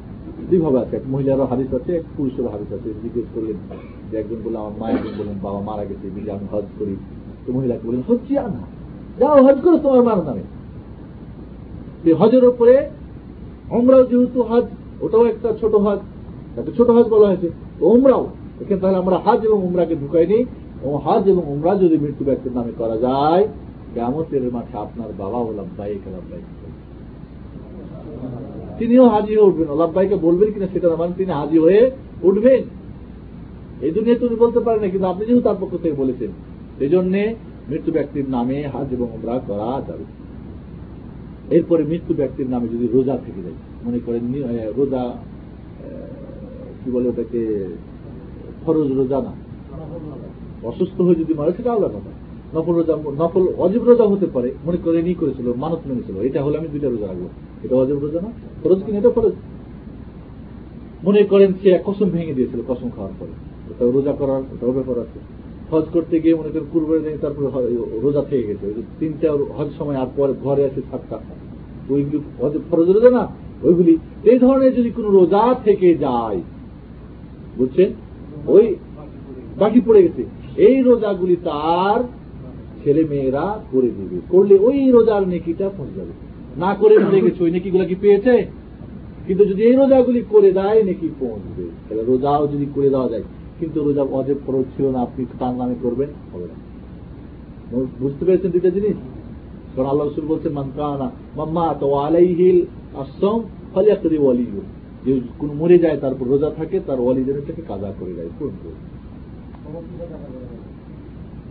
[0.50, 3.56] দুইভাবে আছে, এক মহিলারও হাদিস আছে, এক পুরুষেরও হাদিস আছে। জিজ্ঞেস করলেন,
[4.10, 6.96] যে একজন বললেন আমার মা একজন বললেন, বাবা মারা গেছে বিলে আমি হজ করি।
[7.46, 8.62] তো মহিলাকে বললেন, হচ্ছি আনা।
[9.18, 10.44] যাও হজ করো তোমার মার নামে।
[12.20, 12.90] হজের উপরে
[13.70, 14.64] ওমরাও যেহেতু হজ,
[15.00, 15.98] ওটাও একটা ছোট হজ
[16.58, 17.48] একটা ছোট হজ বলা হয়েছে।
[17.80, 18.26] ওমরাও
[18.60, 20.38] এখানে তাহলে আমরা হাজ এবং উমরাকে ঢুকাইনি
[20.82, 23.44] এবং হজ এবং উমরা যদি মৃত্যু ব্যক্তির নামে করা যায়
[23.94, 26.46] কেমতের মাঠে আপনার বাবা ও লাভবাহিক লাভবাহিক
[28.78, 31.82] তিনিও হাজি হয়ে উঠবেন। লাভবাহিকে বলবেন কিনা সেটা মানে তিনি হাজি হয়ে
[32.28, 32.62] উঠবেন।
[33.84, 36.30] এই দুনিয়া তুমি বলতে পারেন কিন্তু আপনি যেহেতু তার পক্ষ থেকে বলেছেন
[36.78, 37.22] সেই জন্যে
[37.70, 40.04] মৃত্যু ব্যক্তির নামে হাজ এবং উমরা করা যাবে।
[41.56, 44.22] এরপরে মৃত্যু ব্যক্তির নামে যদি রোজা থেকে যায়, মনে করেন
[44.78, 45.02] রোজা
[46.80, 47.42] কি বলে ওটাকে?
[48.68, 49.32] ফরজ রোজা না।
[50.68, 54.76] অসুস্থ হয়ে যদি মারে সেটা আলাদা কথা নফল রোজা, নফল, অজীব রোজা হতে পারে, মনে
[54.84, 57.28] করে নি করেছিল, মানত মেনেছিল এটা হলে আমি দুইটা রোজা রাখব।
[57.62, 58.28] এটা অজীব রোজা না,
[58.64, 59.32] ফরজ কিনা এটা ফরজ।
[61.04, 63.30] মনে করেন সে এক কসম ভেঙে দিয়েছিল, কসম খাওয়ার পরে।
[63.70, 65.18] ওটাও রোজা করার ওটাও ব্যাপার আছে।
[65.70, 70.06] হজ করতে গিয়ে মনে করেন কুরবানি দিন তারপরে রোজা থেকে গেছে। তিনটা হজ সময় আর
[70.16, 71.18] পরে ঘরে আছে সাতটা
[71.90, 73.28] ওইগুলি হজ- ফরজ রোজা না?
[73.62, 76.40] ওইগুলি, এই ধরনের যদি কোনো রোজা থেকে যায়,
[77.58, 78.07] বুঝছেন?
[78.48, 78.64] ওই
[79.58, 80.22] বাকি পড়ে গেছে।
[80.66, 81.98] এই রোজাগুলি তার
[82.82, 86.14] ছেলে মেয়েরা করে দিবে। করলে ওই রোজার নেকিটা পৌঁছে যাবে।
[86.62, 88.34] না করে মরে গেছে, ওই নেকিগুলো কি পেয়েছে?
[89.26, 93.24] কিন্তু যদি এই রোজাগুলি করে দেয়, নেকি পৌঁছবে। তাহলে রোজাও যদি করে দেওয়া যায়,
[93.58, 96.56] কিন্তু রোজা অজেব খরচ ছিল না, আপনি তার নামে করবেন, হবে না।
[98.00, 98.96] বুঝতে পেরেছেন দুইটা জিনিস?
[99.74, 102.58] কারণ আল্লাহ রসুল বলছেন মানকানা মাম্মা তো আলাইহিল
[103.02, 103.38] আসম
[103.74, 104.60] ফলিয়াকরি ওয়ালিউ
[105.04, 108.76] যে কোন মরে যায়, তারপর রোজা থাকে, তার ওয়ালিদের থেকে কাজা করে দেয়, পূরণ করে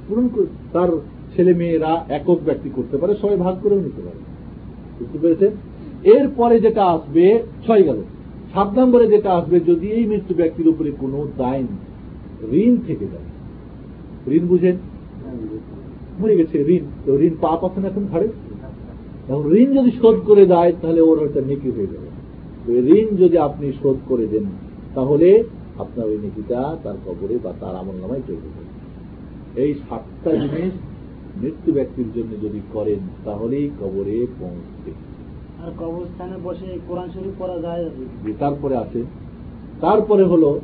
[0.08, 0.30] পূরণ
[0.74, 0.90] তার
[1.36, 4.20] ছেলে মেয়েরা একক ব্যক্তি করতে পারে সবাই ভাগ করেও নিতে পারে।
[5.00, 5.52] বুঝতে পেরেছেন?
[6.04, 8.00] এরপরে যেটা আসবে, ছয় গেল।
[8.54, 11.68] সাত নম্বরে যেটা আসবে, যদি এই মৃত্যু ব্যক্তির উপরে কোনো দাইন
[12.54, 13.28] ঋণ থেকে যায়।
[14.38, 14.76] ঋণ বুঝেন?
[16.20, 18.28] মরে গেছে, ঋণ। তো ঋণ পাপ আছে না এখন ঘাড়ে?
[19.30, 22.07] এখন ঋণ যদি শোধ করে দেয়, তাহলে ওর হয়তো নেকি হয়ে যাবে।
[22.70, 24.46] ঋণ যদি আপনি শোধ করে দেন
[24.96, 25.44] তাহলে
[25.78, 28.64] আপনার ওই নেকিটা তার কবরে বা তার আমল নামায় চলে যাবে।
[29.64, 30.74] এই সাতটা জিনিস
[31.42, 34.92] মৃত্যু ব্যক্তির জন্য যদি করেন তাহলেই কবরে পৌঁছবে।
[35.64, 37.90] আর কবরস্থানে বসে কোরআন শরীফ পড়া যায়
[38.26, 39.04] যে তারপরে আছে
[39.82, 40.60] তারপরে হলো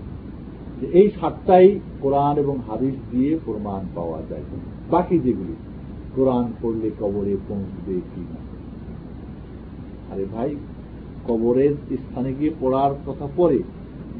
[0.81, 4.45] যে এই সাতটাই কোরআন এবং হাদিস দিয়ে প্রমাণ পাওয়া যায়।
[4.91, 5.55] বাকি যেগুলি
[6.15, 8.39] কোরআন পড়লে কবরে পৌঁছবে কি না
[10.13, 10.55] আরে ভাই
[11.27, 13.59] কবরের স্থানে গিয়ে পড়ার কথা পরে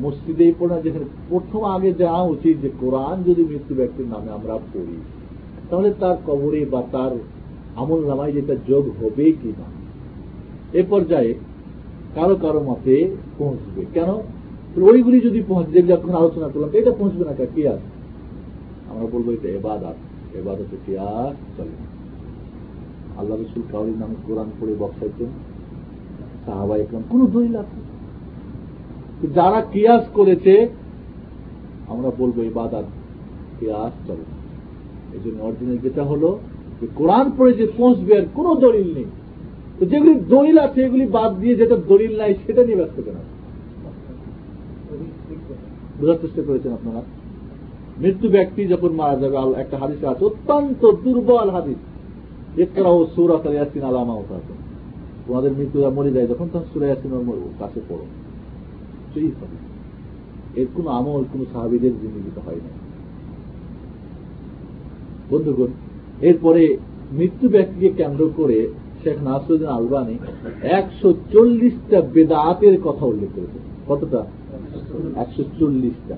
[0.02, 4.98] মসজিদেই পড়া, যেখানে প্রথম আগে যাওয়া উচিত যে কোরআন যদি মৃত্যু ব্যক্তির নামে আমরা পড়ি,
[5.70, 7.12] তাহলে তার কবরে বা তার
[7.76, 9.68] আমল নামায় যেটা যোগ হবে কি না?
[10.80, 11.34] এ পর্যায়ে
[12.16, 14.10] কারও কারও মতে পৌঁছবে। কেন?
[14.82, 17.90] ওইগুলি যদি পৌঁছে যেগুলো এখন আলোচনা করলাম এটা পৌঁছবে না কি আছে?
[18.90, 19.98] আমরা বলব এটা এবাদাত।
[20.38, 21.88] এবাদতে কিয়াস চলে না।
[23.20, 25.53] আল্লাহ রসুল কাউরির নামে কোরআন পড়ে বক্সাইতেন
[26.46, 27.80] সাহাবা একরাম কোন দলিল আছে?
[29.38, 30.54] যারা কিয়াস করেছে,
[31.94, 32.88] আমরা বলব ইবাদাত,
[33.60, 34.26] কিয়াস চলে
[35.16, 36.30] এই জন্য অরিজিনাল যেটা হলো
[36.80, 39.10] যে কোরআন পড়ে যে পৌঁছবে আর কোন দলিল নেই।
[39.78, 43.18] তো যেগুলি দলিল আছে, এগুলি বাদ দিয়ে যেটা দলিল নাই, সেটা নিয়ে ব্যস্ত কেন
[46.00, 47.02] বোঝার চেষ্টা করেছেন আপনারা?
[48.02, 51.80] মৃত্যু ব্যক্তি যখন মারা যাবে একটা হাদিস আছে, অত্যন্ত দুর্বল হাদিস।
[52.64, 54.38] একরাও সুরাত ইয়াসিন আলামা ওঠা
[55.26, 57.12] তোমাদের মৃত্যুরা মরে যায়, যখন তখন সুরা ইয়াসিন
[57.62, 58.06] কাছে পড়ো,
[59.12, 59.58] সেই হবে।
[60.60, 62.72] এর কোন আমল কোন সাহাবিদের জিন্দিগিতে হয় না
[65.30, 65.72] বন্ধুগণ,
[66.30, 66.64] এরপরে
[67.18, 68.58] মৃত্যু ব্যক্তিকে কেন্দ্র করে
[69.02, 70.16] শেখ নাসরুদ্দিন আলবানি
[70.80, 73.60] একশো চল্লিশটা বেদাতের কথা উল্লেখ করেছে।
[73.90, 74.22] কতটা?
[75.24, 76.16] একশো চল্লিশটা।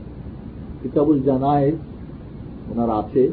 [0.82, 1.70] কিতাবুল জানায়
[2.72, 3.24] ওনার আছে,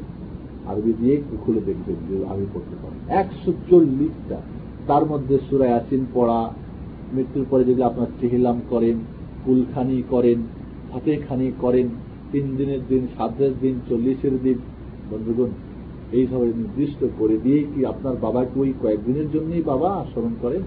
[0.70, 4.38] আরবি দিয়ে খুলে দেখবেন যে আরবি পড়তে পারেন একশো চল্লিশটা।
[4.86, 6.40] তার মধ্যে সুরায় আসিন পড়া,
[7.14, 8.96] মৃত্যুর পরে যদি আপনার চেহিলাম করেন,
[9.44, 10.38] কুলখানি করেন,
[10.92, 11.88] ফাতেখানি করেন,
[12.32, 14.58] তিন দিনের দিন, সাতের দিন, চল্লিশের দিন,
[15.10, 15.50] বন্ধুগণ
[16.12, 20.62] এইভাবে নির্দিষ্ট করে দিয়ে কি আপনার বাবাকে ওই কয়েকদিনের জন্যই বাবা স্মরণ করেন?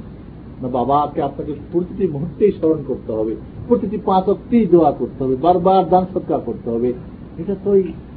[0.61, 3.35] না বাবাকে আপনাকে প্রতিটি মুহূর্তেই স্মরণ করতে হবে,
[3.67, 4.25] প্রতিটি পাঁচ
[4.71, 6.93] দোয়া করতে হবে, বারবার দান সৎকার করতে হবে।
[7.37, 7.69] এটা তো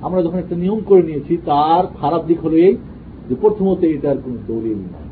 [0.03, 2.75] আমরা যখন একটা নিয়ম করে নিয়েছি, তার খারাপ দিক হলো এই
[3.29, 5.08] যে প্রথমত এটার কোন দলিল নাই।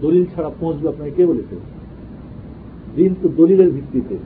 [0.00, 1.56] দলিল ছাড়া পৌঁছবে আপনাকে কে বলেছে?
[2.96, 4.16] দিন তো দলিলের ভিত্তিতে।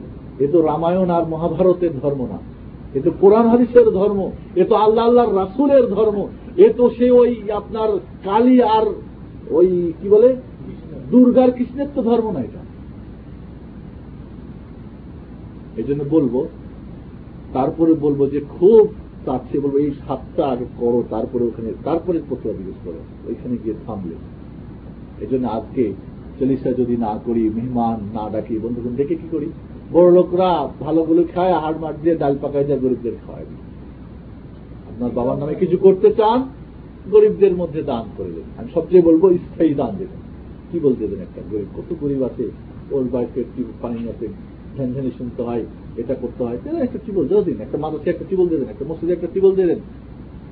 [0.45, 2.39] এ তো রামায়ণ আর মহাভারতের ধর্ম না।
[2.95, 7.51] এ তো কোরআন হাদিসের ধর্ম। এ তো আল্লাহ আল্লাহর রাসুলের ধর্ম। এ তো সে ওই
[7.53, 7.89] আপনার
[8.25, 8.87] কালী আর
[9.51, 10.37] ওই কি বলে?
[11.11, 12.59] দুর্গার কৃষ্ণের তো ধর্ম না এটা।
[15.77, 16.47] এই জন্য বলব,
[17.53, 18.89] তারপরে বলব যে খুব
[19.27, 24.15] চাচ্ছে, বলব এই সাতটা আগে করো, তারপরে ওখানে, তারপরে কোথাও জিজ্ঞেস করো। ওইখানে গিয়ে থামলে।
[25.21, 25.93] এই জন্য আজকে
[26.39, 29.49] চল্লিশটা যদি না করি, মেহমান না ডাকি, বন্ধুগণ, ডেকে কি করি?
[29.93, 33.49] বড় লোকরা ভালোগুলো খায়, হাড় মার দিয়ে ডাল পাকায় যায়, গরিবদের খাওয়ায়
[34.89, 36.39] আপনার বাবার নামে কিছু করতে চান,
[37.11, 40.21] গরিবদের মধ্যে দান করে দেবেন। আমি সবচেয়ে বলব, স্থায়ী দান দেবেন।
[40.73, 41.69] কি বলতে দেবেন একটা গরিব?
[41.77, 42.45] কত গরিব আছে,
[42.91, 44.27] ওর বাড়িতে টিউব পানি আছে,
[44.77, 45.65] ধ্যান ঝ্যানঝানি শুনতে হয়,
[45.97, 48.85] এটা করতে হয়। তাহলে একটা টিবল দিয়ে দিন, একটা মাদ্রাসায় একটা টিবল দিয়ে দেন, একটা
[48.89, 49.81] মসজিদে একটা টিবল দিয়ে দেন,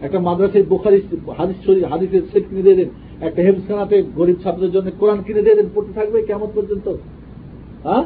[0.02, 0.98] একটা মাদ্রাসায় বোখারি
[1.38, 2.88] হাদিস হাদিসের সেট কিনে দিয়ে দেন
[3.26, 6.86] একটা হেমখানাতে গরিব ছাত্রের জন্য কোরআন কিনে দিয়ে দেন, পড়তে থাকবে কেমন পর্যন্ত?
[7.86, 8.04] হ্যাঁ?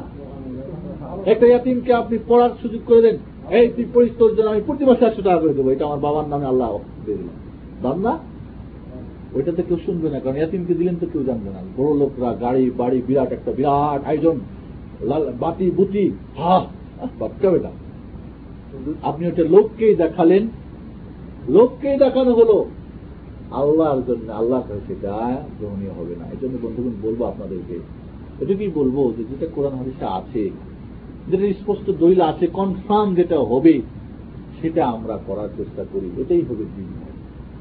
[1.32, 3.16] একটা ইয়াতিমকে আপনি পড়ার সুযোগ করে দেন,
[3.58, 6.26] এই তুই পড়িস তোর জন্য, আমি প্রতি মাসে একশো টাকা করে দেবো। এটা আমার বাবার
[6.32, 6.70] নামে আল্লাহ
[7.04, 7.36] দিয়ে দিলাম
[7.84, 8.12] দাম না
[9.34, 12.98] ওইটাতে কেউ শুনবে না, কারণ ইয়াতিমকে দিলেন তো কেউ জানবে না। বড় লোকরা, গাড়ি, বাড়ি,
[13.08, 14.36] বিরাট একটা বিরাট আয়োজন
[15.42, 16.04] বাতি বুতি
[16.38, 16.56] হা
[17.20, 17.72] বাচ্চা বেটা।
[19.08, 20.42] আপনি ওটা লোককেই দেখালেন,
[21.56, 22.58] লোককেই দেখানো হলো।
[23.50, 27.78] আল্লাহর জন্য আল্লাহ কাছে সেটা গ্রহণীয় হবে না। এই জন্য বন্ধুগণ, বলব আপনাদেরকে,
[28.40, 30.50] এটুকুই বলব যে যেটা কোরআন হাদিসে আছে,
[31.28, 33.82] যেটা স্পষ্ট দলিল আছে কনফার্ম যেটা হবে,
[34.60, 36.86] সেটা আমরা করার চেষ্টা করি। এটাই হবে দিন।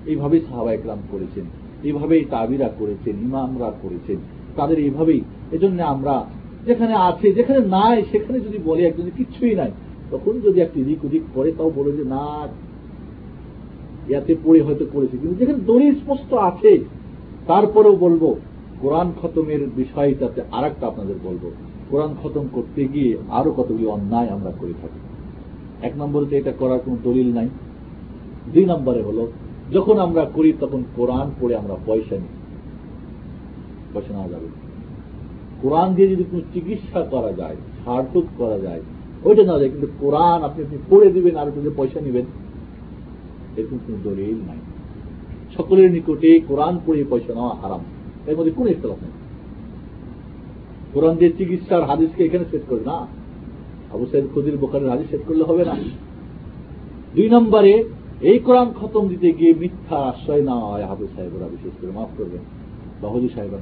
[0.06, 1.44] এইভাবেই সাহাবা একরাম করেছেন,
[1.84, 4.18] এইভাবেই তাবিরা করেছেন, ইমামরা করেছেন,
[4.56, 5.22] তাদের এইভাবেই।
[5.52, 6.26] এজন্য আমরা
[6.66, 9.72] যেখানে আছে, যেখানে নাই, সেখানে যদি বলে একজন কিছুই নাই,
[10.12, 12.48] তখন যদি একটা এদিক ওদিক করে, তাও বলে যে, না
[14.10, 16.84] ইয়াতে পড়ে হয়তো করেছে। কিন্তু যেখানে দলিল স্পষ্ট আছে,
[17.48, 18.36] তারপরেও বলব,
[18.82, 21.52] কোরআন খতমের বিষয়টাতে আর একটা আপনাদের বলব।
[21.90, 25.00] কোরআন খতম করতে গিয়ে আরও কতগুলি অন্যায় আমরা করে থাকি।
[25.86, 27.50] এক নম্বরে এটা করার কোন দলিল নাই।
[28.54, 29.32] দুই নম্বরে হলো,
[29.74, 32.28] যখন আমরা করি তখন কোরআন পড়ে আমরা পয়সা নিই।
[33.94, 34.48] পয়সা নেওয়া যাবে
[35.62, 37.56] কোরআন দিয়ে যদি কোনো চিকিৎসা করা যায়
[37.86, 38.82] সার্থক করা যায়,
[39.24, 42.26] ওইটা না যায়, কিন্তু কোরআন আপনি আপনি পড়ে দিবেন আর পয়সা নেবেন
[43.58, 44.58] এরকম কোন দলিল নাই।
[45.58, 47.80] সকলের নিকটে কোরআন পড়ে পয়সা নেওয়া হারাম।
[48.28, 49.12] এর মধ্যে কোন ইস্তলাফ নেই।
[50.94, 53.08] কোরআন দিয়ে চিকিৎসার হাদিসকে এখানে সেট করে না।
[53.94, 55.76] আবু সাইদ খুদির বোখারের হাদিস সেট করলে হবে না।
[57.16, 57.84] দুই নম্বরে,
[58.22, 62.40] এই কোরআন খতম দিতে গিয়ে মিথ্যা আশ্রয় নেওয়া হয় হাফিজ সাহেবরা বিশেষ করে মাফ করবেন।
[63.02, 63.60] বা হজু সাহেবরা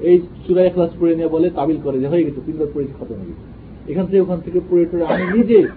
[0.00, 3.26] এই চূড়ায় ক্লাস পড়ে নিয়ে বলে তাবিল করে যে হয়ে গেছে, তিনবার পড়েছি, খতম হয়ে
[3.26, 3.52] গেছে।
[3.92, 5.68] এখান থেকে ওখান থেকে পড়ে টড়ে আমি নিজে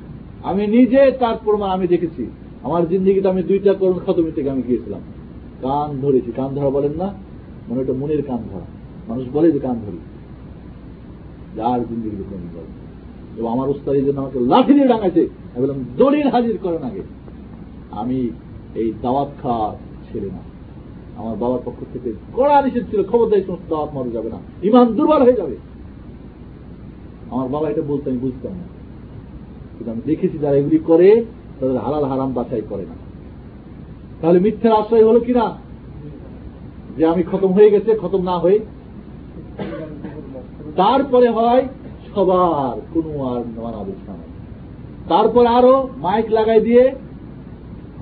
[0.44, 2.26] আমি নিজে তার প্রমাণ আমি দেখেছি।
[2.66, 5.02] আমার জিন্দিগিতে আমি দুইটা করুন খতমি থেকে আমি গিয়েছিলাম।
[5.62, 7.14] কান ধরেছি। কান ধরা বলেন না
[7.70, 8.66] মানে ওটা মনের কান ধরা।
[9.08, 9.98] মানুষ বলে যে কান ধরি।
[11.56, 12.86] যার জিন্দিগিতে বলে
[13.38, 17.02] এবং আমার উস্তাদ জন্য আমাকে লাঠি দিয়ে ডাঙাইছে বললাম, দলিল হাজির করেন আগে।
[17.92, 18.30] আমি
[18.76, 19.76] এই দাওয়াত খাওয়া
[20.12, 20.40] ছেলে না।
[21.18, 24.96] আমার বাবার পক্ষ থেকে কড়া নিষেধ ছিল, খবর দেয় সমস্ত দাওয়াত মারা যাবে না। ইমান
[24.96, 25.56] দুর্বল হয়ে যাবে।
[27.32, 28.64] আমার বাবা এটা বলতে আমি বুঝতাম না।
[29.78, 31.26] কিন্তু আমি দেখেছি যারা এগুলি করে
[31.58, 32.96] তাদের হালাল হারাম বাছাই করে না।
[34.22, 35.46] তাহলে মিথ্যের আশ্রয় হলো কিনা?
[36.98, 38.60] যে আমি খতম হয়ে গেছে, খতম না হয়ে।
[40.82, 41.64] তারপরে হয়
[42.16, 44.16] সবার, কোনো আর মানাবে না
[45.12, 46.84] তারপর আরও মাইক লাগাই দিয়ে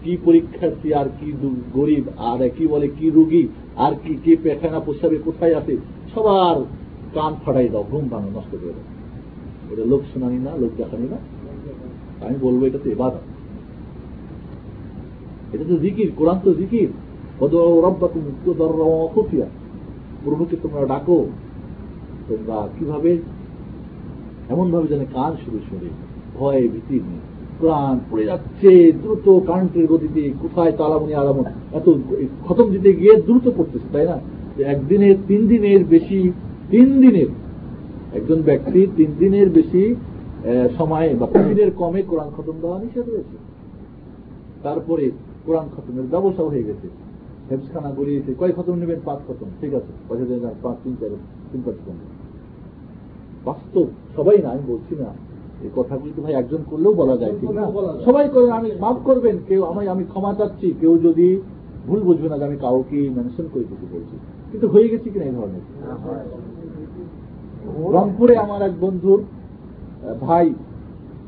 [0.04, 1.28] কি পরীক্ষার্থী আর কি
[1.74, 5.78] গরিব, আর কি বলে কি রুগী, আর কি কে পেখানা প্রস্রাবে কোথায় আছে,
[6.14, 6.58] সবার
[7.16, 8.88] কান ফাটাই দাও, ঘুম ভাঙো, নষ্ট করে দাও।
[9.72, 11.18] এটা লোক শোনানি না, লোক দেখানি না।
[12.26, 13.14] আমি বলব এটা তো এবার
[15.54, 16.90] এটা তো জিকির, কোরআন তো জিকির।
[20.24, 21.20] প্রভুকে তোমরা ডাকো,
[22.28, 23.12] তোমরা কীভাবে?
[24.54, 25.90] এমন ভাবে যেন কান শুরু শুনে,
[26.38, 27.22] ভয়ে ভীতি নেই
[27.60, 31.46] কোরআন পড়ে যাচ্ছে, দ্রুত কান্ট্রির গতিতে কোথায় তালামনি আলামন?
[31.78, 31.88] এত
[32.46, 34.18] খতম দিতে গিয়ে দ্রুত পড়তেছে, তাই না?
[34.74, 36.20] একদিনের, তিন দিনের বেশি,
[36.74, 37.30] তিন দিনের।
[38.18, 39.84] একজন ব্যক্তি তিন দিনের বেশি
[40.78, 43.38] সময়ে বা তিন দিনের কমে কোরআন খতম দেওয়া নিষেধ রয়েছে।
[44.66, 45.06] তারপরে
[45.46, 46.88] কোরআন খতমের ব্যবসা হয়ে গেছে।
[47.50, 49.00] হেফসখানা গড়িয়েছে, কয় খতম নেবেন?
[49.06, 49.92] পাঁচ খতম। ঠিক আছে
[50.26, 51.10] দেবেন পাঁচ, তিন, চার,
[51.52, 51.98] তিন, পাঁচ খতম।
[53.46, 55.10] বাস্তব, সবাই না, আমি বলছি না।
[55.62, 57.66] এই কথাগুলি তো ভাই একজন করলেও বলা যায়, ঠিক না?
[58.06, 61.42] সবাই করে, আমি, মাফ করবেন, কেউ আমি আমি ক্ষমা চাচ্ছি, কেউ যদি
[61.88, 64.18] ভুল বুঝবে না যে আমি কাউকে মেনশন করে কিছু বলছি।
[64.52, 65.64] কিন্তু হয়ে গেছে কিনা এই ধরনের?
[67.94, 69.24] রংপুরে আমার এক বন্ধুর
[70.22, 70.54] ভাই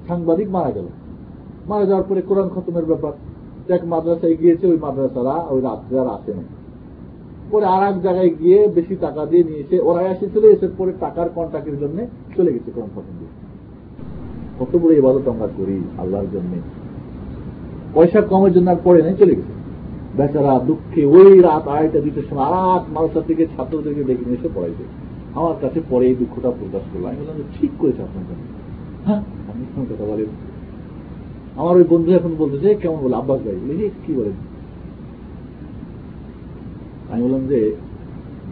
[0.07, 0.88] সাংবাদিক মারা গেল।
[1.68, 3.13] মারা যাওয়ার পরে কোরআন খতমের ব্যাপার।
[3.74, 6.41] এক মাদ্রাসায় গিয়েছে, ওই মাদ্রাসারা ওই রাত্রে আর আসে না।
[7.51, 11.80] পরে আর এক জায়গায় গিয়ে বেশি টাকা দিয়ে নিয়েছে ওরা এসেছিল, এসে পরে টাকার কন্ট্রাক্টের
[11.80, 12.07] জন্য
[12.38, 13.30] চলে গেছে খতম দিয়ে।
[14.59, 16.55] কত বড় ইবাদত আমরা করি, আল্লাহর জন্য।
[17.93, 19.55] পয়সা কমের জন্য আর পড়ে নাই, চলে গেছে।
[20.18, 24.84] বেচারা দুঃখে ওই রাত আড়াইটা দুটোর সময় রাত মালসা থেকে ছাত্রদেরকে ডেকে নিয়ে এসে পড়াইছে।
[25.36, 28.43] আমার কাছে পরে এই দুঃখটা প্রকাশ করল। আমি বললাম ঠিক করেছে আপনার জন্য।
[29.05, 29.20] হ্যাঁ?
[29.20, 30.55] আপনি কথা বলেন।
[31.56, 34.32] আমার ওই বন্ধু এখন বলতে যে কেমন বলে আব্বাস ভাই বলে "এই, কি বলেন
[37.12, 37.76] আমি বললাম যে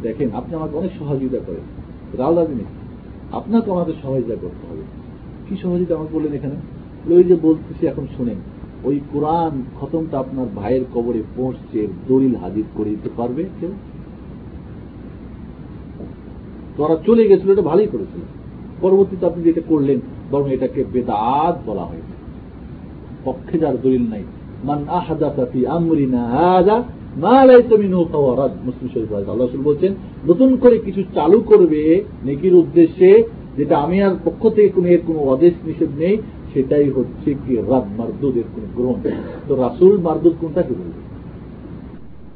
[0.02, 2.54] দেখেন আপনি আমাকে অনেক সহযোগিতা করেন। আলাদা
[3.32, 4.82] আপনাকে আমাকে সহযোগিতা করতে হবে।
[5.50, 6.56] কি সহযোগিতা আমাকে বললেন এখানে?
[7.16, 8.36] ওই যে বলতেছি এখন শুনেন
[8.84, 13.72] ওই কোরআন খতমটা আপনার ভাইয়ের কবরে পৌঁছছে দলিল হাজির করে দিতে পারবে কেউ?
[16.78, 18.22] তোরা চলে গেছিল এটা ভালোই করেছিল।
[18.82, 20.00] পরবর্তীতে আপনি যেটা করলেন
[20.32, 22.13] বরং এটাকে বেদাত বলা হয়েছে।
[23.26, 24.24] পক্ষে যার দলিল নাই।
[24.64, 26.78] মান আহাদাতা ফি আমরিনা হাযা
[27.18, 28.04] মা লাইসা মিনহু
[28.42, 29.92] রাদ। মুসলিম শরীফ আল্লাহ রাসূল বলছেন,
[30.28, 31.82] নতুন করে কিছু চালু করবে
[32.26, 33.10] নেকির উদ্দেশ্যে,
[33.58, 36.16] যেটা আমি আর পক্ষ থেকে কোনো, এর কোনো আদেশ নিষেধ নেই,
[36.54, 39.00] সেটাই হচ্ছে কি রাদ মারদুদ এর কোন গ্রহণ।
[39.48, 41.02] তো রাসূল মারদুদ কোনটাকে বলবে?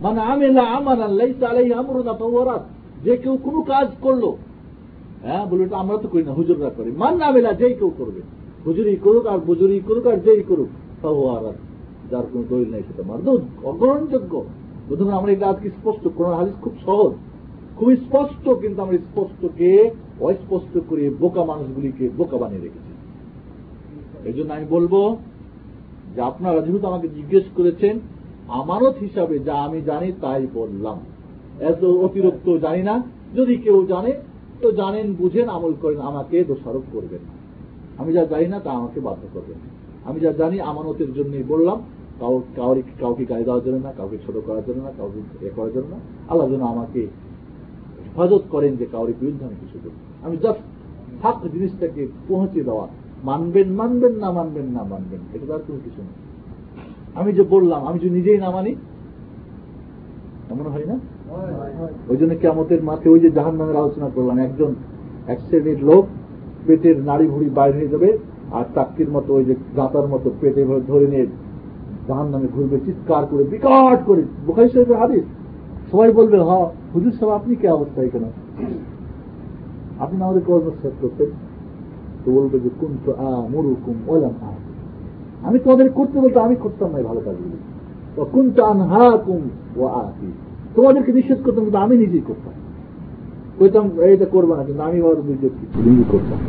[0.03, 2.63] মানে আমেলা আমার লাইসা আলাইহি আমরুনা ফাহুয়া রাদ।
[3.05, 4.23] যে কেউ কোনো কাজ করল
[5.23, 8.21] হ্যাঁ বলে আমরা তো করি না, হুজুররা করি। মান না বেলা যেই কেউ করবে।
[8.67, 10.67] হুজুরি করুক আর বুজুরি করুক আর যেই করুক,
[11.01, 11.53] তাও আর
[12.11, 14.43] যার কোন দলিল নেই সেটা মারদুদ অগ্রহণযোগ্য।
[14.87, 17.11] বুঝুন আমরা এটা আজকে স্পষ্ট, কোরআন হাদিস খুব সহজ।
[17.77, 22.91] খুবই স্পষ্ট, কিন্তু আমরা স্পষ্টকে, অস্পষ্ট করে বোকা মানুষগুলিকে বোকা বানিয়ে রেখেছি।
[24.29, 25.15] এই জন্য আমি বলব
[26.15, 27.99] যে আপনারা যেহেতু আমাকে জিজ্ঞেস করেছেন,
[28.47, 30.97] আমানত হিসাবে যা আমি জানি তাই বললাম।
[31.59, 33.03] এত অতিরিক্ত জানি না।
[33.35, 34.13] যদি কেউ জানে,
[34.61, 37.36] তো জানেন, বুঝেন, আমল করেন, আমাকে দোষারোপ করবেন না।
[37.97, 39.69] আমি যা জানি না তা আমাকে বাধ্য করবেন না।
[40.09, 41.81] আমি যা জানি আমানতের জন্যই বললাম
[42.19, 45.71] কাউ কাউকে কাউকে গায়ে দেওয়ার জন্য না কাউকে ছোট করার জন্য না কাউকে এ করার
[45.73, 45.99] জন্য না।
[46.29, 47.07] আল্লাহ যেন আমাকে
[48.05, 50.61] হেফাজত করেন যে কাউর বিরুদ্ধে আমি কিছু করি। আমি জাস্ট
[51.21, 52.87] থাক জিনিসটাকে পৌঁছে দেওয়া।
[53.23, 56.15] মানবেন মানবেন না মানবেন না মানবেন এটা তার কোনো কিছু নেই
[57.15, 58.75] আমি যে বললাম আমি যদি নিজেই না মানি
[60.49, 60.99] এমন হয় না?
[62.09, 64.75] ওই জন্য কেমতের মাঠে ওই যে জাহান নামের আলোচনা করলাম একজন
[65.27, 66.05] এক শ্রেণির লোক
[66.67, 68.09] পেটের নাড়ি ভুড়ি বাইরে হয়ে যাবে,
[68.51, 71.25] আর চাকরির মতো ওই যে গাঁতার মতো পেটে ধরে নিয়ে
[72.07, 75.25] জাহান নামে ঘুরবে, চিৎকার করে, বিকট করে। বোখারি সাহেবের হাদিস।
[75.91, 76.51] সবাই বলবে হ
[76.93, 78.29] হুজুর সাহেব, আপনি কি অবস্থা এখানে?
[79.99, 81.29] আপনি আমাদের কর্মস্থ করতেন
[82.23, 84.49] তো বলবে যে কুন তো আ মুরুকুম ওলাম আ
[85.47, 87.57] আমি তোমাদের করতে বলতে আমি করতাম না ভালো কাজগুলি।
[88.31, 89.43] কুন তো আনহা কুম
[89.77, 90.29] ও আতি।
[90.75, 92.53] তোমাদেরকে নিষেধ করতাম, কিন্তু আমি নিজেই করতাম।
[93.57, 95.47] কইতাম এইটা করব না কিন্তু আমি ওর নিজে
[95.85, 96.39] নিজে করতাম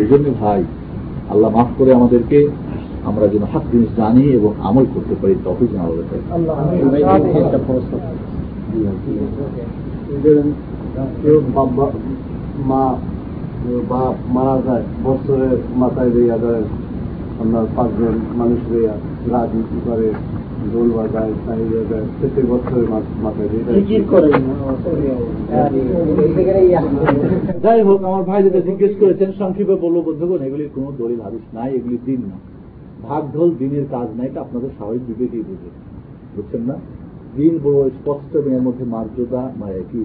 [0.00, 0.60] এই জন্য ভাই
[1.30, 2.38] আল্লাহ মাফ করে আমাদেরকে
[3.04, 5.82] আমরা যেন হাত জিনিস জানি এবং আমল করতে পারি তখন যেন
[6.30, 6.56] আল্লাহ
[12.64, 12.84] মা
[13.90, 16.64] বাপ মারা যায় বছরের মাথায় দিয়া যায়
[17.40, 18.92] আপনার পাঁচজন মানুষ দিয়া
[19.30, 20.08] রাজনীতি করে
[27.62, 31.74] যাই হোক, আমার ভাই যেটা জিজ্ঞেস করেছেন, সংক্ষেপে বলব, বন্ধুগণ এগুলির কোনো দলিল, হাদিস নাই,
[31.74, 32.36] এগুলি দিন না।
[33.08, 35.70] ভাগ ঢোল দিনের কাজ না এটা আপনাদের স্বাভাবিক বিবেকেই বুঝে।
[36.36, 36.76] বুঝছেন না?
[37.36, 39.98] দিন বড় স্পষ্ট এবং এর মধ্যে মর্যাদা মানে কি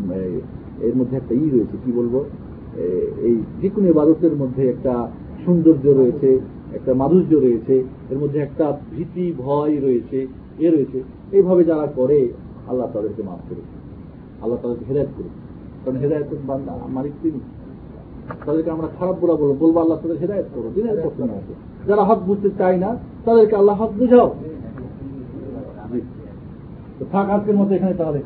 [0.87, 2.23] এর মধ্যে একটা ই রয়েছে, কি বলব?
[3.21, 5.07] এই যে কোনো ইবাদতের মধ্যে একটা
[5.45, 6.39] সৌন্দর্য রয়েছে,
[6.73, 10.27] একটা মাধুর্য রয়েছে, এর মধ্যে একটা ভীতি, ভয় রয়েছে
[10.65, 10.99] এ রয়েছে
[11.37, 12.19] এইভাবে যারা করে
[12.69, 13.75] আল্লাহ তাদেরকে মাফ করেছে
[14.43, 15.39] আল্লাহ তাদেরকে হেদায়ত করেছে
[15.83, 17.39] কারণ হেদায়ত বান্দা মালিক তিনি।
[18.45, 21.53] তাদেরকে আমরা খারাপ বলা বলব বলব আল্লাহ তাদের হেদায়ত করো দিনের প্রশ্ন আছে
[21.87, 22.89] যারা হক বুঝতে চায় না
[23.25, 24.29] তাদেরকে আল্লাহ হক বুঝাও।
[26.97, 28.21] তো থাক আজকের মতো এখানে তাহলে।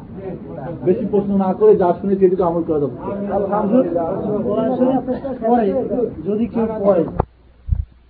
[0.88, 2.96] বেশি প্রশ্ন না করে যা শুনেছি এটুকু আমল করে দেবো
[4.48, 5.04] কোরআন শরীফ
[5.44, 5.68] পড়ে
[6.28, 7.04] যদি কেউ পড়ে